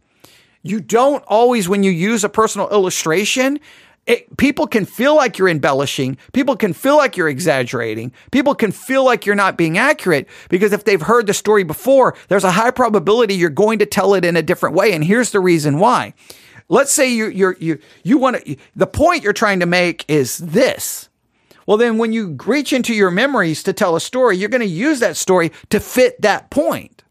you 0.63 0.81
don't 0.81 1.23
always, 1.27 1.69
when 1.69 1.83
you 1.83 1.91
use 1.91 2.25
a 2.25 2.29
personal 2.29 2.71
illustration, 2.71 3.61
it, 4.07 4.35
people 4.39 4.67
can 4.67 4.87
feel 4.87 5.15
like 5.15 5.37
you're 5.37 5.49
embellishing. 5.49 6.17
People 6.33 6.57
can 6.57 6.73
feel 6.73 6.97
like 6.97 7.17
you're 7.17 7.29
exaggerating. 7.29 8.13
People 8.31 8.55
can 8.55 8.71
feel 8.71 9.05
like 9.05 9.27
you're 9.27 9.35
not 9.35 9.59
being 9.59 9.77
accurate 9.77 10.27
because 10.49 10.73
if 10.73 10.85
they've 10.85 11.03
heard 11.03 11.27
the 11.27 11.35
story 11.35 11.65
before, 11.65 12.15
there's 12.29 12.45
a 12.45 12.51
high 12.51 12.71
probability 12.71 13.35
you're 13.35 13.51
going 13.51 13.79
to 13.79 13.87
tell 13.87 14.15
it 14.15 14.25
in 14.25 14.37
a 14.37 14.43
different 14.43 14.75
way. 14.75 14.93
And 14.93 15.05
here's 15.05 15.33
the 15.33 15.41
reason 15.41 15.79
why 15.79 16.15
let's 16.69 16.93
say 16.93 17.13
you 17.13 17.27
you 17.29 17.55
you 17.59 17.79
you 18.03 18.19
want 18.19 18.45
to 18.45 18.57
the 18.75 18.87
point 18.87 19.23
you're 19.23 19.33
trying 19.33 19.61
to 19.61 19.67
make 19.67 20.05
is 20.09 20.39
this. 20.39 21.09
Well, 21.67 21.77
then 21.79 21.97
when 21.97 22.13
you 22.13 22.37
reach 22.45 22.73
into 22.73 22.95
your 22.95 23.11
memories 23.11 23.63
to 23.63 23.73
tell 23.73 23.97
a 23.97 24.01
story, 24.01 24.37
you're 24.37 24.51
going 24.51 24.61
to 24.61 24.67
use 24.67 25.01
that 25.01 25.17
story 25.17 25.51
to 25.71 25.81
fit 25.81 26.21
that 26.21 26.51
point. 26.51 27.03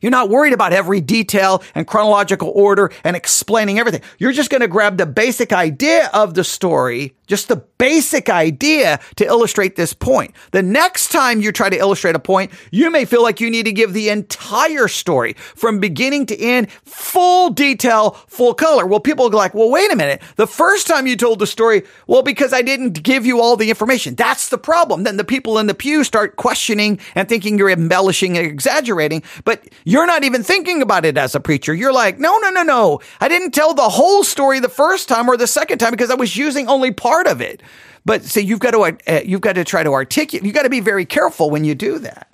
You're 0.00 0.10
not 0.10 0.30
worried 0.30 0.52
about 0.52 0.72
every 0.72 1.00
detail 1.00 1.62
and 1.74 1.86
chronological 1.86 2.50
order 2.54 2.90
and 3.04 3.14
explaining 3.14 3.78
everything. 3.78 4.02
You're 4.18 4.32
just 4.32 4.50
going 4.50 4.62
to 4.62 4.68
grab 4.68 4.96
the 4.96 5.06
basic 5.06 5.52
idea 5.52 6.10
of 6.12 6.34
the 6.34 6.44
story, 6.44 7.14
just 7.32 7.48
the 7.48 7.56
basic 7.56 8.28
idea 8.28 9.00
to 9.16 9.24
illustrate 9.24 9.74
this 9.74 9.94
point. 9.94 10.34
The 10.50 10.62
next 10.62 11.10
time 11.10 11.40
you 11.40 11.50
try 11.50 11.70
to 11.70 11.78
illustrate 11.78 12.14
a 12.14 12.18
point, 12.18 12.52
you 12.70 12.90
may 12.90 13.06
feel 13.06 13.22
like 13.22 13.40
you 13.40 13.48
need 13.48 13.64
to 13.64 13.72
give 13.72 13.94
the 13.94 14.10
entire 14.10 14.86
story 14.86 15.32
from 15.32 15.80
beginning 15.80 16.26
to 16.26 16.38
end, 16.38 16.70
full 16.84 17.48
detail, 17.48 18.10
full 18.28 18.52
color. 18.52 18.84
Well, 18.84 19.00
people 19.00 19.28
are 19.28 19.30
like, 19.30 19.54
well, 19.54 19.70
wait 19.70 19.90
a 19.90 19.96
minute. 19.96 20.20
The 20.36 20.46
first 20.46 20.86
time 20.86 21.06
you 21.06 21.16
told 21.16 21.38
the 21.38 21.46
story, 21.46 21.84
well, 22.06 22.20
because 22.20 22.52
I 22.52 22.60
didn't 22.60 23.02
give 23.02 23.24
you 23.24 23.40
all 23.40 23.56
the 23.56 23.70
information. 23.70 24.14
That's 24.14 24.50
the 24.50 24.58
problem. 24.58 25.04
Then 25.04 25.16
the 25.16 25.24
people 25.24 25.56
in 25.56 25.68
the 25.68 25.74
pew 25.74 26.04
start 26.04 26.36
questioning 26.36 27.00
and 27.14 27.30
thinking 27.30 27.56
you're 27.56 27.70
embellishing 27.70 28.36
and 28.36 28.46
exaggerating, 28.46 29.22
but 29.46 29.66
you're 29.84 30.06
not 30.06 30.22
even 30.22 30.42
thinking 30.42 30.82
about 30.82 31.06
it 31.06 31.16
as 31.16 31.34
a 31.34 31.40
preacher. 31.40 31.72
You're 31.72 31.94
like, 31.94 32.18
no, 32.18 32.36
no, 32.36 32.50
no, 32.50 32.62
no. 32.62 33.00
I 33.22 33.28
didn't 33.28 33.52
tell 33.52 33.72
the 33.72 33.88
whole 33.88 34.22
story 34.22 34.60
the 34.60 34.68
first 34.68 35.08
time 35.08 35.30
or 35.30 35.38
the 35.38 35.46
second 35.46 35.78
time 35.78 35.92
because 35.92 36.10
I 36.10 36.14
was 36.14 36.36
using 36.36 36.68
only 36.68 36.90
part 36.90 37.21
of 37.26 37.40
it. 37.40 37.62
But 38.04 38.24
see, 38.24 38.40
you've 38.40 38.60
got 38.60 38.72
to 38.72 38.80
uh, 38.82 39.20
you've 39.24 39.40
got 39.40 39.54
to 39.54 39.64
try 39.64 39.82
to 39.82 39.92
articulate. 39.92 40.44
You've 40.44 40.54
got 40.54 40.62
to 40.62 40.70
be 40.70 40.80
very 40.80 41.04
careful 41.04 41.50
when 41.50 41.64
you 41.64 41.74
do 41.74 41.98
that. 42.00 42.28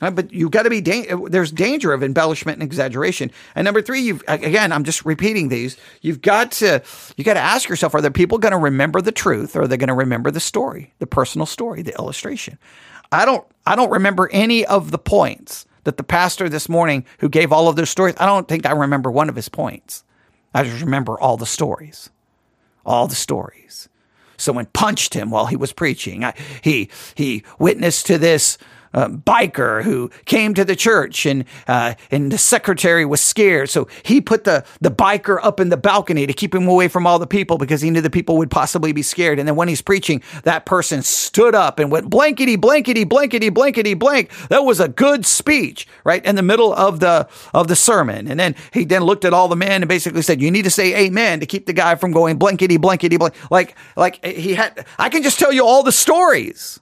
Uh, 0.00 0.10
but 0.10 0.32
you've 0.32 0.50
got 0.50 0.64
to 0.64 0.70
be 0.70 0.80
da- 0.80 1.14
there's 1.28 1.52
danger 1.52 1.92
of 1.92 2.02
embellishment 2.02 2.56
and 2.56 2.62
exaggeration. 2.64 3.30
And 3.54 3.64
number 3.64 3.80
three, 3.80 4.00
you've 4.00 4.24
again, 4.26 4.72
I'm 4.72 4.82
just 4.82 5.04
repeating 5.04 5.48
these. 5.48 5.76
You've 6.00 6.20
got 6.20 6.50
to 6.52 6.82
you 7.16 7.22
got 7.24 7.34
to 7.34 7.40
ask 7.40 7.68
yourself: 7.68 7.94
Are 7.94 8.00
the 8.00 8.10
people 8.10 8.38
going 8.38 8.52
to 8.52 8.58
remember 8.58 9.00
the 9.00 9.12
truth, 9.12 9.54
or 9.54 9.62
are 9.62 9.68
they 9.68 9.76
going 9.76 9.88
to 9.88 9.94
remember 9.94 10.30
the 10.30 10.40
story, 10.40 10.92
the 10.98 11.06
personal 11.06 11.46
story, 11.46 11.82
the 11.82 11.94
illustration? 11.96 12.58
I 13.12 13.24
don't 13.24 13.46
I 13.64 13.76
don't 13.76 13.90
remember 13.90 14.28
any 14.32 14.66
of 14.66 14.90
the 14.90 14.98
points 14.98 15.66
that 15.84 15.96
the 15.96 16.02
pastor 16.02 16.48
this 16.48 16.68
morning 16.68 17.04
who 17.18 17.28
gave 17.28 17.52
all 17.52 17.68
of 17.68 17.76
those 17.76 17.90
stories, 17.90 18.14
I 18.18 18.26
don't 18.26 18.48
think 18.48 18.66
I 18.66 18.72
remember 18.72 19.10
one 19.10 19.28
of 19.28 19.36
his 19.36 19.48
points. 19.48 20.04
I 20.54 20.64
just 20.64 20.82
remember 20.82 21.18
all 21.18 21.36
the 21.36 21.46
stories. 21.46 22.10
All 22.84 23.06
the 23.06 23.14
stories. 23.14 23.88
Someone 24.36 24.66
punched 24.66 25.14
him 25.14 25.30
while 25.30 25.46
he 25.46 25.56
was 25.56 25.72
preaching. 25.72 26.24
I, 26.24 26.34
he 26.62 26.90
he 27.14 27.44
witnessed 27.58 28.06
to 28.06 28.18
this 28.18 28.58
uh, 28.94 29.08
biker 29.08 29.82
who 29.82 30.10
came 30.24 30.54
to 30.54 30.64
the 30.64 30.76
church 30.76 31.26
and 31.26 31.44
uh, 31.66 31.94
and 32.10 32.32
the 32.32 32.38
secretary 32.38 33.04
was 33.04 33.20
scared, 33.20 33.70
so 33.70 33.88
he 34.02 34.20
put 34.20 34.44
the 34.44 34.64
the 34.80 34.90
biker 34.90 35.38
up 35.42 35.60
in 35.60 35.68
the 35.68 35.76
balcony 35.76 36.26
to 36.26 36.32
keep 36.32 36.54
him 36.54 36.66
away 36.66 36.88
from 36.88 37.06
all 37.06 37.18
the 37.18 37.26
people 37.26 37.58
because 37.58 37.80
he 37.80 37.90
knew 37.90 38.00
the 38.00 38.10
people 38.10 38.36
would 38.36 38.50
possibly 38.50 38.92
be 38.92 39.02
scared. 39.02 39.38
And 39.38 39.48
then 39.48 39.56
when 39.56 39.68
he's 39.68 39.82
preaching, 39.82 40.22
that 40.44 40.66
person 40.66 41.02
stood 41.02 41.54
up 41.54 41.78
and 41.78 41.90
went 41.90 42.10
blankety 42.10 42.56
blankety 42.56 43.04
blankety 43.04 43.48
blankety 43.48 43.94
blank. 43.94 44.30
That 44.48 44.64
was 44.64 44.80
a 44.80 44.88
good 44.88 45.26
speech, 45.26 45.86
right 46.04 46.24
in 46.24 46.36
the 46.36 46.42
middle 46.42 46.72
of 46.72 47.00
the 47.00 47.28
of 47.54 47.68
the 47.68 47.76
sermon. 47.76 48.28
And 48.28 48.38
then 48.38 48.54
he 48.72 48.84
then 48.84 49.02
looked 49.02 49.24
at 49.24 49.32
all 49.32 49.48
the 49.48 49.56
men 49.56 49.82
and 49.82 49.88
basically 49.88 50.22
said, 50.22 50.40
"You 50.40 50.50
need 50.50 50.64
to 50.64 50.70
say 50.70 51.06
Amen 51.06 51.40
to 51.40 51.46
keep 51.46 51.66
the 51.66 51.72
guy 51.72 51.94
from 51.94 52.12
going 52.12 52.38
blankety 52.38 52.76
blankety 52.76 53.16
blank." 53.16 53.34
Like 53.50 53.76
like 53.96 54.24
he 54.24 54.54
had. 54.54 54.86
I 54.98 55.08
can 55.08 55.22
just 55.22 55.38
tell 55.38 55.52
you 55.52 55.66
all 55.66 55.82
the 55.82 55.92
stories 55.92 56.80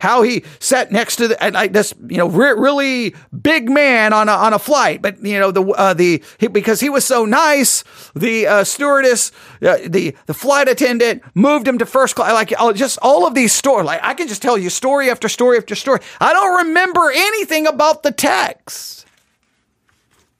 how 0.00 0.22
he 0.22 0.44
sat 0.60 0.92
next 0.92 1.16
to 1.16 1.28
the, 1.28 1.50
like 1.52 1.72
this, 1.72 1.94
you 2.08 2.16
know, 2.16 2.28
re- 2.28 2.54
really 2.56 3.14
big 3.42 3.70
man 3.70 4.12
on 4.12 4.28
a, 4.28 4.32
on 4.32 4.52
a 4.52 4.58
flight, 4.58 5.02
but 5.02 5.22
you 5.24 5.38
know, 5.38 5.50
the, 5.50 5.64
uh, 5.64 5.94
the, 5.94 6.22
he, 6.38 6.48
because 6.48 6.80
he 6.80 6.88
was 6.88 7.04
so 7.04 7.24
nice, 7.24 7.84
the, 8.14 8.46
uh, 8.46 8.64
stewardess, 8.64 9.32
uh, 9.62 9.78
the, 9.86 10.14
the 10.26 10.34
flight 10.34 10.68
attendant 10.68 11.22
moved 11.34 11.66
him 11.66 11.78
to 11.78 11.86
first 11.86 12.14
class. 12.14 12.32
Like, 12.32 12.52
oh, 12.58 12.72
just 12.72 12.98
all 13.02 13.26
of 13.26 13.34
these 13.34 13.52
stories. 13.52 13.86
Like, 13.86 14.00
I 14.02 14.14
can 14.14 14.28
just 14.28 14.42
tell 14.42 14.58
you 14.58 14.70
story 14.70 15.10
after 15.10 15.28
story 15.28 15.56
after 15.56 15.74
story. 15.74 16.00
I 16.20 16.32
don't 16.32 16.66
remember 16.66 17.10
anything 17.14 17.66
about 17.66 18.02
the 18.02 18.12
text. 18.12 19.06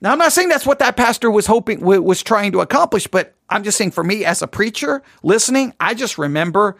Now, 0.00 0.12
I'm 0.12 0.18
not 0.18 0.32
saying 0.32 0.50
that's 0.50 0.66
what 0.66 0.80
that 0.80 0.96
pastor 0.98 1.30
was 1.30 1.46
hoping, 1.46 1.80
was 1.80 2.22
trying 2.22 2.52
to 2.52 2.61
accomplish, 2.61 3.07
but 3.07 3.34
I'm 3.48 3.62
just 3.62 3.78
saying 3.78 3.92
for 3.92 4.05
me 4.05 4.24
as 4.24 4.42
a 4.42 4.46
preacher 4.46 5.02
listening, 5.22 5.72
I 5.80 5.94
just 5.94 6.18
remember 6.18 6.76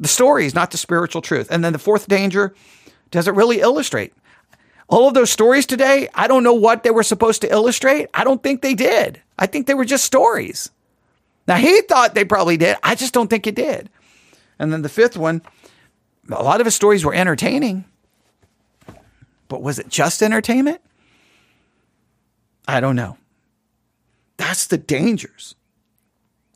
the 0.00 0.08
stories, 0.08 0.54
not 0.54 0.70
the 0.70 0.78
spiritual 0.78 1.22
truth. 1.22 1.48
And 1.50 1.64
then 1.64 1.72
the 1.72 1.78
fourth 1.78 2.08
danger 2.08 2.54
does 3.10 3.28
it 3.28 3.34
really 3.34 3.60
illustrate? 3.60 4.12
All 4.88 5.08
of 5.08 5.14
those 5.14 5.30
stories 5.30 5.66
today, 5.66 6.08
I 6.14 6.28
don't 6.28 6.44
know 6.44 6.54
what 6.54 6.82
they 6.82 6.90
were 6.90 7.02
supposed 7.02 7.42
to 7.42 7.50
illustrate. 7.50 8.08
I 8.14 8.24
don't 8.24 8.42
think 8.42 8.62
they 8.62 8.74
did. 8.74 9.20
I 9.38 9.46
think 9.46 9.66
they 9.66 9.74
were 9.74 9.84
just 9.84 10.04
stories. 10.04 10.70
Now, 11.46 11.56
he 11.56 11.82
thought 11.82 12.14
they 12.14 12.24
probably 12.24 12.56
did. 12.56 12.76
I 12.82 12.94
just 12.94 13.14
don't 13.14 13.28
think 13.28 13.46
it 13.46 13.54
did. 13.54 13.90
And 14.58 14.72
then 14.72 14.82
the 14.82 14.88
fifth 14.88 15.16
one, 15.16 15.42
a 16.30 16.42
lot 16.42 16.60
of 16.60 16.66
his 16.66 16.74
stories 16.74 17.04
were 17.04 17.14
entertaining. 17.14 17.84
But 19.48 19.62
was 19.62 19.78
it 19.78 19.88
just 19.88 20.22
entertainment? 20.22 20.80
I 22.66 22.80
don't 22.80 22.96
know. 22.96 23.16
That's 24.36 24.66
the 24.66 24.78
dangers 24.78 25.54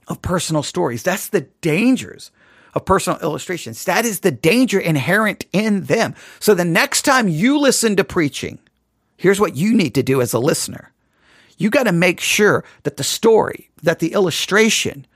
of 0.08 0.20
personal 0.20 0.62
stories. 0.62 1.02
That's 1.02 1.28
the 1.28 1.42
dangers 1.62 2.30
of 2.74 2.84
personal 2.84 3.18
illustrations. 3.20 3.84
That 3.84 4.04
is 4.04 4.20
the 4.20 4.30
danger 4.30 4.80
inherent 4.80 5.46
in 5.52 5.84
them. 5.84 6.14
So 6.40 6.54
the 6.54 6.64
next 6.64 7.02
time 7.02 7.28
you 7.28 7.58
listen 7.58 7.96
to 7.96 8.04
preaching, 8.04 8.58
here's 9.16 9.40
what 9.40 9.56
you 9.56 9.74
need 9.74 9.94
to 9.94 10.02
do 10.02 10.20
as 10.20 10.32
a 10.32 10.38
listener. 10.38 10.92
You 11.58 11.70
got 11.70 11.84
to 11.84 11.92
make 11.92 12.20
sure 12.20 12.64
that 12.82 12.96
the 12.96 13.04
story, 13.04 13.70
that 13.82 13.98
the 13.98 14.12
illustration 14.14 15.06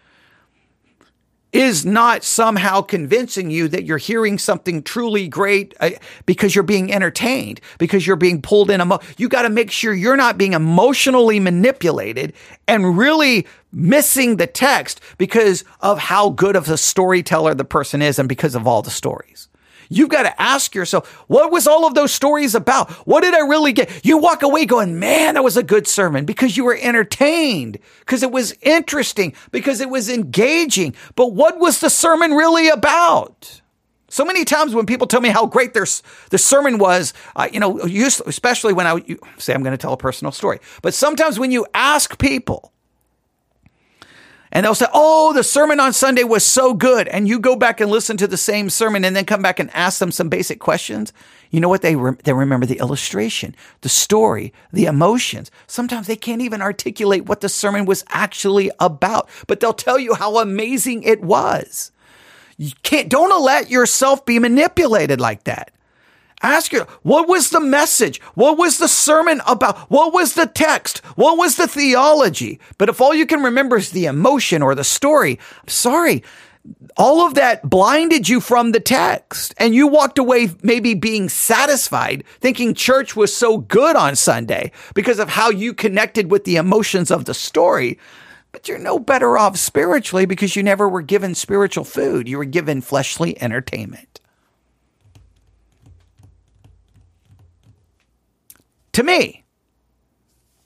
is 1.56 1.86
not 1.86 2.22
somehow 2.24 2.80
convincing 2.80 3.50
you 3.50 3.68
that 3.68 3.84
you're 3.84 3.98
hearing 3.98 4.38
something 4.38 4.82
truly 4.82 5.28
great 5.28 5.74
uh, 5.80 5.90
because 6.26 6.54
you're 6.54 6.64
being 6.64 6.92
entertained, 6.92 7.60
because 7.78 8.06
you're 8.06 8.16
being 8.16 8.42
pulled 8.42 8.70
in. 8.70 8.80
Emo- 8.80 9.00
you 9.16 9.28
got 9.28 9.42
to 9.42 9.50
make 9.50 9.70
sure 9.70 9.92
you're 9.92 10.16
not 10.16 10.38
being 10.38 10.52
emotionally 10.52 11.40
manipulated 11.40 12.32
and 12.68 12.98
really 12.98 13.46
missing 13.72 14.36
the 14.36 14.46
text 14.46 15.00
because 15.18 15.64
of 15.80 15.98
how 15.98 16.30
good 16.30 16.56
of 16.56 16.68
a 16.68 16.76
storyteller 16.76 17.54
the 17.54 17.64
person 17.64 18.02
is 18.02 18.18
and 18.18 18.28
because 18.28 18.54
of 18.54 18.66
all 18.66 18.82
the 18.82 18.90
stories. 18.90 19.45
You've 19.88 20.08
got 20.08 20.22
to 20.22 20.42
ask 20.42 20.74
yourself, 20.74 21.08
what 21.28 21.50
was 21.50 21.66
all 21.66 21.86
of 21.86 21.94
those 21.94 22.12
stories 22.12 22.54
about? 22.54 22.90
What 23.06 23.22
did 23.22 23.34
I 23.34 23.40
really 23.40 23.72
get? 23.72 24.04
You 24.04 24.18
walk 24.18 24.42
away 24.42 24.66
going, 24.66 24.98
man, 24.98 25.34
that 25.34 25.44
was 25.44 25.56
a 25.56 25.62
good 25.62 25.86
sermon 25.86 26.24
because 26.24 26.56
you 26.56 26.64
were 26.64 26.78
entertained, 26.80 27.78
because 28.00 28.22
it 28.22 28.32
was 28.32 28.54
interesting, 28.62 29.34
because 29.50 29.80
it 29.80 29.90
was 29.90 30.08
engaging. 30.08 30.94
But 31.14 31.32
what 31.32 31.58
was 31.58 31.80
the 31.80 31.90
sermon 31.90 32.32
really 32.32 32.68
about? 32.68 33.60
So 34.08 34.24
many 34.24 34.44
times 34.44 34.74
when 34.74 34.86
people 34.86 35.06
tell 35.06 35.20
me 35.20 35.28
how 35.28 35.46
great 35.46 35.74
their, 35.74 35.86
the 36.30 36.38
sermon 36.38 36.78
was, 36.78 37.12
uh, 37.34 37.48
you 37.52 37.60
know, 37.60 37.78
especially 37.80 38.72
when 38.72 38.86
I 38.86 38.96
you, 39.04 39.18
say 39.36 39.52
I'm 39.52 39.62
going 39.62 39.72
to 39.72 39.78
tell 39.78 39.92
a 39.92 39.96
personal 39.98 40.32
story, 40.32 40.60
but 40.80 40.94
sometimes 40.94 41.38
when 41.38 41.50
you 41.50 41.66
ask 41.74 42.18
people, 42.18 42.72
and 44.52 44.64
they'll 44.64 44.74
say, 44.74 44.86
Oh, 44.92 45.32
the 45.32 45.44
sermon 45.44 45.80
on 45.80 45.92
Sunday 45.92 46.24
was 46.24 46.44
so 46.44 46.74
good. 46.74 47.08
And 47.08 47.28
you 47.28 47.38
go 47.38 47.56
back 47.56 47.80
and 47.80 47.90
listen 47.90 48.16
to 48.18 48.26
the 48.26 48.36
same 48.36 48.70
sermon 48.70 49.04
and 49.04 49.14
then 49.14 49.24
come 49.24 49.42
back 49.42 49.58
and 49.58 49.70
ask 49.74 49.98
them 49.98 50.12
some 50.12 50.28
basic 50.28 50.60
questions. 50.60 51.12
You 51.50 51.60
know 51.60 51.68
what? 51.68 51.82
They, 51.82 51.96
re- 51.96 52.16
they 52.24 52.32
remember 52.32 52.66
the 52.66 52.78
illustration, 52.78 53.54
the 53.82 53.88
story, 53.88 54.52
the 54.72 54.86
emotions. 54.86 55.50
Sometimes 55.66 56.06
they 56.06 56.16
can't 56.16 56.42
even 56.42 56.62
articulate 56.62 57.26
what 57.26 57.40
the 57.40 57.48
sermon 57.48 57.84
was 57.86 58.04
actually 58.08 58.70
about, 58.80 59.28
but 59.46 59.60
they'll 59.60 59.72
tell 59.72 59.98
you 59.98 60.14
how 60.14 60.38
amazing 60.38 61.02
it 61.02 61.22
was. 61.22 61.92
You 62.56 62.72
can't, 62.82 63.08
don't 63.08 63.44
let 63.44 63.70
yourself 63.70 64.24
be 64.24 64.38
manipulated 64.38 65.20
like 65.20 65.44
that. 65.44 65.70
Ask 66.42 66.72
you, 66.72 66.82
what 67.02 67.28
was 67.28 67.50
the 67.50 67.60
message? 67.60 68.20
What 68.34 68.58
was 68.58 68.78
the 68.78 68.88
sermon 68.88 69.40
about? 69.46 69.78
What 69.90 70.12
was 70.12 70.34
the 70.34 70.46
text? 70.46 70.98
What 71.16 71.38
was 71.38 71.56
the 71.56 71.66
theology? 71.66 72.60
But 72.78 72.88
if 72.88 73.00
all 73.00 73.14
you 73.14 73.26
can 73.26 73.42
remember 73.42 73.78
is 73.78 73.90
the 73.90 74.06
emotion 74.06 74.62
or 74.62 74.74
the 74.74 74.84
story, 74.84 75.38
I'm 75.62 75.68
sorry, 75.68 76.22
all 76.96 77.26
of 77.26 77.34
that 77.34 77.68
blinded 77.68 78.28
you 78.28 78.40
from 78.40 78.72
the 78.72 78.80
text 78.80 79.54
and 79.58 79.74
you 79.74 79.86
walked 79.86 80.18
away 80.18 80.50
maybe 80.62 80.94
being 80.94 81.28
satisfied 81.28 82.24
thinking 82.40 82.74
church 82.74 83.14
was 83.14 83.34
so 83.34 83.58
good 83.58 83.96
on 83.96 84.16
Sunday 84.16 84.72
because 84.94 85.18
of 85.18 85.28
how 85.28 85.50
you 85.50 85.72
connected 85.72 86.30
with 86.30 86.44
the 86.44 86.56
emotions 86.56 87.10
of 87.10 87.24
the 87.24 87.34
story. 87.34 87.98
But 88.52 88.68
you're 88.68 88.78
no 88.78 88.98
better 88.98 89.36
off 89.36 89.56
spiritually 89.58 90.26
because 90.26 90.56
you 90.56 90.62
never 90.62 90.88
were 90.88 91.02
given 91.02 91.34
spiritual 91.34 91.84
food. 91.84 92.28
You 92.28 92.38
were 92.38 92.44
given 92.44 92.80
fleshly 92.80 93.40
entertainment. 93.40 94.20
To 98.96 99.02
me, 99.02 99.44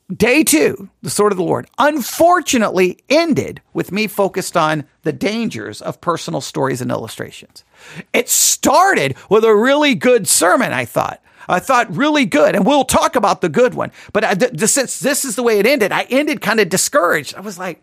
day 0.09 0.45
two, 0.45 0.89
the 1.03 1.11
sword 1.11 1.33
of 1.33 1.37
the 1.37 1.43
Lord, 1.43 1.67
unfortunately 1.81 3.01
ended 3.09 3.61
with 3.73 3.91
me 3.91 4.07
focused 4.07 4.57
on 4.57 4.85
the 5.03 5.13
dangers 5.13 5.83
of 5.83 6.01
personal 6.01 6.41
stories 6.41 6.81
and 6.81 6.93
illustrations. 6.93 7.65
It 8.13 8.29
started 8.29 9.17
with 9.29 9.43
a 9.43 9.53
really 9.53 9.97
good 9.97 10.29
sermon, 10.29 10.73
I 10.73 10.85
thought. 10.85 11.21
I 11.49 11.59
thought 11.59 11.93
really 11.97 12.25
good, 12.25 12.55
and 12.55 12.65
we'll 12.65 12.85
talk 12.85 13.17
about 13.17 13.41
the 13.41 13.49
good 13.49 13.75
one. 13.75 13.91
But 14.13 14.23
I, 14.23 14.35
th- 14.35 14.61
since 14.71 15.01
this 15.01 15.25
is 15.25 15.35
the 15.35 15.43
way 15.43 15.59
it 15.59 15.67
ended, 15.67 15.91
I 15.91 16.03
ended 16.03 16.41
kind 16.41 16.61
of 16.61 16.69
discouraged. 16.69 17.35
I 17.35 17.41
was 17.41 17.59
like, 17.59 17.83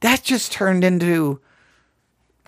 that 0.00 0.22
just 0.22 0.52
turned 0.52 0.84
into 0.84 1.42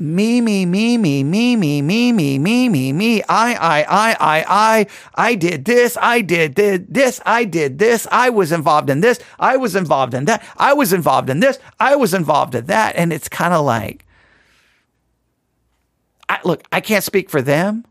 me, 0.01 0.41
me, 0.41 0.65
me, 0.67 0.97
me, 0.97 1.25
me, 1.25 1.57
me, 1.57 1.83
me, 1.83 2.13
me, 2.13 2.39
me, 2.39 2.69
me, 2.69 2.93
me, 2.93 3.23
I, 3.25 3.55
I, 3.55 3.83
I, 3.83 4.17
I, 4.21 4.45
I, 4.49 4.87
I 5.15 5.35
did 5.35 5.65
this, 5.65 5.97
I 6.01 6.21
did 6.21 6.55
this, 6.55 7.21
I 7.27 7.45
did 7.45 7.79
this, 7.79 8.07
I 8.11 8.31
was 8.31 8.53
involved 8.53 8.91
in 8.91 9.01
this, 9.01 9.19
I 9.39 9.57
was 9.57 9.75
involved 9.75 10.15
in 10.15 10.27
that, 10.27 10.45
I 10.57 10.73
was 10.73 10.93
involved 10.93 11.31
in 11.31 11.41
this, 11.41 11.59
I 11.81 11.97
was 11.97 12.15
involved 12.15 12.55
in 12.55 12.67
that. 12.67 12.97
And 12.97 13.13
it's 13.13 13.29
kind 13.29 13.55
of 13.55 13.65
like, 13.65 14.05
I, 16.29 16.39
look, 16.45 16.63
I 16.73 16.81
can't 16.81 17.05
speak 17.05 17.31
for 17.31 17.43
them. 17.43 17.85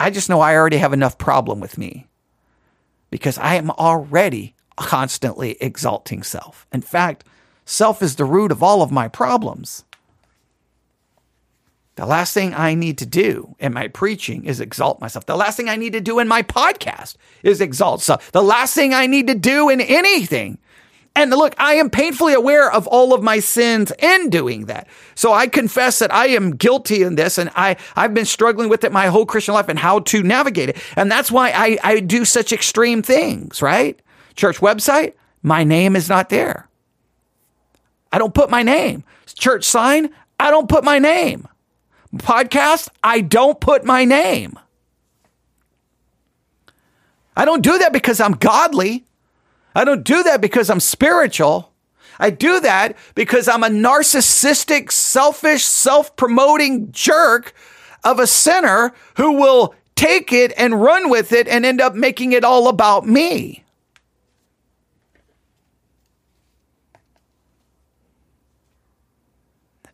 I 0.00 0.10
just 0.10 0.28
know 0.28 0.40
I 0.40 0.54
already 0.54 0.78
have 0.78 0.92
enough 0.92 1.18
problem 1.18 1.60
with 1.60 1.76
me 1.76 2.06
because 3.10 3.38
I 3.38 3.56
am 3.56 3.70
already 3.70 4.54
constantly 4.76 5.56
exalting 5.60 6.22
self. 6.22 6.66
In 6.72 6.82
fact, 6.82 7.24
self 7.64 8.02
is 8.02 8.16
the 8.16 8.24
root 8.24 8.52
of 8.52 8.62
all 8.62 8.80
of 8.80 8.92
my 8.92 9.08
problems. 9.08 9.84
The 11.98 12.06
last 12.06 12.32
thing 12.32 12.54
I 12.54 12.74
need 12.74 12.98
to 12.98 13.06
do 13.06 13.56
in 13.58 13.72
my 13.72 13.88
preaching 13.88 14.44
is 14.44 14.60
exalt 14.60 15.00
myself. 15.00 15.26
The 15.26 15.36
last 15.36 15.56
thing 15.56 15.68
I 15.68 15.74
need 15.74 15.94
to 15.94 16.00
do 16.00 16.20
in 16.20 16.28
my 16.28 16.44
podcast 16.44 17.16
is 17.42 17.60
exalt 17.60 18.02
self. 18.02 18.30
The 18.30 18.40
last 18.40 18.72
thing 18.72 18.94
I 18.94 19.08
need 19.08 19.26
to 19.26 19.34
do 19.34 19.68
in 19.68 19.80
anything. 19.80 20.58
And 21.16 21.32
look, 21.32 21.56
I 21.58 21.74
am 21.74 21.90
painfully 21.90 22.34
aware 22.34 22.70
of 22.70 22.86
all 22.86 23.12
of 23.12 23.24
my 23.24 23.40
sins 23.40 23.90
in 23.98 24.30
doing 24.30 24.66
that. 24.66 24.86
So 25.16 25.32
I 25.32 25.48
confess 25.48 25.98
that 25.98 26.14
I 26.14 26.28
am 26.28 26.54
guilty 26.54 27.02
in 27.02 27.16
this 27.16 27.36
and 27.36 27.50
I, 27.56 27.76
I've 27.96 28.14
been 28.14 28.26
struggling 28.26 28.68
with 28.68 28.84
it 28.84 28.92
my 28.92 29.08
whole 29.08 29.26
Christian 29.26 29.54
life 29.54 29.68
and 29.68 29.76
how 29.76 29.98
to 29.98 30.22
navigate 30.22 30.68
it. 30.68 30.76
And 30.94 31.10
that's 31.10 31.32
why 31.32 31.50
I, 31.50 31.78
I 31.82 31.98
do 31.98 32.24
such 32.24 32.52
extreme 32.52 33.02
things, 33.02 33.60
right? 33.60 34.00
Church 34.36 34.58
website, 34.58 35.14
my 35.42 35.64
name 35.64 35.96
is 35.96 36.08
not 36.08 36.28
there. 36.28 36.68
I 38.12 38.18
don't 38.18 38.34
put 38.34 38.50
my 38.50 38.62
name. 38.62 39.02
Church 39.34 39.64
sign, 39.64 40.10
I 40.38 40.52
don't 40.52 40.68
put 40.68 40.84
my 40.84 41.00
name 41.00 41.48
podcast, 42.16 42.88
I 43.02 43.20
don't 43.20 43.60
put 43.60 43.84
my 43.84 44.04
name. 44.04 44.58
I 47.36 47.44
don't 47.44 47.62
do 47.62 47.78
that 47.78 47.92
because 47.92 48.20
I'm 48.20 48.32
godly. 48.32 49.04
I 49.74 49.84
don't 49.84 50.04
do 50.04 50.22
that 50.24 50.40
because 50.40 50.70
I'm 50.70 50.80
spiritual. 50.80 51.72
I 52.18 52.30
do 52.30 52.58
that 52.60 52.96
because 53.14 53.46
I'm 53.46 53.62
a 53.62 53.68
narcissistic, 53.68 54.90
selfish, 54.90 55.64
self 55.64 56.16
promoting 56.16 56.90
jerk 56.90 57.54
of 58.02 58.18
a 58.18 58.26
sinner 58.26 58.92
who 59.16 59.34
will 59.34 59.74
take 59.94 60.32
it 60.32 60.52
and 60.56 60.80
run 60.80 61.10
with 61.10 61.32
it 61.32 61.46
and 61.46 61.64
end 61.64 61.80
up 61.80 61.94
making 61.94 62.32
it 62.32 62.44
all 62.44 62.68
about 62.68 63.06
me. 63.06 63.64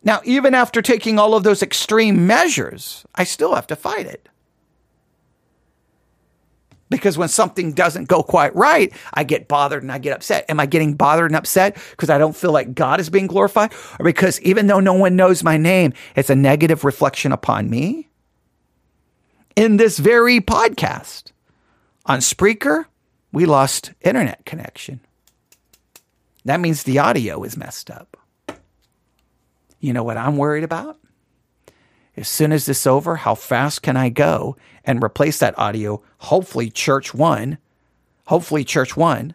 Now, 0.05 0.21
even 0.25 0.55
after 0.55 0.83
taking 0.83 1.19
all 1.19 1.35
of 1.35 1.45
those 1.45 1.63
extreme 1.63 2.27
measures, 2.27 3.07
I 3.15 3.25
still 3.25 3.55
have 3.55 3.67
to 3.69 3.77
fight 3.77 4.07
it. 4.07 4.29
Because 6.91 7.17
when 7.17 7.29
something 7.29 7.73
doesn't 7.73 8.09
go 8.09 8.23
quite 8.23 8.55
right, 8.55 8.93
I 9.15 9.25
get 9.25 9.49
bothered 9.49 9.83
and 9.83 9.91
I 9.91 9.99
get 9.99 10.13
upset. 10.15 10.45
Am 10.51 10.61
I 10.61 10.67
getting 10.67 10.95
bothered 10.95 11.31
and 11.31 11.37
upset 11.37 11.77
because 11.91 12.11
I 12.11 12.19
don't 12.19 12.37
feel 12.37 12.53
like 12.53 12.75
God 12.75 13.01
is 13.01 13.09
being 13.09 13.27
glorified? 13.27 13.73
Or 13.99 14.05
because 14.05 14.41
even 14.43 14.67
though 14.67 14.81
no 14.81 14.93
one 14.93 15.17
knows 15.17 15.43
my 15.43 15.57
name, 15.57 15.95
it's 16.15 16.31
a 16.31 16.37
negative 16.37 16.85
reflection 16.85 17.33
upon 17.33 17.71
me? 17.71 18.09
In 19.57 19.79
this 19.79 19.99
very 19.99 20.41
podcast 20.41 21.33
on 22.05 22.19
Spreaker, 22.19 22.85
we 23.33 23.47
lost 23.47 23.93
internet 24.03 24.45
connection. 24.45 25.01
That 26.45 26.61
means 26.61 26.83
the 26.83 26.99
audio 26.99 27.43
is 27.43 27.57
messed 27.57 27.91
up. 27.91 28.19
You 29.85 29.93
know 29.93 30.03
what 30.03 30.17
I'm 30.17 30.39
worried 30.39 30.65
about? 30.65 30.99
As 32.17 32.27
soon 32.27 32.53
as 32.53 32.65
this 32.65 32.87
over, 32.87 33.17
how 33.17 33.35
fast 33.35 33.83
can 33.83 33.99
I 33.99 34.09
go 34.09 34.57
and 34.83 35.05
replace 35.05 35.39
that 35.41 35.59
audio? 35.59 36.03
Hopefully, 36.21 36.71
Church 36.71 37.13
One, 37.13 37.59
hopefully, 38.25 38.65
Church 38.65 38.97
One 38.97 39.35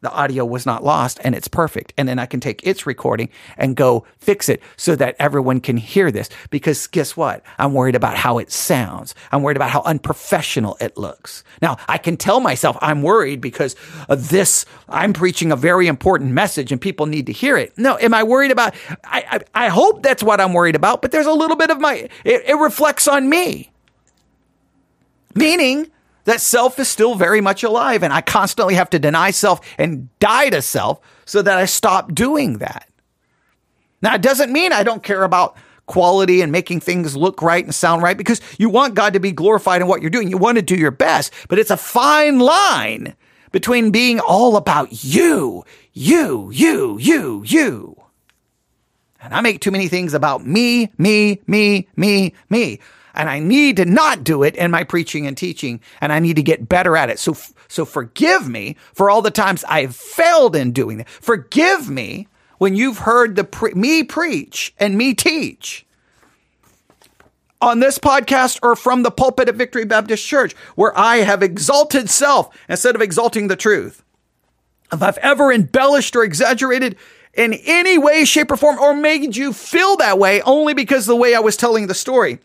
the 0.00 0.10
audio 0.10 0.44
was 0.44 0.66
not 0.66 0.82
lost 0.82 1.20
and 1.22 1.34
it's 1.34 1.48
perfect. 1.48 1.92
And 1.96 2.08
then 2.08 2.18
I 2.18 2.26
can 2.26 2.40
take 2.40 2.66
its 2.66 2.86
recording 2.86 3.28
and 3.56 3.76
go 3.76 4.04
fix 4.18 4.48
it 4.48 4.62
so 4.76 4.96
that 4.96 5.16
everyone 5.18 5.60
can 5.60 5.76
hear 5.76 6.10
this. 6.10 6.28
Because 6.50 6.86
guess 6.86 7.16
what? 7.16 7.42
I'm 7.58 7.74
worried 7.74 7.94
about 7.94 8.16
how 8.16 8.38
it 8.38 8.50
sounds. 8.50 9.14
I'm 9.32 9.42
worried 9.42 9.56
about 9.56 9.70
how 9.70 9.82
unprofessional 9.82 10.76
it 10.80 10.96
looks. 10.96 11.44
Now 11.60 11.76
I 11.88 11.98
can 11.98 12.16
tell 12.16 12.40
myself 12.40 12.76
I'm 12.80 13.02
worried 13.02 13.40
because 13.40 13.76
of 14.08 14.30
this. 14.30 14.64
I'm 14.88 15.12
preaching 15.12 15.52
a 15.52 15.56
very 15.56 15.86
important 15.86 16.32
message 16.32 16.72
and 16.72 16.80
people 16.80 17.06
need 17.06 17.26
to 17.26 17.32
hear 17.32 17.56
it. 17.56 17.76
No, 17.76 17.98
am 17.98 18.14
I 18.14 18.22
worried 18.22 18.50
about? 18.50 18.74
I, 19.04 19.40
I, 19.54 19.66
I 19.66 19.68
hope 19.68 20.02
that's 20.02 20.22
what 20.22 20.40
I'm 20.40 20.52
worried 20.52 20.76
about, 20.76 21.02
but 21.02 21.12
there's 21.12 21.26
a 21.26 21.32
little 21.32 21.56
bit 21.56 21.70
of 21.70 21.80
my, 21.80 22.08
it, 22.24 22.42
it 22.46 22.56
reflects 22.56 23.06
on 23.06 23.28
me. 23.28 23.70
Meaning, 25.34 25.90
that 26.30 26.40
self 26.40 26.78
is 26.78 26.88
still 26.88 27.16
very 27.16 27.40
much 27.40 27.62
alive 27.64 28.02
and 28.02 28.12
I 28.12 28.20
constantly 28.20 28.74
have 28.74 28.90
to 28.90 28.98
deny 28.98 29.32
self 29.32 29.60
and 29.78 30.08
die 30.20 30.50
to 30.50 30.62
self 30.62 31.00
so 31.24 31.42
that 31.42 31.58
I 31.58 31.64
stop 31.64 32.14
doing 32.14 32.58
that. 32.58 32.88
Now, 34.00 34.14
it 34.14 34.22
doesn't 34.22 34.52
mean 34.52 34.72
I 34.72 34.82
don't 34.82 35.02
care 35.02 35.24
about 35.24 35.56
quality 35.86 36.40
and 36.40 36.52
making 36.52 36.80
things 36.80 37.16
look 37.16 37.42
right 37.42 37.64
and 37.64 37.74
sound 37.74 38.02
right 38.02 38.16
because 38.16 38.40
you 38.58 38.68
want 38.68 38.94
God 38.94 39.12
to 39.14 39.20
be 39.20 39.32
glorified 39.32 39.82
in 39.82 39.88
what 39.88 40.02
you're 40.02 40.10
doing. 40.10 40.30
You 40.30 40.38
want 40.38 40.56
to 40.56 40.62
do 40.62 40.76
your 40.76 40.92
best, 40.92 41.34
but 41.48 41.58
it's 41.58 41.70
a 41.70 41.76
fine 41.76 42.38
line 42.38 43.14
between 43.50 43.90
being 43.90 44.20
all 44.20 44.56
about 44.56 45.04
you, 45.04 45.64
you, 45.92 46.50
you, 46.52 46.96
you, 46.98 47.42
you. 47.44 48.00
And 49.20 49.34
I 49.34 49.40
make 49.40 49.60
too 49.60 49.72
many 49.72 49.88
things 49.88 50.14
about 50.14 50.46
me, 50.46 50.90
me, 50.96 51.40
me, 51.48 51.88
me, 51.96 52.34
me 52.48 52.78
and 53.14 53.28
I 53.28 53.38
need 53.38 53.76
to 53.76 53.84
not 53.84 54.24
do 54.24 54.42
it 54.42 54.56
in 54.56 54.70
my 54.70 54.84
preaching 54.84 55.26
and 55.26 55.36
teaching, 55.36 55.80
and 56.00 56.12
I 56.12 56.18
need 56.18 56.36
to 56.36 56.42
get 56.42 56.68
better 56.68 56.96
at 56.96 57.10
it. 57.10 57.18
So, 57.18 57.36
so 57.68 57.84
forgive 57.84 58.48
me 58.48 58.76
for 58.94 59.10
all 59.10 59.22
the 59.22 59.30
times 59.30 59.64
I've 59.64 59.96
failed 59.96 60.56
in 60.56 60.72
doing 60.72 60.98
that. 60.98 61.08
Forgive 61.08 61.88
me 61.88 62.28
when 62.58 62.76
you've 62.76 62.98
heard 62.98 63.36
the 63.36 63.44
pre- 63.44 63.74
me 63.74 64.02
preach 64.02 64.74
and 64.78 64.96
me 64.96 65.14
teach 65.14 65.86
on 67.60 67.80
this 67.80 67.98
podcast 67.98 68.58
or 68.62 68.74
from 68.74 69.02
the 69.02 69.10
pulpit 69.10 69.48
at 69.48 69.54
Victory 69.54 69.84
Baptist 69.84 70.26
Church, 70.26 70.54
where 70.74 70.96
I 70.98 71.18
have 71.18 71.42
exalted 71.42 72.08
self 72.08 72.56
instead 72.68 72.94
of 72.94 73.02
exalting 73.02 73.48
the 73.48 73.56
truth. 73.56 74.02
If 74.92 75.02
I've 75.02 75.18
ever 75.18 75.52
embellished 75.52 76.16
or 76.16 76.24
exaggerated 76.24 76.96
in 77.34 77.54
any 77.64 77.96
way, 77.96 78.24
shape, 78.24 78.50
or 78.50 78.56
form, 78.56 78.78
or 78.78 78.94
made 78.94 79.36
you 79.36 79.52
feel 79.52 79.96
that 79.96 80.18
way 80.18 80.42
only 80.42 80.74
because 80.74 81.06
the 81.06 81.16
way 81.16 81.34
I 81.34 81.40
was 81.40 81.56
telling 81.56 81.86
the 81.86 81.94
story, 81.94 82.40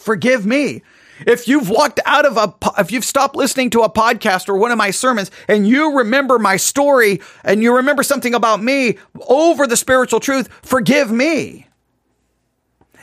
forgive 0.00 0.44
me. 0.46 0.82
If 1.26 1.46
you've 1.48 1.68
walked 1.68 2.00
out 2.06 2.24
of 2.24 2.36
a, 2.36 2.54
if 2.80 2.90
you've 2.90 3.04
stopped 3.04 3.36
listening 3.36 3.70
to 3.70 3.82
a 3.82 3.90
podcast 3.90 4.48
or 4.48 4.56
one 4.56 4.70
of 4.70 4.78
my 4.78 4.90
sermons 4.90 5.30
and 5.48 5.68
you 5.68 5.98
remember 5.98 6.38
my 6.38 6.56
story 6.56 7.20
and 7.44 7.62
you 7.62 7.76
remember 7.76 8.02
something 8.02 8.34
about 8.34 8.62
me 8.62 8.96
over 9.28 9.66
the 9.66 9.76
spiritual 9.76 10.20
truth, 10.20 10.48
forgive 10.62 11.12
me. 11.12 11.66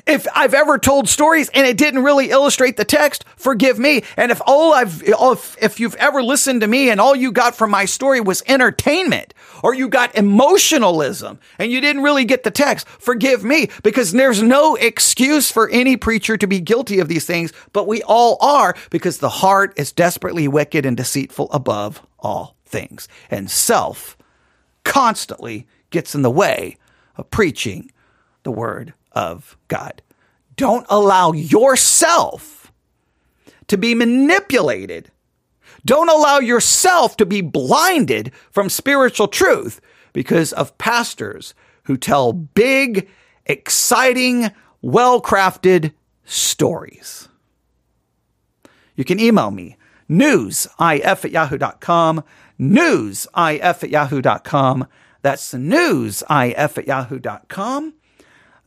If 0.08 0.26
I've 0.34 0.53
ever 0.53 0.78
told 0.78 1.10
stories 1.10 1.49
and 1.49 1.68
it 1.68 1.78
didn't 1.78 2.03
really 2.03 2.30
illustrate 2.30 2.78
the 2.78 2.86
text, 2.86 3.26
forgive 3.36 3.78
me. 3.78 4.03
And 4.16 4.32
if 4.32 4.41
all 4.45 4.74
I've, 4.74 5.03
if, 5.03 5.58
if 5.62 5.82
you've 5.82 5.95
ever 5.95 6.24
listened 6.24 6.62
to 6.62 6.68
me 6.68 6.89
and 6.89 7.01
all 7.01 7.14
you 7.14 7.34
got 7.34 7.55
from 7.55 7.72
my 7.72 7.84
story 7.84 8.22
was 8.22 8.41
entertainment 8.47 9.34
or 9.62 9.74
you 9.74 9.89
got 9.89 10.16
emotionalism 10.16 11.39
and 11.60 11.70
you 11.70 11.82
didn't 11.82 12.03
really 12.03 12.24
get 12.24 12.43
the 12.43 12.51
text, 12.51 12.88
forgive 12.88 13.43
me 13.43 13.70
because 13.84 14.14
there's 14.14 14.41
no 14.41 14.76
excuse 14.76 15.51
for 15.51 15.70
any 15.70 15.97
preacher 15.97 16.38
to 16.38 16.47
be 16.47 16.62
guilty 16.62 16.99
of 16.99 17.10
these 17.10 17.26
things, 17.26 17.51
but 17.74 17.86
we 17.86 18.01
all 18.03 18.38
are 18.39 18.76
because 18.89 19.18
the 19.18 19.28
heart 19.30 19.74
is 19.76 19.91
desperately 19.91 20.47
wicked 20.47 20.86
and 20.86 20.95
deceitful 20.95 21.51
above 21.51 22.01
all 22.20 22.55
things. 22.66 23.10
And 23.30 23.51
self 23.51 24.18
constantly 24.86 25.68
gets 25.89 26.16
in 26.16 26.22
the 26.22 26.32
way 26.32 26.78
of 27.18 27.30
preaching 27.30 27.91
the 28.48 28.52
word 28.52 28.93
of 29.12 29.58
God. 29.68 30.02
Don't 30.56 30.86
allow 30.89 31.34
yourself 31.34 32.72
to 33.68 33.78
be 33.78 33.93
manipulated. 33.93 35.12
Don't 35.84 36.08
allow 36.08 36.39
yourself 36.39 37.18
to 37.18 37.26
be 37.26 37.41
blinded 37.41 38.32
from 38.50 38.70
spiritual 38.70 39.28
truth 39.28 39.82
because 40.14 40.54
of 40.54 40.78
pastors 40.78 41.54
who 41.84 41.98
tell 41.98 42.32
big, 42.32 43.10
exciting, 43.45 44.50
well 44.82 45.22
crafted 45.22 45.91
stories. 46.24 47.28
You 48.95 49.04
can 49.04 49.20
email 49.20 49.52
me 49.52 49.76
newsif 50.10 51.26
at 51.26 51.32
yahoo.com, 51.32 52.24
newsif 52.58 53.84
at 53.84 53.89
yahoo.com. 53.89 54.88
That's 55.22 55.54
newsif 55.54 56.78
at 56.78 56.88
yahoo.com. 56.88 57.93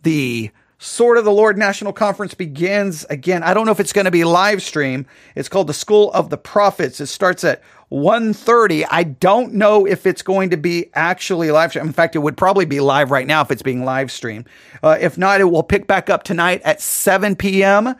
The 0.02 0.50
Sword 0.78 1.18
of 1.18 1.26
the 1.26 1.30
Lord 1.30 1.58
National 1.58 1.92
Conference 1.92 2.32
begins 2.32 3.04
again. 3.10 3.42
I 3.42 3.52
don't 3.52 3.66
know 3.66 3.72
if 3.72 3.80
it's 3.80 3.92
going 3.92 4.06
to 4.06 4.10
be 4.10 4.24
live 4.24 4.62
stream. 4.62 5.04
It's 5.34 5.48
called 5.48 5.66
the 5.66 5.74
School 5.74 6.10
of 6.12 6.30
the 6.30 6.38
Prophets. 6.38 7.00
It 7.00 7.06
starts 7.08 7.44
at 7.44 7.62
1.30. 7.92 8.86
I 8.90 9.04
don't 9.04 9.54
know 9.54 9.86
if 9.86 10.06
it's 10.06 10.22
going 10.22 10.50
to 10.50 10.56
be 10.56 10.90
actually 10.94 11.50
live 11.50 11.70
stream. 11.70 11.86
In 11.86 11.92
fact, 11.92 12.16
it 12.16 12.20
would 12.20 12.36
probably 12.36 12.64
be 12.64 12.80
live 12.80 13.10
right 13.10 13.26
now 13.26 13.42
if 13.42 13.50
it's 13.50 13.62
being 13.62 13.84
live 13.84 14.10
streamed. 14.10 14.48
Uh, 14.82 14.96
if 14.98 15.18
not, 15.18 15.42
it 15.42 15.44
will 15.44 15.62
pick 15.62 15.86
back 15.86 16.08
up 16.08 16.22
tonight 16.22 16.62
at 16.64 16.80
7 16.80 17.36
p.m. 17.36 17.94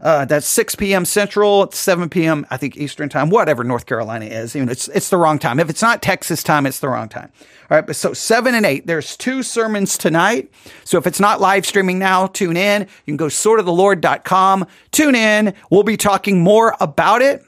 Uh, 0.00 0.24
that's 0.24 0.46
6 0.46 0.74
p.m. 0.74 1.04
Central, 1.04 1.64
it's 1.64 1.78
7 1.78 2.08
p.m. 2.08 2.46
I 2.50 2.56
think 2.56 2.76
Eastern 2.76 3.08
time, 3.08 3.30
whatever 3.30 3.64
North 3.64 3.86
Carolina 3.86 4.26
is. 4.26 4.54
You 4.54 4.64
know, 4.64 4.72
it's 4.72 4.88
it's 4.88 5.08
the 5.10 5.16
wrong 5.16 5.38
time. 5.38 5.58
If 5.58 5.70
it's 5.70 5.82
not 5.82 6.02
Texas 6.02 6.42
time, 6.42 6.66
it's 6.66 6.80
the 6.80 6.88
wrong 6.88 7.08
time. 7.08 7.32
All 7.70 7.76
right, 7.76 7.86
but 7.86 7.96
so 7.96 8.12
seven 8.12 8.54
and 8.54 8.66
eight. 8.66 8.86
There's 8.86 9.16
two 9.16 9.42
sermons 9.42 9.96
tonight. 9.96 10.50
So 10.84 10.98
if 10.98 11.06
it's 11.06 11.20
not 11.20 11.40
live 11.40 11.64
streaming 11.64 11.98
now, 11.98 12.26
tune 12.26 12.56
in. 12.56 12.82
You 12.82 13.12
can 13.12 13.16
go 13.16 13.26
swordofthelord.com. 13.26 14.66
Tune 14.90 15.14
in. 15.14 15.54
We'll 15.70 15.82
be 15.82 15.96
talking 15.96 16.40
more 16.40 16.74
about 16.80 17.22
it, 17.22 17.42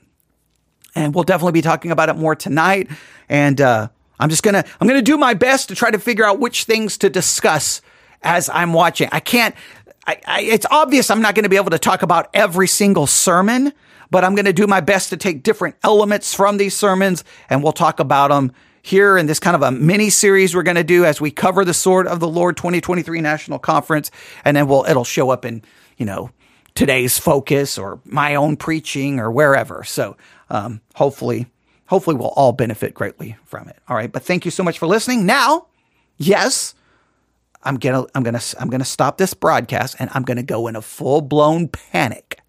and 0.95 1.14
we'll 1.14 1.24
definitely 1.24 1.53
be 1.53 1.62
talking 1.62 1.91
about 1.91 2.09
it 2.09 2.16
more 2.16 2.35
tonight. 2.37 2.89
And 3.28 3.61
uh, 3.61 3.89
I'm 4.18 4.30
just 4.30 4.43
gonna 4.43 4.64
I'm 4.80 4.87
gonna 4.87 5.03
do 5.03 5.18
my 5.18 5.35
best 5.35 5.68
to 5.68 5.74
try 5.74 5.91
to 5.91 5.99
figure 5.99 6.24
out 6.24 6.39
which 6.39 6.64
things 6.64 6.99
to 6.99 7.11
discuss 7.11 7.83
as 8.22 8.49
I'm 8.49 8.72
watching. 8.72 9.09
I 9.12 9.20
can't 9.20 9.55
I, 10.07 10.20
I, 10.26 10.40
it's 10.42 10.66
obvious 10.70 11.11
I'm 11.11 11.22
not 11.22 11.34
going 11.34 11.44
to 11.44 11.48
be 11.48 11.57
able 11.57 11.70
to 11.70 11.78
talk 11.78 12.03
about 12.03 12.28
every 12.34 12.66
single 12.66 13.07
sermon, 13.07 13.72
but 14.11 14.24
I'm 14.24 14.34
going 14.34 14.46
to 14.46 14.53
do 14.53 14.66
my 14.66 14.80
best 14.80 15.11
to 15.11 15.16
take 15.16 15.42
different 15.42 15.76
elements 15.82 16.34
from 16.34 16.57
these 16.57 16.74
sermons 16.74 17.24
and 17.48 17.62
we'll 17.62 17.72
talk 17.72 18.00
about 18.00 18.28
them 18.28 18.53
here 18.82 19.16
in 19.16 19.26
this 19.26 19.38
kind 19.38 19.55
of 19.55 19.62
a 19.62 19.70
mini 19.70 20.11
series 20.11 20.55
we're 20.55 20.64
going 20.64 20.76
to 20.76 20.84
do 20.84 21.05
as 21.05 21.20
we 21.20 21.30
cover 21.30 21.64
the 21.64 21.72
Sword 21.72 22.09
of 22.09 22.18
the 22.18 22.28
Lord 22.28 22.57
2023 22.57 23.20
National 23.20 23.59
Conference. 23.59 24.11
And 24.44 24.57
then 24.57 24.66
we'll, 24.66 24.84
it'll 24.88 25.05
show 25.05 25.30
up 25.30 25.44
in, 25.44 25.62
you 25.96 26.05
know, 26.05 26.30
today's 26.74 27.18
focus 27.18 27.78
or 27.78 28.00
my 28.05 28.34
own 28.34 28.57
preaching 28.57 29.20
or 29.20 29.30
wherever. 29.30 29.84
So, 29.84 30.16
um, 30.50 30.80
hopefully, 30.94 31.46
hopefully 31.86 32.16
we'll 32.16 32.28
all 32.28 32.53
benefit 32.53 32.92
greatly 32.92 33.36
from 33.44 33.68
it. 33.68 33.76
All 33.88 33.96
right. 33.96 34.11
But 34.11 34.24
thank 34.24 34.44
you 34.44 34.50
so 34.50 34.64
much 34.64 34.78
for 34.78 34.86
listening. 34.86 35.26
Now, 35.26 35.66
yes, 36.16 36.74
I'm 37.64 37.76
gonna 37.76 38.04
I'm 38.14 38.22
gonna 38.22 38.40
I'm 38.58 38.70
gonna 38.70 38.84
stop 38.84 39.18
this 39.18 39.34
broadcast 39.34 39.96
and 39.98 40.10
I'm 40.14 40.22
gonna 40.22 40.42
go 40.42 40.66
in 40.66 40.76
a 40.76 40.82
full 40.82 41.20
blown 41.20 41.68
panic 41.68 42.40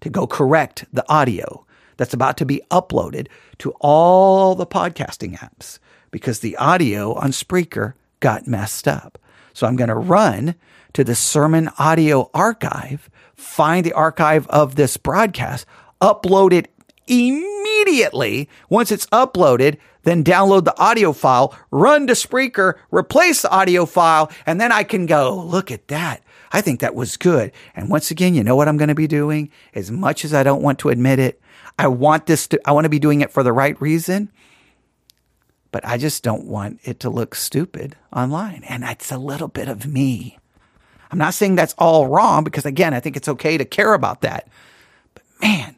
to 0.00 0.10
go 0.10 0.26
correct 0.26 0.84
the 0.92 1.04
audio 1.10 1.66
that's 1.96 2.14
about 2.14 2.36
to 2.38 2.46
be 2.46 2.62
uploaded 2.70 3.28
to 3.58 3.72
all 3.80 4.54
the 4.54 4.66
podcasting 4.66 5.38
apps 5.38 5.78
because 6.10 6.40
the 6.40 6.56
audio 6.56 7.14
on 7.14 7.30
Spreaker 7.30 7.94
got 8.20 8.46
messed 8.46 8.88
up. 8.88 9.18
So 9.52 9.66
I'm 9.66 9.76
gonna 9.76 9.96
run 9.96 10.54
to 10.94 11.04
the 11.04 11.14
sermon 11.14 11.70
audio 11.78 12.30
archive, 12.32 13.10
find 13.34 13.84
the 13.84 13.92
archive 13.92 14.46
of 14.48 14.76
this 14.76 14.96
broadcast, 14.96 15.66
upload 16.00 16.52
it 16.52 16.72
immediately. 17.06 18.48
Once 18.68 18.90
it's 18.90 19.06
uploaded, 19.06 19.76
then 20.06 20.22
download 20.22 20.64
the 20.64 20.80
audio 20.80 21.12
file, 21.12 21.52
run 21.72 22.06
to 22.06 22.12
Spreaker, 22.12 22.74
replace 22.92 23.42
the 23.42 23.50
audio 23.50 23.84
file, 23.84 24.30
and 24.46 24.60
then 24.60 24.70
I 24.70 24.84
can 24.84 25.04
go, 25.04 25.34
look 25.34 25.72
at 25.72 25.88
that. 25.88 26.22
I 26.52 26.60
think 26.60 26.78
that 26.78 26.94
was 26.94 27.16
good. 27.16 27.50
And 27.74 27.90
once 27.90 28.12
again, 28.12 28.32
you 28.32 28.44
know 28.44 28.54
what 28.54 28.68
I'm 28.68 28.76
going 28.76 28.88
to 28.88 28.94
be 28.94 29.08
doing? 29.08 29.50
As 29.74 29.90
much 29.90 30.24
as 30.24 30.32
I 30.32 30.44
don't 30.44 30.62
want 30.62 30.78
to 30.78 30.90
admit 30.90 31.18
it, 31.18 31.42
I 31.76 31.88
want 31.88 32.26
this 32.26 32.46
to, 32.48 32.60
I 32.64 32.70
want 32.70 32.84
to 32.84 32.88
be 32.88 33.00
doing 33.00 33.20
it 33.20 33.32
for 33.32 33.42
the 33.42 33.52
right 33.52 33.78
reason, 33.82 34.30
but 35.72 35.84
I 35.84 35.98
just 35.98 36.22
don't 36.22 36.46
want 36.46 36.78
it 36.84 37.00
to 37.00 37.10
look 37.10 37.34
stupid 37.34 37.96
online. 38.12 38.62
And 38.68 38.84
that's 38.84 39.10
a 39.10 39.18
little 39.18 39.48
bit 39.48 39.66
of 39.66 39.88
me. 39.88 40.38
I'm 41.10 41.18
not 41.18 41.34
saying 41.34 41.56
that's 41.56 41.74
all 41.78 42.06
wrong 42.06 42.44
because 42.44 42.64
again, 42.64 42.94
I 42.94 43.00
think 43.00 43.16
it's 43.16 43.28
okay 43.28 43.58
to 43.58 43.64
care 43.64 43.92
about 43.92 44.20
that. 44.20 44.46
But 45.14 45.24
man, 45.42 45.74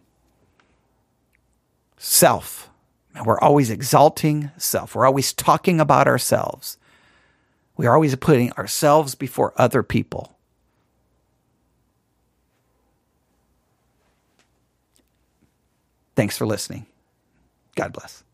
self 1.96 2.68
we're 3.24 3.40
always 3.40 3.70
exalting 3.70 4.50
self. 4.58 4.94
We're 4.94 5.06
always 5.06 5.32
talking 5.32 5.80
about 5.80 6.06
ourselves. 6.06 6.76
We 7.76 7.86
are 7.86 7.94
always 7.94 8.14
putting 8.16 8.52
ourselves 8.52 9.14
before 9.14 9.52
other 9.56 9.82
people. 9.82 10.36
Thanks 16.16 16.36
for 16.36 16.46
listening. 16.46 16.86
God 17.76 17.92
bless. 17.92 18.24